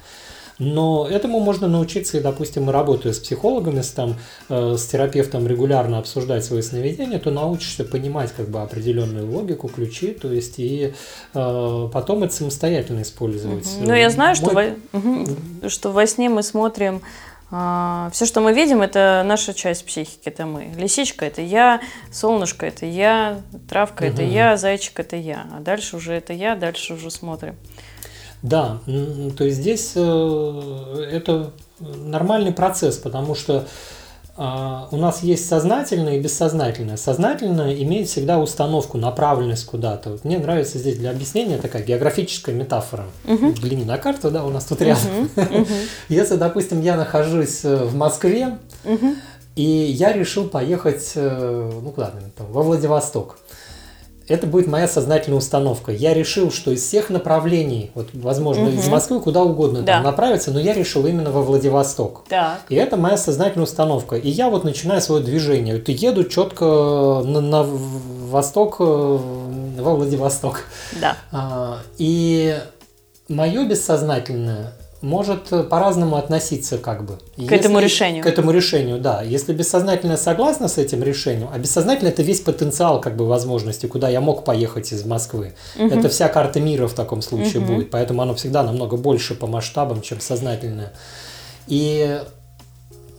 Но 0.64 1.08
этому 1.08 1.40
можно 1.40 1.68
научиться, 1.68 2.20
и, 2.20 2.22
допустим, 2.22 2.70
работая 2.70 3.14
с 3.14 3.20
психологами, 3.20 3.82
с, 3.82 3.90
там, 3.90 4.18
э, 4.48 4.76
с 4.78 4.86
терапевтом 4.86 5.48
регулярно 5.48 5.98
обсуждать 5.98 6.46
свои 6.46 6.62
сновидения, 6.62 7.18
то 7.18 7.32
научишься 7.32 7.84
понимать 7.84 8.32
как 8.32 8.48
бы 8.48 8.62
определенную 8.62 9.26
логику, 9.26 9.68
ключи, 9.70 10.10
то 10.12 10.32
есть 10.32 10.60
и 10.60 10.94
э, 11.34 11.90
потом 11.92 12.24
это 12.24 12.36
самостоятельно 12.36 13.02
использовать. 13.02 13.66
Угу. 13.66 13.88
Ну, 13.88 13.96
я 13.96 14.12
знаю, 14.12 14.36
Мой... 14.40 14.46
что, 14.46 14.54
во... 14.54 15.00
угу. 15.00 15.70
что 15.70 15.92
во 15.92 16.06
сне 16.06 16.30
мы 16.30 16.44
смотрим 16.44 17.02
а, 17.50 18.10
все, 18.14 18.28
что 18.28 18.40
мы 18.40 18.54
видим, 18.54 18.84
это 18.84 19.24
наша 19.26 19.56
часть 19.56 19.84
психики, 19.84 20.30
это 20.30 20.46
мы. 20.46 20.72
Лисичка 20.78 21.26
это 21.26 21.42
я, 21.42 21.82
солнышко 22.12 22.68
это 22.68 22.86
я, 22.86 23.42
травка 23.68 24.04
угу. 24.04 24.14
это 24.14 24.22
я, 24.22 24.58
зайчик 24.58 25.00
это 25.00 25.16
я. 25.16 25.48
А 25.52 25.60
дальше 25.60 25.98
уже 25.98 26.14
это 26.14 26.34
я, 26.34 26.56
дальше 26.56 26.94
уже 26.94 27.10
смотрим. 27.10 27.56
Да, 28.42 28.80
то 28.86 29.44
есть 29.44 29.58
здесь 29.58 29.92
э, 29.96 31.08
это 31.12 31.52
нормальный 31.80 32.52
процесс, 32.52 32.98
потому 32.98 33.36
что 33.36 33.66
а, 34.38 34.88
у 34.92 34.98
нас 34.98 35.24
есть 35.24 35.48
сознательное 35.48 36.18
и 36.18 36.20
бессознательное. 36.20 36.98
Сознательное 36.98 37.76
имеет 37.76 38.08
всегда 38.08 38.40
установку, 38.40 38.98
направленность 38.98 39.66
куда-то. 39.66 40.12
Вот 40.12 40.24
мне 40.24 40.40
нравится 40.40 40.78
здесь 40.78 40.98
для 40.98 41.12
объяснения 41.12 41.58
такая 41.58 41.84
географическая 41.84 42.56
метафора. 42.56 43.06
Угу. 43.28 43.52
Взгляни 43.52 43.84
на 43.84 43.98
карту, 43.98 44.32
да, 44.32 44.44
у 44.44 44.50
нас 44.50 44.66
тут 44.66 44.82
рядом. 44.82 45.30
Угу. 45.36 45.68
Если, 46.10 46.38
допустим, 46.38 46.82
я 46.82 46.96
нахожусь 46.96 47.66
э, 47.66 47.84
в 47.84 47.94
Москве, 47.96 48.58
угу. 48.86 49.16
и 49.56 49.64
я 49.64 50.14
решил 50.14 50.48
поехать, 50.48 51.12
э, 51.16 51.72
ну 51.84 51.92
куда 51.92 52.12
там, 52.38 52.48
во 52.52 52.64
Владивосток 52.64 53.38
это 54.28 54.48
будет 54.48 54.68
моя 54.68 54.88
сознательная 54.88 55.38
установка. 55.38 55.92
Я 55.92 56.14
решил, 56.14 56.52
что 56.52 56.72
из 56.72 56.84
всех 56.84 57.10
направлений, 57.10 57.92
вот, 57.96 58.10
возможно, 58.14 58.64
угу. 58.64 58.78
из 58.78 58.88
Москвы 58.88 59.20
куда 59.20 59.44
угодно 59.44 59.82
да. 59.82 59.96
там 59.96 60.04
направиться, 60.04 60.52
но 60.52 60.60
я 60.60 60.74
решил 60.74 61.06
именно 61.06 61.32
во 61.32 61.42
Владивосток. 61.42 62.24
Так. 62.30 62.62
И 62.70 62.76
это 62.76 62.98
моя 62.98 63.18
сознательная 63.18 63.66
установка. 63.66 64.16
И 64.16 64.30
я 64.30 64.50
вот 64.50 64.64
начинаю 64.64 65.02
свое 65.02 65.24
движение. 65.24 65.76
Вот 65.76 65.90
еду 65.90 66.24
четко 66.24 66.66
на, 67.26 67.42
на 67.42 67.64
восток, 67.64 68.78
э, 68.80 68.84
во 68.84 69.96
Владивосток. 69.96 70.66
Да. 71.00 71.18
А, 71.32 71.80
и 71.98 72.60
мое 73.28 73.66
бессознательное 73.66 74.74
может 75.02 75.52
э, 75.52 75.64
по-разному 75.64 76.16
относиться 76.16 76.78
как 76.78 77.04
бы. 77.04 77.16
К 77.16 77.22
Если, 77.38 77.56
этому 77.56 77.80
решению. 77.80 78.24
К 78.24 78.28
этому 78.28 78.52
решению, 78.52 79.00
да. 79.00 79.22
Если 79.24 79.54
бессознательно 79.54 80.18
согласна 80.18 80.68
с 80.68 80.78
этим 80.78 81.04
решением, 81.04 81.50
а 81.54 81.58
бессознательно 81.58 82.10
это 82.10 82.22
весь 82.22 82.42
потенциал 82.42 83.02
как 83.02 83.16
бы 83.16 83.26
возможности, 83.26 83.88
куда 83.88 84.10
я 84.10 84.22
мог 84.22 84.44
поехать 84.44 84.92
из 84.92 85.04
Москвы. 85.06 85.54
Угу. 85.78 85.88
Это 85.88 86.10
вся 86.10 86.28
карта 86.28 86.60
мира 86.60 86.88
в 86.88 86.94
таком 86.94 87.22
случае 87.22 87.64
угу. 87.64 87.74
будет, 87.74 87.90
поэтому 87.90 88.22
оно 88.22 88.36
всегда 88.36 88.64
намного 88.64 88.98
больше 88.98 89.34
по 89.34 89.48
масштабам, 89.48 90.02
чем 90.02 90.20
сознательное. 90.20 90.94
И 91.68 92.22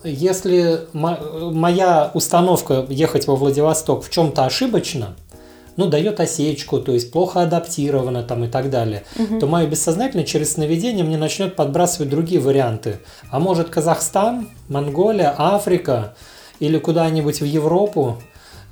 если 0.04 0.80
моя 0.92 2.10
установка 2.14 2.86
ехать 2.88 3.26
во 3.26 3.36
Владивосток 3.36 4.04
в 4.04 4.10
чем-то 4.10 4.44
ошибочна, 4.44 5.14
ну, 5.76 5.88
дает 5.88 6.20
осечку, 6.20 6.78
то 6.78 6.92
есть 6.92 7.10
плохо 7.10 7.42
адаптировано 7.42 8.22
там 8.22 8.44
и 8.44 8.48
так 8.48 8.70
далее, 8.70 9.04
угу. 9.18 9.40
то 9.40 9.46
мое 9.46 9.66
бессознательное 9.66 10.24
через 10.24 10.52
сновидение 10.52 11.04
мне 11.04 11.16
начнет 11.16 11.56
подбрасывать 11.56 12.10
другие 12.10 12.40
варианты. 12.40 12.98
А 13.30 13.38
может 13.38 13.70
Казахстан, 13.70 14.48
Монголия, 14.68 15.34
Африка 15.36 16.14
или 16.60 16.78
куда-нибудь 16.78 17.40
в 17.40 17.44
Европу, 17.44 18.18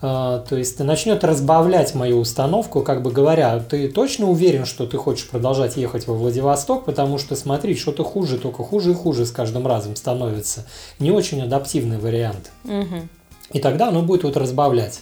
Uh, 0.03 0.42
то 0.48 0.57
есть 0.57 0.78
начнет 0.78 1.22
разбавлять 1.24 1.94
мою 1.94 2.20
установку, 2.20 2.80
как 2.80 3.03
бы 3.03 3.11
говоря, 3.11 3.59
ты 3.61 3.86
точно 3.86 4.30
уверен, 4.30 4.64
что 4.64 4.86
ты 4.86 4.96
хочешь 4.96 5.28
продолжать 5.28 5.76
ехать 5.76 6.07
во 6.07 6.14
Владивосток, 6.14 6.86
потому 6.86 7.18
что 7.18 7.36
смотри, 7.36 7.76
что-то 7.76 8.03
хуже, 8.03 8.38
только 8.38 8.62
хуже 8.62 8.92
и 8.92 8.94
хуже 8.94 9.26
с 9.26 9.30
каждым 9.30 9.66
разом 9.66 9.96
становится. 9.96 10.66
Не 11.01 11.11
очень 11.11 11.42
адаптивный 11.42 11.98
вариант. 11.98 12.51
Угу. 12.64 13.09
И 13.53 13.61
тогда 13.61 13.88
оно 13.88 14.01
будет 14.01 14.24
вот 14.24 14.38
разбавлять. 14.38 15.01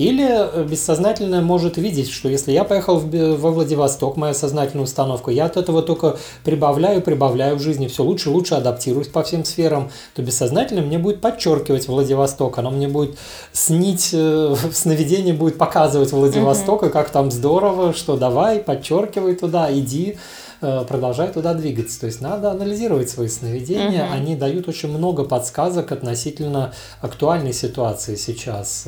Или 0.00 0.26
э, 0.26 0.64
бессознательное 0.64 1.42
может 1.42 1.76
видеть, 1.76 2.10
что 2.10 2.30
если 2.30 2.52
я 2.52 2.64
поехал 2.64 2.98
в, 2.98 3.36
во 3.36 3.50
Владивосток, 3.50 4.16
моя 4.16 4.32
сознательная 4.32 4.84
установка, 4.84 5.30
я 5.30 5.44
от 5.44 5.58
этого 5.58 5.82
только 5.82 6.16
прибавляю, 6.42 7.02
прибавляю 7.02 7.56
в 7.56 7.60
жизни, 7.60 7.86
все 7.86 8.02
лучше 8.02 8.30
и 8.30 8.32
лучше 8.32 8.54
адаптируюсь 8.54 9.08
по 9.08 9.22
всем 9.22 9.44
сферам, 9.44 9.90
то 10.14 10.22
бессознательно 10.22 10.80
мне 10.80 10.98
будет 10.98 11.20
подчеркивать 11.20 11.86
Владивосток, 11.86 12.56
оно 12.56 12.70
мне 12.70 12.88
будет 12.88 13.18
снить, 13.52 14.08
э, 14.14 14.56
в 14.70 14.74
сновидении 14.74 15.32
будет 15.32 15.58
показывать 15.58 16.12
Владивосток, 16.12 16.82
mm-hmm. 16.82 16.88
и 16.88 16.92
как 16.92 17.10
там 17.10 17.30
здорово, 17.30 17.92
что 17.92 18.16
давай, 18.16 18.60
подчеркивай 18.60 19.34
туда, 19.34 19.70
иди 19.70 20.16
э, 20.62 20.82
продолжай 20.88 21.28
туда 21.28 21.52
двигаться. 21.52 22.00
То 22.00 22.06
есть 22.06 22.22
надо 22.22 22.50
анализировать 22.50 23.10
свои 23.10 23.28
сновидения. 23.28 24.06
Угу. 24.06 24.12
Они 24.14 24.34
дают 24.34 24.66
очень 24.66 24.88
много 24.88 25.24
подсказок 25.24 25.92
относительно 25.92 26.72
актуальной 27.02 27.52
ситуации 27.52 28.14
сейчас. 28.14 28.86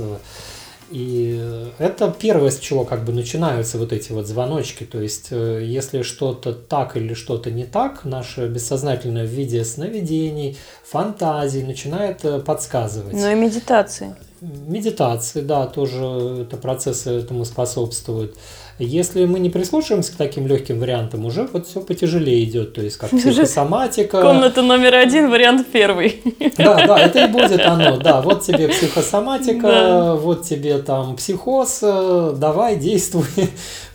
И 0.93 1.43
это 1.79 2.15
первое, 2.17 2.51
с 2.51 2.59
чего 2.59 2.85
как 2.85 3.05
бы 3.05 3.13
начинаются 3.13 3.79
вот 3.79 3.95
эти 3.95 4.13
вот 4.13 4.27
звоночки. 4.27 4.85
То 4.85 5.01
есть, 5.01 5.29
э, 5.31 5.65
если 5.65 6.03
что-то 6.03 6.53
так 6.53 6.99
или 6.99 7.15
что-то 7.15 7.51
не 7.51 7.65
так, 7.65 8.05
наше 8.05 8.47
бессознательное 8.49 9.25
в 9.25 9.31
виде 9.31 9.65
сновидений, 9.65 10.59
фантазий 10.85 11.63
начинает 11.63 12.23
э, 12.27 12.41
подсказывать. 12.41 13.15
Ну 13.15 13.31
и 13.31 13.35
медитации. 13.35 14.15
Медитации, 14.43 15.41
да, 15.41 15.67
тоже 15.67 16.43
это 16.43 16.59
процессы 16.59 17.11
этому 17.11 17.47
способствуют. 17.47 18.37
Если 18.79 19.25
мы 19.27 19.39
не 19.39 19.51
прислушиваемся 19.51 20.13
к 20.13 20.17
таким 20.17 20.47
легким 20.47 20.81
вариантам, 20.81 21.25
уже 21.25 21.49
вот 21.53 21.67
все 21.67 21.81
потяжелее 21.81 22.45
идет, 22.45 22.75
то 22.75 22.81
есть 22.81 22.97
как 22.97 23.11
психосоматика. 23.11 24.21
Комната 24.21 24.63
номер 24.63 24.95
один, 24.95 25.31
вариант 25.31 25.67
первый. 25.73 26.23
Да, 26.57 26.87
да, 26.87 26.99
это 26.99 27.25
и 27.25 27.29
будет 27.29 27.61
оно, 27.61 27.97
да, 27.97 28.21
вот 28.21 28.43
тебе 28.43 28.69
психосоматика, 28.69 29.63
да. 29.63 30.15
вот 30.15 30.45
тебе 30.45 30.79
там 30.79 31.17
психоз, 31.17 31.81
э, 31.83 32.35
давай, 32.37 32.77
действуй, 32.77 33.25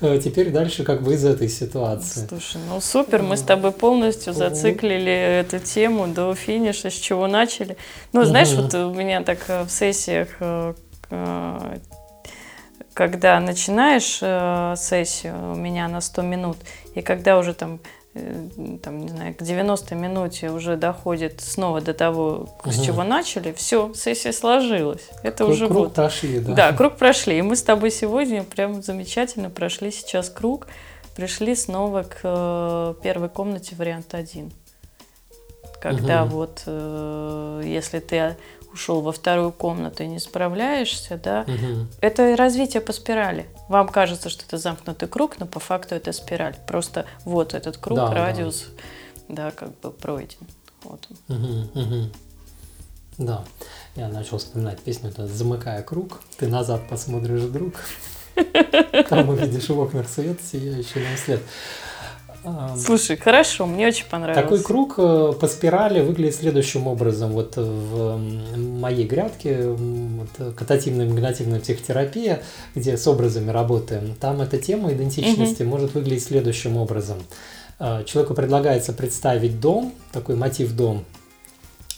э, 0.02 0.20
теперь 0.24 0.52
дальше 0.52 0.84
как 0.84 1.04
бы 1.04 1.14
из 1.14 1.26
этой 1.26 1.50
ситуации. 1.50 2.28
Слушай, 2.28 2.62
ну 2.70 2.80
супер, 2.82 3.22
мы 3.22 3.38
с 3.38 3.42
тобой 3.42 3.72
полностью 3.72 4.34
зациклили 4.34 5.12
эту 5.12 5.60
тему 5.60 6.08
до 6.08 6.34
финиша, 6.36 6.90
с 6.90 6.94
чего 6.94 7.28
начали. 7.28 7.78
Ну, 8.14 8.24
знаешь, 8.24 8.52
вот 8.54 8.74
у 8.74 8.94
меня 8.94 9.22
так 9.24 9.40
э, 9.48 9.64
в 9.64 9.70
сессиях 9.70 10.28
когда 12.98 13.40
начинаешь 13.40 14.18
э, 14.24 14.74
сессию 14.76 15.52
у 15.52 15.56
меня 15.56 15.88
на 15.88 16.02
100 16.02 16.24
минут, 16.24 16.58
и 16.96 17.04
когда 17.04 17.38
уже 17.38 17.54
там, 17.54 17.80
э, 18.16 18.48
там, 18.82 18.98
не 18.98 19.10
знаю, 19.10 19.36
к 19.36 19.44
90 19.44 19.94
минуте 19.94 20.50
уже 20.50 20.78
доходит 20.78 21.40
снова 21.40 21.80
до 21.80 21.94
того, 21.94 22.50
угу. 22.60 22.72
с 22.72 22.82
чего 22.84 23.04
начали, 23.04 23.54
все, 23.54 23.94
сессия 23.94 24.34
сложилась. 24.34 25.10
Это 25.22 25.44
круг, 25.44 25.50
уже 25.52 25.68
круг 25.68 25.78
вот. 25.78 25.94
прошли, 25.94 26.40
да. 26.40 26.54
Да, 26.54 26.74
круг 26.74 26.96
прошли. 26.96 27.38
И 27.38 27.42
мы 27.44 27.56
с 27.56 27.62
тобой 27.62 27.92
сегодня 27.92 28.42
прям 28.42 28.82
замечательно 28.82 29.52
прошли 29.52 29.92
сейчас 29.92 30.32
круг, 30.32 30.66
пришли 31.16 31.54
снова 31.54 32.02
к 32.02 32.22
э, 32.24 32.96
первой 33.04 33.30
комнате 33.30 33.76
вариант 33.76 34.16
1. 34.16 34.52
Когда 35.80 36.24
угу. 36.24 36.38
вот, 36.38 36.64
э, 36.66 37.62
если 37.64 38.00
ты 38.00 38.38
ушел 38.78 39.02
во 39.02 39.12
вторую 39.12 39.52
комнату 39.52 40.04
и 40.04 40.08
не 40.08 40.20
справляешься, 40.20 41.20
да, 41.22 41.46
угу. 41.48 41.88
это 42.00 42.36
развитие 42.36 42.80
по 42.80 42.94
спирали. 42.94 43.48
Вам 43.70 43.90
кажется, 43.90 44.30
что 44.30 44.44
это 44.46 44.58
замкнутый 44.58 45.08
круг, 45.08 45.40
но 45.40 45.48
по 45.48 45.60
факту 45.60 45.96
это 45.96 46.14
спираль. 46.14 46.56
Просто 46.68 47.06
вот 47.26 47.56
этот 47.56 47.78
круг, 47.78 47.98
да, 47.98 48.14
радиус, 48.14 48.68
да. 49.28 49.46
да, 49.46 49.52
как 49.52 49.78
бы 49.80 49.90
пройден. 49.90 50.38
Вот 50.84 51.08
он. 51.28 51.36
Угу, 51.36 51.82
угу. 51.82 52.10
Да, 53.18 53.44
я 53.96 54.10
начал 54.10 54.38
вспоминать 54.38 54.80
песню 54.80 55.10
это 55.10 55.26
«Замыкая 55.26 55.82
круг, 55.82 56.22
ты 56.38 56.48
назад 56.48 56.88
посмотришь, 56.88 57.42
друг». 57.42 57.74
Там 59.10 59.30
увидишь 59.30 59.70
в 59.70 59.80
окнах 59.80 60.08
свет, 60.08 60.40
сияющий 60.40 61.00
нам 61.00 61.18
свет. 61.18 61.42
Слушай, 62.78 63.18
хорошо, 63.18 63.66
мне 63.66 63.88
очень 63.88 64.06
понравилось. 64.06 64.44
Такой 64.44 64.64
круг 64.64 64.96
э, 64.98 65.34
по 65.40 65.48
спирали 65.48 66.02
выглядит 66.02 66.36
следующим 66.36 66.88
образом. 66.88 67.32
Вот 67.32 67.56
в 67.58 68.18
моей 68.58 69.06
грядке 69.08 69.70
вот, 69.70 70.56
катативная 70.56 71.08
магнитивная 71.08 71.60
психотерапия, 71.60 72.42
где 72.76 72.98
с 72.98 73.08
образами 73.08 73.52
работаем, 73.52 74.16
там 74.20 74.42
эта 74.42 74.58
тема 74.58 74.94
идентичности 74.94 75.64
угу. 75.64 75.72
может 75.72 75.94
выглядеть 75.94 76.24
следующим 76.24 76.78
образом. 76.78 77.18
Э, 77.80 78.04
человеку 78.06 78.34
предлагается 78.34 78.94
представить 78.94 79.60
дом, 79.60 79.94
такой 80.12 80.36
мотив 80.36 80.76
дом, 80.76 81.06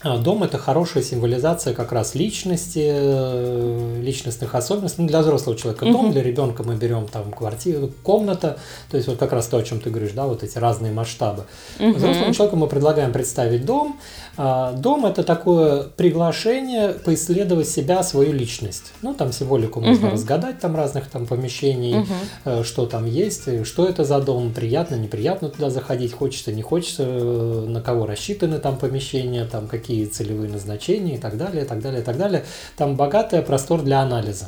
дом– 0.03 0.43
это 0.45 0.57
хорошая 0.57 1.03
символизация 1.03 1.73
как 1.73 1.91
раз 1.91 2.15
личности, 2.15 2.87
э, 2.89 4.01
личностных 4.01 4.55
особенностей. 4.55 5.01
Ну, 5.01 5.07
для 5.09 5.19
взрослого 5.19 5.57
человека 5.57 5.85
дом, 5.85 6.05
угу. 6.05 6.13
для 6.13 6.23
ребенка 6.23 6.63
мы 6.63 6.75
берем 6.75 7.07
там 7.07 7.31
квартиру, 7.33 7.91
комната, 8.01 8.59
то 8.89 8.95
есть 8.95 9.09
вот 9.09 9.17
как 9.17 9.33
раз 9.33 9.47
то, 9.47 9.57
о 9.57 9.63
чем 9.63 9.81
ты 9.81 9.89
говоришь, 9.89 10.13
да, 10.13 10.25
вот 10.25 10.41
эти 10.41 10.57
разные 10.57 10.93
масштабы. 10.93 11.43
Угу. 11.79 11.95
Взрослому 11.95 12.33
человеку 12.33 12.55
мы 12.55 12.67
предлагаем 12.67 13.11
представить 13.11 13.65
дом. 13.65 13.99
А, 14.37 14.71
дом– 14.71 15.05
это 15.07 15.23
такое 15.23 15.83
приглашение 15.83 16.89
поисследовать 16.93 17.67
себя, 17.67 18.01
свою 18.03 18.31
личность. 18.31 18.93
Ну, 19.01 19.13
там 19.13 19.33
символику 19.33 19.81
можно 19.81 20.07
угу. 20.07 20.13
разгадать, 20.13 20.59
там 20.59 20.77
разных 20.77 21.09
там 21.09 21.27
помещений, 21.27 21.99
угу. 21.99 22.63
что 22.63 22.85
там 22.85 23.05
есть, 23.05 23.65
что 23.65 23.85
это 23.85 24.05
за 24.05 24.21
дом, 24.21 24.53
приятно, 24.53 24.95
неприятно 24.95 25.49
туда 25.49 25.69
заходить, 25.69 26.13
хочется, 26.13 26.53
не 26.53 26.61
хочется, 26.61 27.03
э, 27.05 27.65
на 27.67 27.81
кого 27.81 28.05
рассчитаны 28.05 28.59
там 28.59 28.77
помещения, 28.77 29.43
там 29.43 29.67
какие 29.67 29.88
какие 29.89 30.05
целевые 30.05 30.51
назначения 30.51 31.15
и 31.15 31.17
так 31.17 31.35
далее, 31.35 31.65
и 31.65 31.67
так 31.67 31.81
далее, 31.81 32.01
и 32.01 32.03
так 32.03 32.15
далее. 32.15 32.45
Там 32.77 32.95
богатый 32.95 33.41
простор 33.41 33.81
для 33.81 34.01
анализа. 34.01 34.45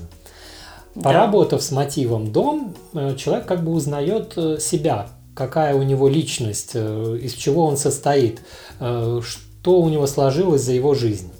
Поработав 0.93 1.61
да. 1.61 1.65
с 1.65 1.71
мотивом 1.71 2.31
дом, 2.31 2.75
э, 2.93 3.15
человек 3.15 3.47
как 3.47 3.63
бы 3.63 3.71
узнает 3.71 4.33
э, 4.35 4.59
себя, 4.59 5.07
какая 5.35 5.73
у 5.73 5.81
него 5.81 6.07
личность, 6.07 6.71
э, 6.75 7.17
из 7.23 7.33
чего 7.33 7.65
он 7.65 7.77
состоит, 7.77 8.41
что 8.77 9.81
у 9.81 9.89
него 9.89 10.05
сложилось 10.05 10.61
за 10.61 10.73
его 10.73 10.93
жизнь. 10.93 11.31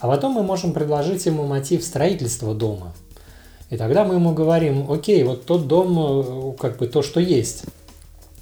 А 0.00 0.08
потом 0.08 0.32
мы 0.32 0.42
можем 0.42 0.74
предложить 0.74 1.24
ему 1.24 1.46
мотив 1.46 1.82
строительства 1.82 2.54
дома. 2.54 2.92
И 3.70 3.78
тогда 3.78 4.04
мы 4.04 4.14
ему 4.16 4.34
говорим, 4.34 4.90
окей, 4.90 5.22
вот 5.24 5.46
тот 5.46 5.66
дом, 5.66 6.56
как 6.58 6.76
бы 6.76 6.86
то, 6.88 7.00
что 7.02 7.20
есть. 7.20 7.64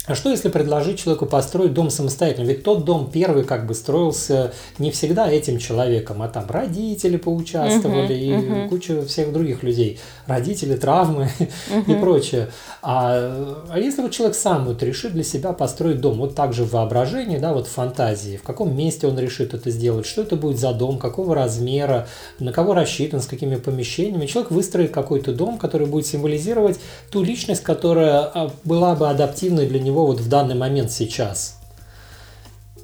А 0.09 0.15
что 0.15 0.31
если 0.31 0.49
предложить 0.49 0.97
человеку 0.97 1.27
построить 1.27 1.75
дом 1.75 1.91
самостоятельно? 1.91 2.47
Ведь 2.47 2.63
тот 2.63 2.83
дом 2.83 3.11
первый 3.13 3.43
как 3.43 3.67
бы 3.67 3.75
строился 3.75 4.53
не 4.79 4.89
всегда 4.89 5.29
этим 5.29 5.59
человеком, 5.59 6.23
а 6.23 6.27
там 6.27 6.45
родители 6.49 7.17
поучаствовали 7.17 8.15
uh-huh, 8.15 8.19
и 8.19 8.31
uh-huh. 8.31 8.69
куча 8.69 9.05
всех 9.05 9.31
других 9.31 9.61
людей. 9.61 9.99
Родители, 10.25 10.75
травмы 10.75 11.29
uh-huh. 11.37 11.83
и 11.95 11.99
прочее. 11.99 12.49
А, 12.81 13.63
а 13.69 13.77
если 13.77 14.01
вот 14.01 14.11
человек 14.11 14.35
сам 14.35 14.65
вот 14.65 14.81
решит 14.81 15.13
для 15.13 15.23
себя 15.23 15.53
построить 15.53 16.01
дом, 16.01 16.17
вот 16.17 16.33
так 16.33 16.53
же 16.53 16.63
в 16.63 16.71
воображении, 16.71 17.37
да, 17.37 17.53
вот 17.53 17.67
в 17.67 17.71
фантазии, 17.71 18.37
в 18.37 18.41
каком 18.41 18.75
месте 18.75 19.05
он 19.05 19.19
решит 19.19 19.53
это 19.53 19.69
сделать, 19.69 20.07
что 20.07 20.23
это 20.23 20.35
будет 20.35 20.57
за 20.57 20.73
дом, 20.73 20.97
какого 20.97 21.35
размера, 21.35 22.07
на 22.39 22.51
кого 22.51 22.73
рассчитан, 22.73 23.21
с 23.21 23.27
какими 23.27 23.57
помещениями, 23.57 24.25
человек 24.25 24.49
выстроит 24.49 24.89
какой-то 24.89 25.33
дом, 25.33 25.59
который 25.59 25.85
будет 25.85 26.07
символизировать 26.07 26.79
ту 27.11 27.21
личность, 27.21 27.61
которая 27.61 28.21
а, 28.21 28.51
была 28.63 28.95
бы 28.95 29.07
адаптивной 29.07 29.67
для 29.67 29.79
него 29.79 29.98
него 29.99 30.07
вот 30.07 30.19
в 30.19 30.29
данный 30.29 30.55
момент 30.55 30.91
сейчас. 30.91 31.57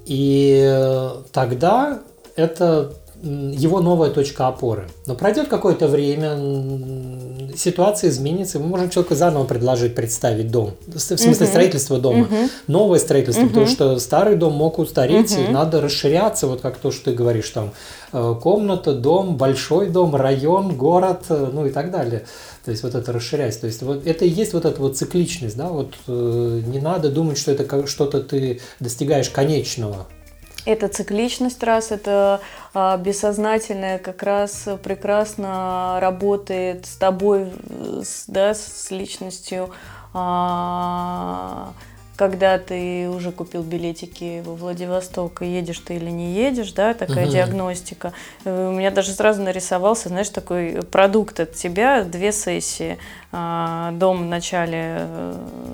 И 0.05 1.21
тогда 1.31 2.01
это 2.35 2.93
его 3.25 3.81
новая 3.81 4.11
точка 4.11 4.47
опоры. 4.47 4.87
Но 5.07 5.15
пройдет 5.15 5.47
какое-то 5.47 5.87
время, 5.87 6.37
ситуация 7.57 8.11
изменится, 8.11 8.59
мы 8.59 8.67
можем 8.67 8.89
человеку 8.89 9.15
заново 9.15 9.45
предложить 9.45 9.95
представить 9.95 10.51
дом. 10.51 10.75
В 10.85 10.99
смысле 10.99 11.31
uh-huh. 11.31 11.45
строительство 11.45 11.99
дома. 11.99 12.27
Uh-huh. 12.27 12.49
Новое 12.67 12.99
строительство, 12.99 13.41
uh-huh. 13.41 13.47
потому 13.47 13.67
что 13.67 13.99
старый 13.99 14.35
дом 14.35 14.53
мог 14.53 14.77
устареть, 14.77 15.31
uh-huh. 15.31 15.49
и 15.49 15.51
надо 15.51 15.81
расширяться, 15.81 16.45
вот 16.45 16.61
как 16.61 16.77
то, 16.77 16.91
что 16.91 17.05
ты 17.05 17.13
говоришь, 17.13 17.49
там 17.49 17.71
э, 18.13 18.35
комната, 18.41 18.93
дом, 18.93 19.37
большой 19.37 19.89
дом, 19.89 20.15
район, 20.15 20.75
город, 20.75 21.23
э, 21.29 21.49
ну 21.51 21.65
и 21.65 21.71
так 21.71 21.89
далее. 21.91 22.25
То 22.63 22.71
есть 22.71 22.83
вот 22.83 22.93
это 22.93 23.11
расширять. 23.11 23.59
То 23.59 23.67
есть 23.67 23.81
вот 23.81 24.05
это 24.05 24.25
и 24.25 24.29
есть 24.29 24.53
вот 24.53 24.65
эта 24.65 24.79
вот 24.79 24.97
цикличность, 24.97 25.57
да, 25.57 25.69
вот 25.69 25.95
э, 26.07 26.61
не 26.67 26.79
надо 26.79 27.09
думать, 27.09 27.39
что 27.39 27.51
это 27.51 27.87
что-то 27.87 28.21
ты 28.21 28.61
достигаешь 28.79 29.29
конечного. 29.29 30.05
Это 30.65 30.87
цикличность 30.87 31.61
раз, 31.63 31.91
это 31.91 32.41
а, 32.73 32.97
бессознательное 32.97 33.99
как 33.99 34.23
раз 34.23 34.67
прекрасно 34.83 35.99
работает 36.01 36.87
с 36.87 36.95
тобой, 36.97 37.53
с, 38.03 38.25
да, 38.27 38.53
с 38.55 38.89
личностью. 38.89 39.69
А, 40.13 41.73
когда 42.15 42.57
ты 42.57 43.09
уже 43.09 43.31
купил 43.31 43.61
билетики 43.61 44.41
во 44.45 44.55
Владивосток, 44.55 45.41
и 45.41 45.47
едешь 45.47 45.79
ты 45.79 45.95
или 45.95 46.09
не 46.09 46.33
едешь, 46.33 46.71
да, 46.71 46.93
такая 46.93 47.25
угу. 47.25 47.33
диагностика. 47.33 48.13
Э, 48.45 48.69
у 48.69 48.71
меня 48.71 48.91
даже 48.91 49.11
сразу 49.11 49.41
нарисовался, 49.41 50.09
знаешь, 50.09 50.29
такой 50.29 50.81
продукт 50.91 51.39
от 51.39 51.53
тебя, 51.53 52.03
две 52.03 52.31
сессии. 52.31 52.97
А, 53.37 53.91
дом 53.91 54.23
в 54.23 54.25
начале 54.27 55.07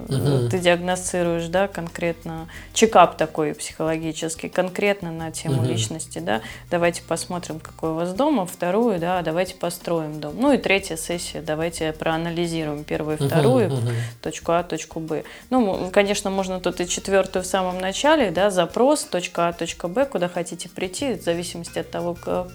угу. 0.10 0.50
ты 0.50 0.58
диагностируешь, 0.58 1.46
да, 1.46 1.68
конкретно, 1.68 2.48
чекап 2.74 3.18
такой 3.18 3.54
психологический, 3.54 4.50
конкретно 4.50 5.12
на 5.12 5.30
тему 5.30 5.62
угу. 5.62 5.66
личности, 5.66 6.18
да, 6.18 6.42
давайте 6.72 7.04
посмотрим, 7.04 7.60
какой 7.60 7.92
у 7.92 7.94
вас 7.94 8.14
дом, 8.16 8.40
а 8.40 8.48
вторую, 8.48 8.98
да, 8.98 9.22
давайте 9.22 9.54
построим 9.54 10.20
дом. 10.20 10.34
Ну 10.40 10.54
и 10.54 10.58
третья 10.58 10.96
сессия, 10.96 11.44
давайте 11.44 11.94
проанализируем 11.94 12.84
первую 12.84 13.18
вторую, 13.18 13.72
угу, 13.72 13.90
точку 14.24 14.54
А, 14.54 14.64
точку 14.64 15.00
Б. 15.00 15.24
Ну, 15.52 15.92
конечно, 15.92 16.32
можно 16.32 16.60
тут 16.60 16.82
и 16.82 16.88
четвертую 16.88 17.44
в 17.44 17.48
самом 17.48 17.78
начале, 17.78 18.32
да, 18.32 18.50
запрос, 18.50 19.04
точка 19.04 19.50
А, 19.50 19.54
точка 19.54 19.88
Б, 19.88 20.06
куда 20.06 20.30
хотите 20.30 20.68
прийти, 20.68 21.14
в 21.14 21.22
зависимости 21.22 21.78
от 21.78 21.92
того, 21.92 22.16
как, 22.16 22.48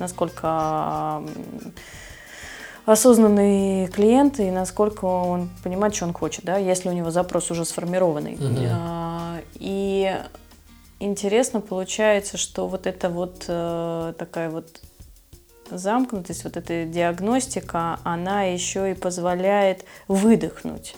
насколько 0.00 1.22
осознанный 2.88 3.86
клиент 3.88 4.40
и 4.40 4.50
насколько 4.50 5.04
он 5.04 5.50
понимает, 5.62 5.94
что 5.94 6.06
он 6.06 6.14
хочет, 6.14 6.44
да, 6.44 6.56
если 6.56 6.88
у 6.88 6.92
него 6.92 7.10
запрос 7.10 7.50
уже 7.50 7.64
сформированный. 7.64 8.34
Угу. 8.34 9.44
И 9.56 10.16
интересно 10.98 11.60
получается, 11.60 12.38
что 12.38 12.66
вот 12.66 12.86
это 12.86 13.10
вот 13.10 13.44
э, 13.46 14.14
такая 14.18 14.48
вот 14.48 14.80
замкнутость, 15.70 16.44
вот 16.44 16.56
эта 16.56 16.86
диагностика, 16.86 18.00
она 18.04 18.44
еще 18.44 18.90
и 18.90 18.94
позволяет 18.94 19.84
выдохнуть. 20.08 20.96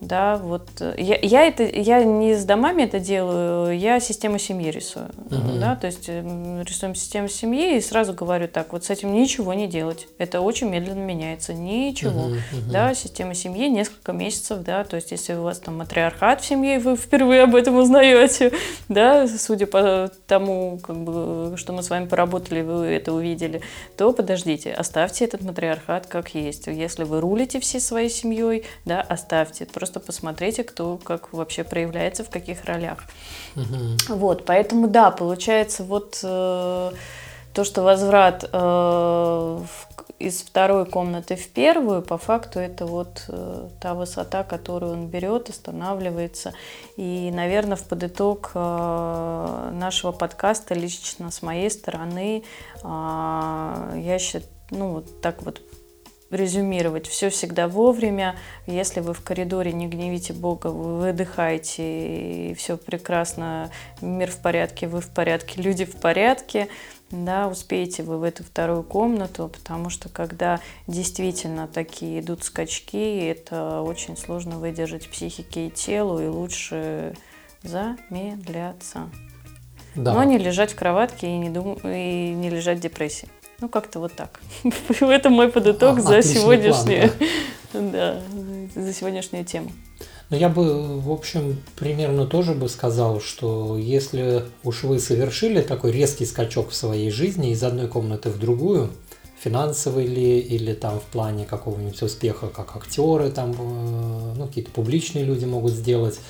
Да, 0.00 0.36
вот 0.36 0.66
э, 0.80 0.94
я, 0.96 1.18
я 1.20 1.46
это 1.46 1.62
я 1.62 2.02
не 2.04 2.34
с 2.34 2.44
домами 2.44 2.84
это 2.84 2.98
делаю, 2.98 3.78
я 3.78 4.00
систему 4.00 4.38
семьи 4.38 4.70
рисую. 4.70 5.10
Uh-huh. 5.28 5.58
Да, 5.58 5.76
то 5.76 5.86
есть 5.86 6.08
эм, 6.08 6.62
рисуем 6.62 6.94
систему 6.94 7.28
семьи 7.28 7.76
и 7.76 7.80
сразу 7.80 8.14
говорю 8.14 8.48
так, 8.48 8.72
вот 8.72 8.84
с 8.84 8.90
этим 8.90 9.12
ничего 9.12 9.52
не 9.52 9.66
делать. 9.66 10.08
Это 10.16 10.40
очень 10.40 10.70
медленно 10.70 11.04
меняется. 11.04 11.52
Ничего. 11.52 12.30
Uh-huh, 12.30 12.36
uh-huh. 12.36 12.72
Да, 12.72 12.94
система 12.94 13.34
семьи 13.34 13.68
несколько 13.68 14.12
месяцев, 14.12 14.60
да, 14.62 14.84
то 14.84 14.96
есть 14.96 15.10
если 15.10 15.34
у 15.34 15.42
вас 15.42 15.58
там 15.58 15.76
матриархат 15.76 16.40
в 16.40 16.46
семье, 16.46 16.78
вы 16.78 16.96
впервые 16.96 17.42
об 17.42 17.54
этом 17.54 17.76
узнаете, 17.76 18.52
да, 18.88 19.26
судя 19.28 19.66
по 19.66 20.10
тому, 20.26 20.78
как 20.78 20.96
бы, 20.96 21.54
что 21.56 21.74
мы 21.74 21.82
с 21.82 21.90
вами 21.90 22.06
поработали, 22.06 22.62
вы 22.62 22.86
это 22.86 23.12
увидели, 23.12 23.60
то 23.98 24.12
подождите, 24.12 24.72
оставьте 24.72 25.26
этот 25.26 25.42
матриархат 25.42 26.06
как 26.06 26.34
есть. 26.34 26.68
Если 26.68 27.04
вы 27.04 27.20
рулите 27.20 27.60
всей 27.60 27.80
своей 27.80 28.08
семьей, 28.08 28.64
да, 28.84 29.02
оставьте. 29.02 29.66
Просто 29.66 29.89
просто 29.90 30.00
посмотрите, 30.00 30.62
кто 30.64 30.96
как 30.96 31.32
вообще 31.32 31.64
проявляется, 31.64 32.24
в 32.24 32.30
каких 32.30 32.64
ролях. 32.64 32.98
Угу. 33.56 34.16
Вот, 34.16 34.44
поэтому 34.44 34.88
да, 34.88 35.10
получается 35.10 35.82
вот 35.84 36.20
э, 36.22 36.92
то, 37.52 37.64
что 37.64 37.82
возврат 37.82 38.44
э, 38.44 38.48
в, 38.52 39.66
из 40.20 40.42
второй 40.42 40.86
комнаты 40.86 41.34
в 41.34 41.48
первую, 41.48 42.02
по 42.02 42.18
факту 42.18 42.60
это 42.60 42.86
вот 42.86 43.24
э, 43.28 43.68
та 43.80 43.94
высота, 43.94 44.44
которую 44.44 44.92
он 44.92 45.06
берет, 45.08 45.48
останавливается. 45.48 46.52
И, 46.96 47.30
наверное, 47.34 47.76
в 47.76 47.82
подыток 47.82 48.52
э, 48.54 49.70
нашего 49.72 50.12
подкаста 50.12 50.74
лично 50.74 51.30
с 51.30 51.42
моей 51.42 51.70
стороны 51.70 52.44
э, 52.82 52.86
я 52.86 54.18
считаю, 54.20 54.44
ну, 54.70 54.92
вот 54.92 55.20
так 55.20 55.42
вот 55.42 55.60
резюмировать. 56.30 57.06
Все 57.06 57.30
всегда 57.30 57.68
вовремя. 57.68 58.36
Если 58.66 59.00
вы 59.00 59.14
в 59.14 59.22
коридоре 59.22 59.72
не 59.72 59.86
гневите 59.88 60.32
Бога, 60.32 60.68
вы 60.68 60.98
выдыхаете, 60.98 62.50
и 62.50 62.54
все 62.54 62.76
прекрасно, 62.76 63.70
мир 64.00 64.30
в 64.30 64.38
порядке, 64.38 64.86
вы 64.86 65.00
в 65.00 65.08
порядке, 65.08 65.60
люди 65.60 65.84
в 65.84 65.96
порядке, 65.96 66.68
да, 67.10 67.48
успеете 67.48 68.04
вы 68.04 68.18
в 68.18 68.22
эту 68.22 68.44
вторую 68.44 68.84
комнату, 68.84 69.50
потому 69.52 69.90
что 69.90 70.08
когда 70.08 70.60
действительно 70.86 71.66
такие 71.66 72.20
идут 72.20 72.44
скачки, 72.44 73.26
это 73.26 73.82
очень 73.82 74.16
сложно 74.16 74.58
выдержать 74.58 75.08
психике 75.08 75.66
и 75.66 75.70
телу, 75.70 76.20
и 76.20 76.26
лучше 76.26 77.14
замедляться. 77.62 79.10
Да. 79.96 80.14
Но 80.14 80.22
не 80.22 80.38
лежать 80.38 80.72
в 80.72 80.76
кроватке 80.76 81.26
и 81.26 81.36
не, 81.36 81.50
дум... 81.50 81.74
и 81.82 82.32
не 82.32 82.48
лежать 82.48 82.78
в 82.78 82.80
депрессии. 82.80 83.28
Ну, 83.60 83.68
как-то 83.68 84.00
вот 84.00 84.12
так. 84.14 84.40
Это 85.00 85.30
мой 85.30 85.48
подыток 85.48 86.00
за 86.00 86.22
сегодняшнее. 86.22 87.12
Да, 87.72 88.20
за 88.74 88.92
сегодняшнюю 88.92 89.44
тему. 89.44 89.70
Ну, 90.30 90.36
я 90.36 90.48
бы, 90.48 91.00
в 91.00 91.10
общем, 91.10 91.60
примерно 91.76 92.24
тоже 92.24 92.54
бы 92.54 92.68
сказал, 92.68 93.20
что 93.20 93.76
если 93.76 94.44
уж 94.62 94.84
вы 94.84 95.00
совершили 95.00 95.60
такой 95.60 95.90
резкий 95.90 96.24
скачок 96.24 96.70
в 96.70 96.74
своей 96.74 97.10
жизни 97.10 97.50
из 97.50 97.62
одной 97.64 97.88
комнаты 97.88 98.30
в 98.30 98.38
другую, 98.38 98.90
финансовый 99.42 100.06
ли 100.06 100.38
или 100.38 100.72
там 100.72 101.00
в 101.00 101.04
плане 101.04 101.46
какого-нибудь 101.46 102.00
успеха, 102.02 102.46
как 102.46 102.76
актеры, 102.76 103.30
там, 103.30 103.52
э, 103.52 104.34
ну, 104.36 104.46
какие-то 104.46 104.70
публичные 104.70 105.24
люди 105.24 105.46
могут 105.46 105.72
сделать, 105.72 106.20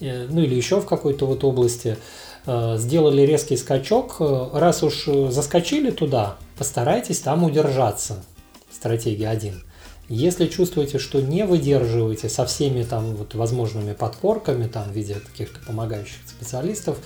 э, 0.00 0.26
ну, 0.30 0.40
или 0.40 0.54
еще 0.54 0.80
в 0.80 0.86
какой-то 0.86 1.26
вот 1.26 1.44
области, 1.44 1.98
сделали 2.46 3.22
резкий 3.22 3.56
скачок, 3.56 4.16
раз 4.52 4.82
уж 4.82 5.06
заскочили 5.30 5.90
туда, 5.90 6.36
постарайтесь 6.58 7.20
там 7.20 7.44
удержаться. 7.44 8.24
Стратегия 8.70 9.28
1. 9.28 9.62
Если 10.10 10.46
чувствуете, 10.46 10.98
что 10.98 11.22
не 11.22 11.46
выдерживаете 11.46 12.28
со 12.28 12.44
всеми 12.44 12.82
там 12.82 13.14
вот 13.16 13.34
возможными 13.34 13.94
подпорками 13.94 14.66
там 14.66 14.84
в 14.84 14.92
виде 14.92 15.14
каких-то 15.14 15.60
помогающих 15.66 16.18
специалистов, 16.26 16.98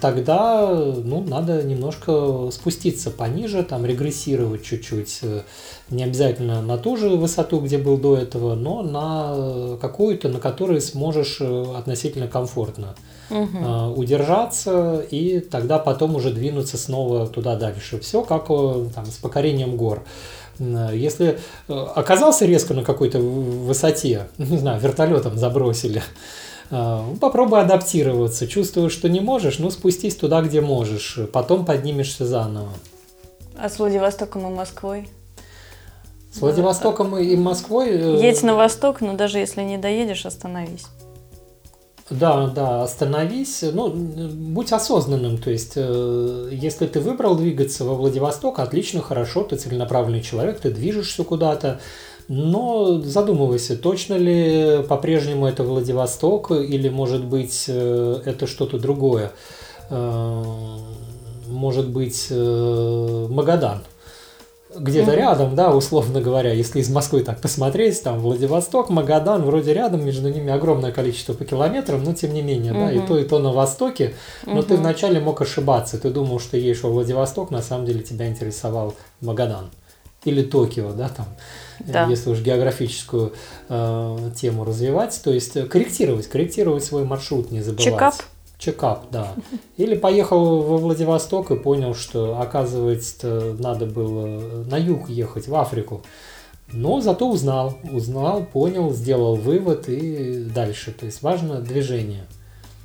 тогда 0.00 0.68
ну, 0.70 1.24
надо 1.24 1.62
немножко 1.62 2.50
спуститься 2.52 3.10
пониже, 3.10 3.62
там 3.62 3.86
регрессировать 3.86 4.62
чуть-чуть. 4.62 5.20
Не 5.90 6.04
обязательно 6.04 6.62
на 6.62 6.78
ту 6.78 6.96
же 6.96 7.08
высоту, 7.08 7.60
где 7.60 7.78
был 7.78 7.96
до 7.96 8.16
этого, 8.16 8.54
но 8.54 8.82
на 8.82 9.76
какую-то, 9.78 10.28
на 10.28 10.40
которой 10.40 10.80
сможешь 10.80 11.38
э, 11.40 11.64
относительно 11.76 12.28
комфортно 12.28 12.94
угу. 13.30 13.94
удержаться 13.96 15.04
и 15.10 15.40
тогда 15.40 15.78
потом 15.78 16.16
уже 16.16 16.30
двинуться 16.30 16.78
снова 16.78 17.26
туда 17.26 17.56
дальше. 17.56 17.98
Все 18.00 18.22
как 18.22 18.46
э, 18.50 18.86
там, 18.94 19.06
с 19.06 19.16
покорением 19.18 19.76
гор. 19.76 20.02
Если 20.58 21.38
э, 21.68 21.72
оказался 21.72 22.44
резко 22.44 22.74
на 22.74 22.84
какой-то 22.84 23.18
высоте, 23.18 24.28
не 24.38 24.58
знаю, 24.58 24.80
вертолетом 24.80 25.36
забросили, 25.38 25.98
э, 25.98 26.02
попробуй 27.20 27.60
адаптироваться. 27.60 28.46
Чувствуешь, 28.48 28.92
что 28.92 29.08
не 29.08 29.20
можешь, 29.20 29.58
ну 29.58 29.70
спустись 29.70 30.16
туда, 30.16 30.40
где 30.42 30.60
можешь. 30.60 31.18
Потом 31.32 31.64
поднимешься 31.64 32.26
заново. 32.26 32.70
А 33.58 33.68
с 33.68 33.78
Владивостоком 33.78 34.46
и 34.46 34.54
Москвой? 34.54 35.08
С 36.32 36.40
Владивостоком 36.40 37.16
и 37.18 37.36
Москвой... 37.36 37.90
Э, 37.90 38.18
Едь 38.22 38.42
на 38.42 38.54
восток, 38.54 39.02
но 39.02 39.14
даже 39.14 39.38
если 39.38 39.62
не 39.62 39.76
доедешь, 39.76 40.24
остановись. 40.24 40.86
Да, 42.08 42.48
да, 42.48 42.82
остановись, 42.82 43.62
ну, 43.62 43.88
будь 43.88 44.72
осознанным, 44.72 45.38
то 45.38 45.50
есть, 45.50 45.72
э, 45.76 46.48
если 46.50 46.86
ты 46.86 47.00
выбрал 47.00 47.36
двигаться 47.36 47.84
во 47.84 47.94
Владивосток, 47.94 48.58
отлично, 48.58 49.00
хорошо, 49.00 49.44
ты 49.44 49.56
целенаправленный 49.56 50.20
человек, 50.20 50.60
ты 50.60 50.70
движешься 50.70 51.22
куда-то, 51.24 51.80
но 52.28 53.00
задумывайся, 53.00 53.76
точно 53.76 54.14
ли 54.14 54.82
по-прежнему 54.88 55.46
это 55.46 55.64
Владивосток, 55.64 56.50
или, 56.50 56.88
может 56.88 57.24
быть, 57.24 57.64
э, 57.68 58.22
это 58.24 58.46
что-то 58.46 58.78
другое, 58.78 59.32
э, 59.90 60.42
может 61.48 61.90
быть, 61.90 62.28
э, 62.30 63.26
Магадан, 63.30 63.82
где-то 64.74 65.12
mm-hmm. 65.12 65.16
рядом, 65.16 65.54
да, 65.54 65.74
условно 65.74 66.20
говоря, 66.20 66.52
если 66.52 66.80
из 66.80 66.88
Москвы 66.88 67.22
так 67.22 67.40
посмотреть, 67.40 68.02
там 68.02 68.20
Владивосток, 68.20 68.88
Магадан, 68.88 69.42
вроде 69.42 69.74
рядом, 69.74 70.04
между 70.04 70.28
ними 70.30 70.50
огромное 70.50 70.92
количество 70.92 71.34
по 71.34 71.44
километрам, 71.44 72.02
но 72.02 72.14
тем 72.14 72.32
не 72.32 72.42
менее, 72.42 72.72
mm-hmm. 72.72 72.86
да, 72.86 72.92
и 72.92 73.06
то, 73.06 73.18
и 73.18 73.24
то 73.24 73.38
на 73.38 73.52
востоке, 73.52 74.14
но 74.46 74.58
mm-hmm. 74.58 74.62
ты 74.62 74.76
вначале 74.76 75.20
мог 75.20 75.40
ошибаться, 75.40 75.98
ты 75.98 76.10
думал, 76.10 76.40
что 76.40 76.56
едешь 76.56 76.82
во 76.82 76.90
Владивосток, 76.90 77.50
на 77.50 77.62
самом 77.62 77.86
деле 77.86 78.02
тебя 78.02 78.28
интересовал 78.28 78.94
Магадан 79.20 79.70
или 80.24 80.42
Токио, 80.42 80.92
да, 80.92 81.08
там, 81.08 81.26
да. 81.80 82.06
если 82.06 82.30
уж 82.30 82.40
географическую 82.40 83.32
э, 83.68 84.30
тему 84.36 84.64
развивать, 84.64 85.20
то 85.22 85.32
есть 85.32 85.68
корректировать, 85.68 86.26
корректировать 86.28 86.84
свой 86.84 87.04
маршрут, 87.04 87.50
не 87.50 87.60
забывать. 87.60 87.84
Чекап 87.84 88.14
чекап, 88.62 89.06
да. 89.10 89.34
Или 89.76 89.96
поехал 89.96 90.62
во 90.62 90.76
Владивосток 90.76 91.50
и 91.50 91.56
понял, 91.56 91.94
что, 91.94 92.40
оказывается, 92.40 93.56
надо 93.58 93.86
было 93.86 94.64
на 94.64 94.76
юг 94.76 95.08
ехать, 95.08 95.48
в 95.48 95.54
Африку. 95.56 96.02
Но 96.72 97.00
зато 97.00 97.28
узнал, 97.28 97.76
узнал, 97.90 98.44
понял, 98.44 98.92
сделал 98.92 99.34
вывод 99.34 99.88
и 99.88 100.44
дальше. 100.44 100.92
То 100.92 101.06
есть 101.06 101.22
важно 101.22 101.60
движение. 101.60 102.24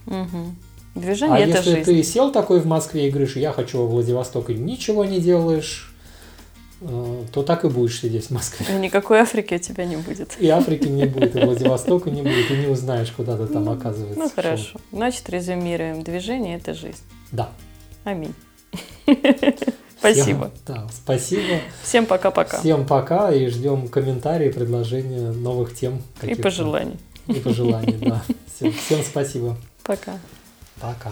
Угу. 0.07 0.99
Движение 0.99 1.35
а 1.35 1.39
это 1.39 1.57
если 1.57 1.71
жизнь. 1.71 1.83
ты 1.83 2.03
сел 2.03 2.31
такой 2.31 2.59
в 2.59 2.65
Москве 2.65 3.07
и 3.07 3.11
говоришь, 3.11 3.35
я 3.35 3.51
хочу 3.51 3.79
во 3.79 3.87
Владивосток, 3.87 4.49
и 4.49 4.55
ничего 4.55 5.05
не 5.05 5.19
делаешь, 5.19 5.95
то 6.79 7.43
так 7.43 7.65
и 7.65 7.69
будешь 7.69 7.99
сидеть 7.99 8.27
в 8.27 8.31
Москве. 8.31 8.65
И 8.69 8.79
никакой 8.79 9.19
Африки 9.19 9.55
у 9.55 9.59
тебя 9.59 9.85
не 9.85 9.97
будет. 9.97 10.35
И 10.39 10.47
Африки 10.47 10.87
не 10.87 11.05
будет, 11.05 11.35
и 11.35 11.39
Владивостока 11.39 12.11
не 12.11 12.21
будет, 12.21 12.51
и 12.51 12.57
не 12.57 12.67
узнаешь, 12.67 13.11
куда 13.11 13.37
ты 13.37 13.47
там 13.47 13.69
оказывается. 13.69 14.19
Ну 14.19 14.29
хорошо. 14.29 14.79
Значит, 14.91 15.29
резюмируем. 15.29 16.03
Движение– 16.03 16.57
это 16.57 16.73
жизнь. 16.73 17.01
Да. 17.31 17.49
Аминь. 18.03 18.33
Спасибо. 19.99 20.51
Всем, 20.51 20.51
да, 20.67 20.87
спасибо. 20.93 21.59
Всем 21.81 22.05
пока-пока. 22.05 22.59
Всем 22.59 22.85
пока 22.85 23.31
и 23.31 23.47
ждем 23.47 23.87
комментарии, 23.87 24.51
предложения 24.51 25.31
новых 25.31 25.75
тем. 25.75 26.03
И 26.21 26.35
пожеланий. 26.35 26.97
И 27.25 27.33
пожеланий, 27.33 27.97
да. 27.99 28.23
Всем, 28.55 28.71
всем 28.73 29.01
спасибо. 29.03 29.57
Пока. 29.83 30.19
Пока. 30.79 31.11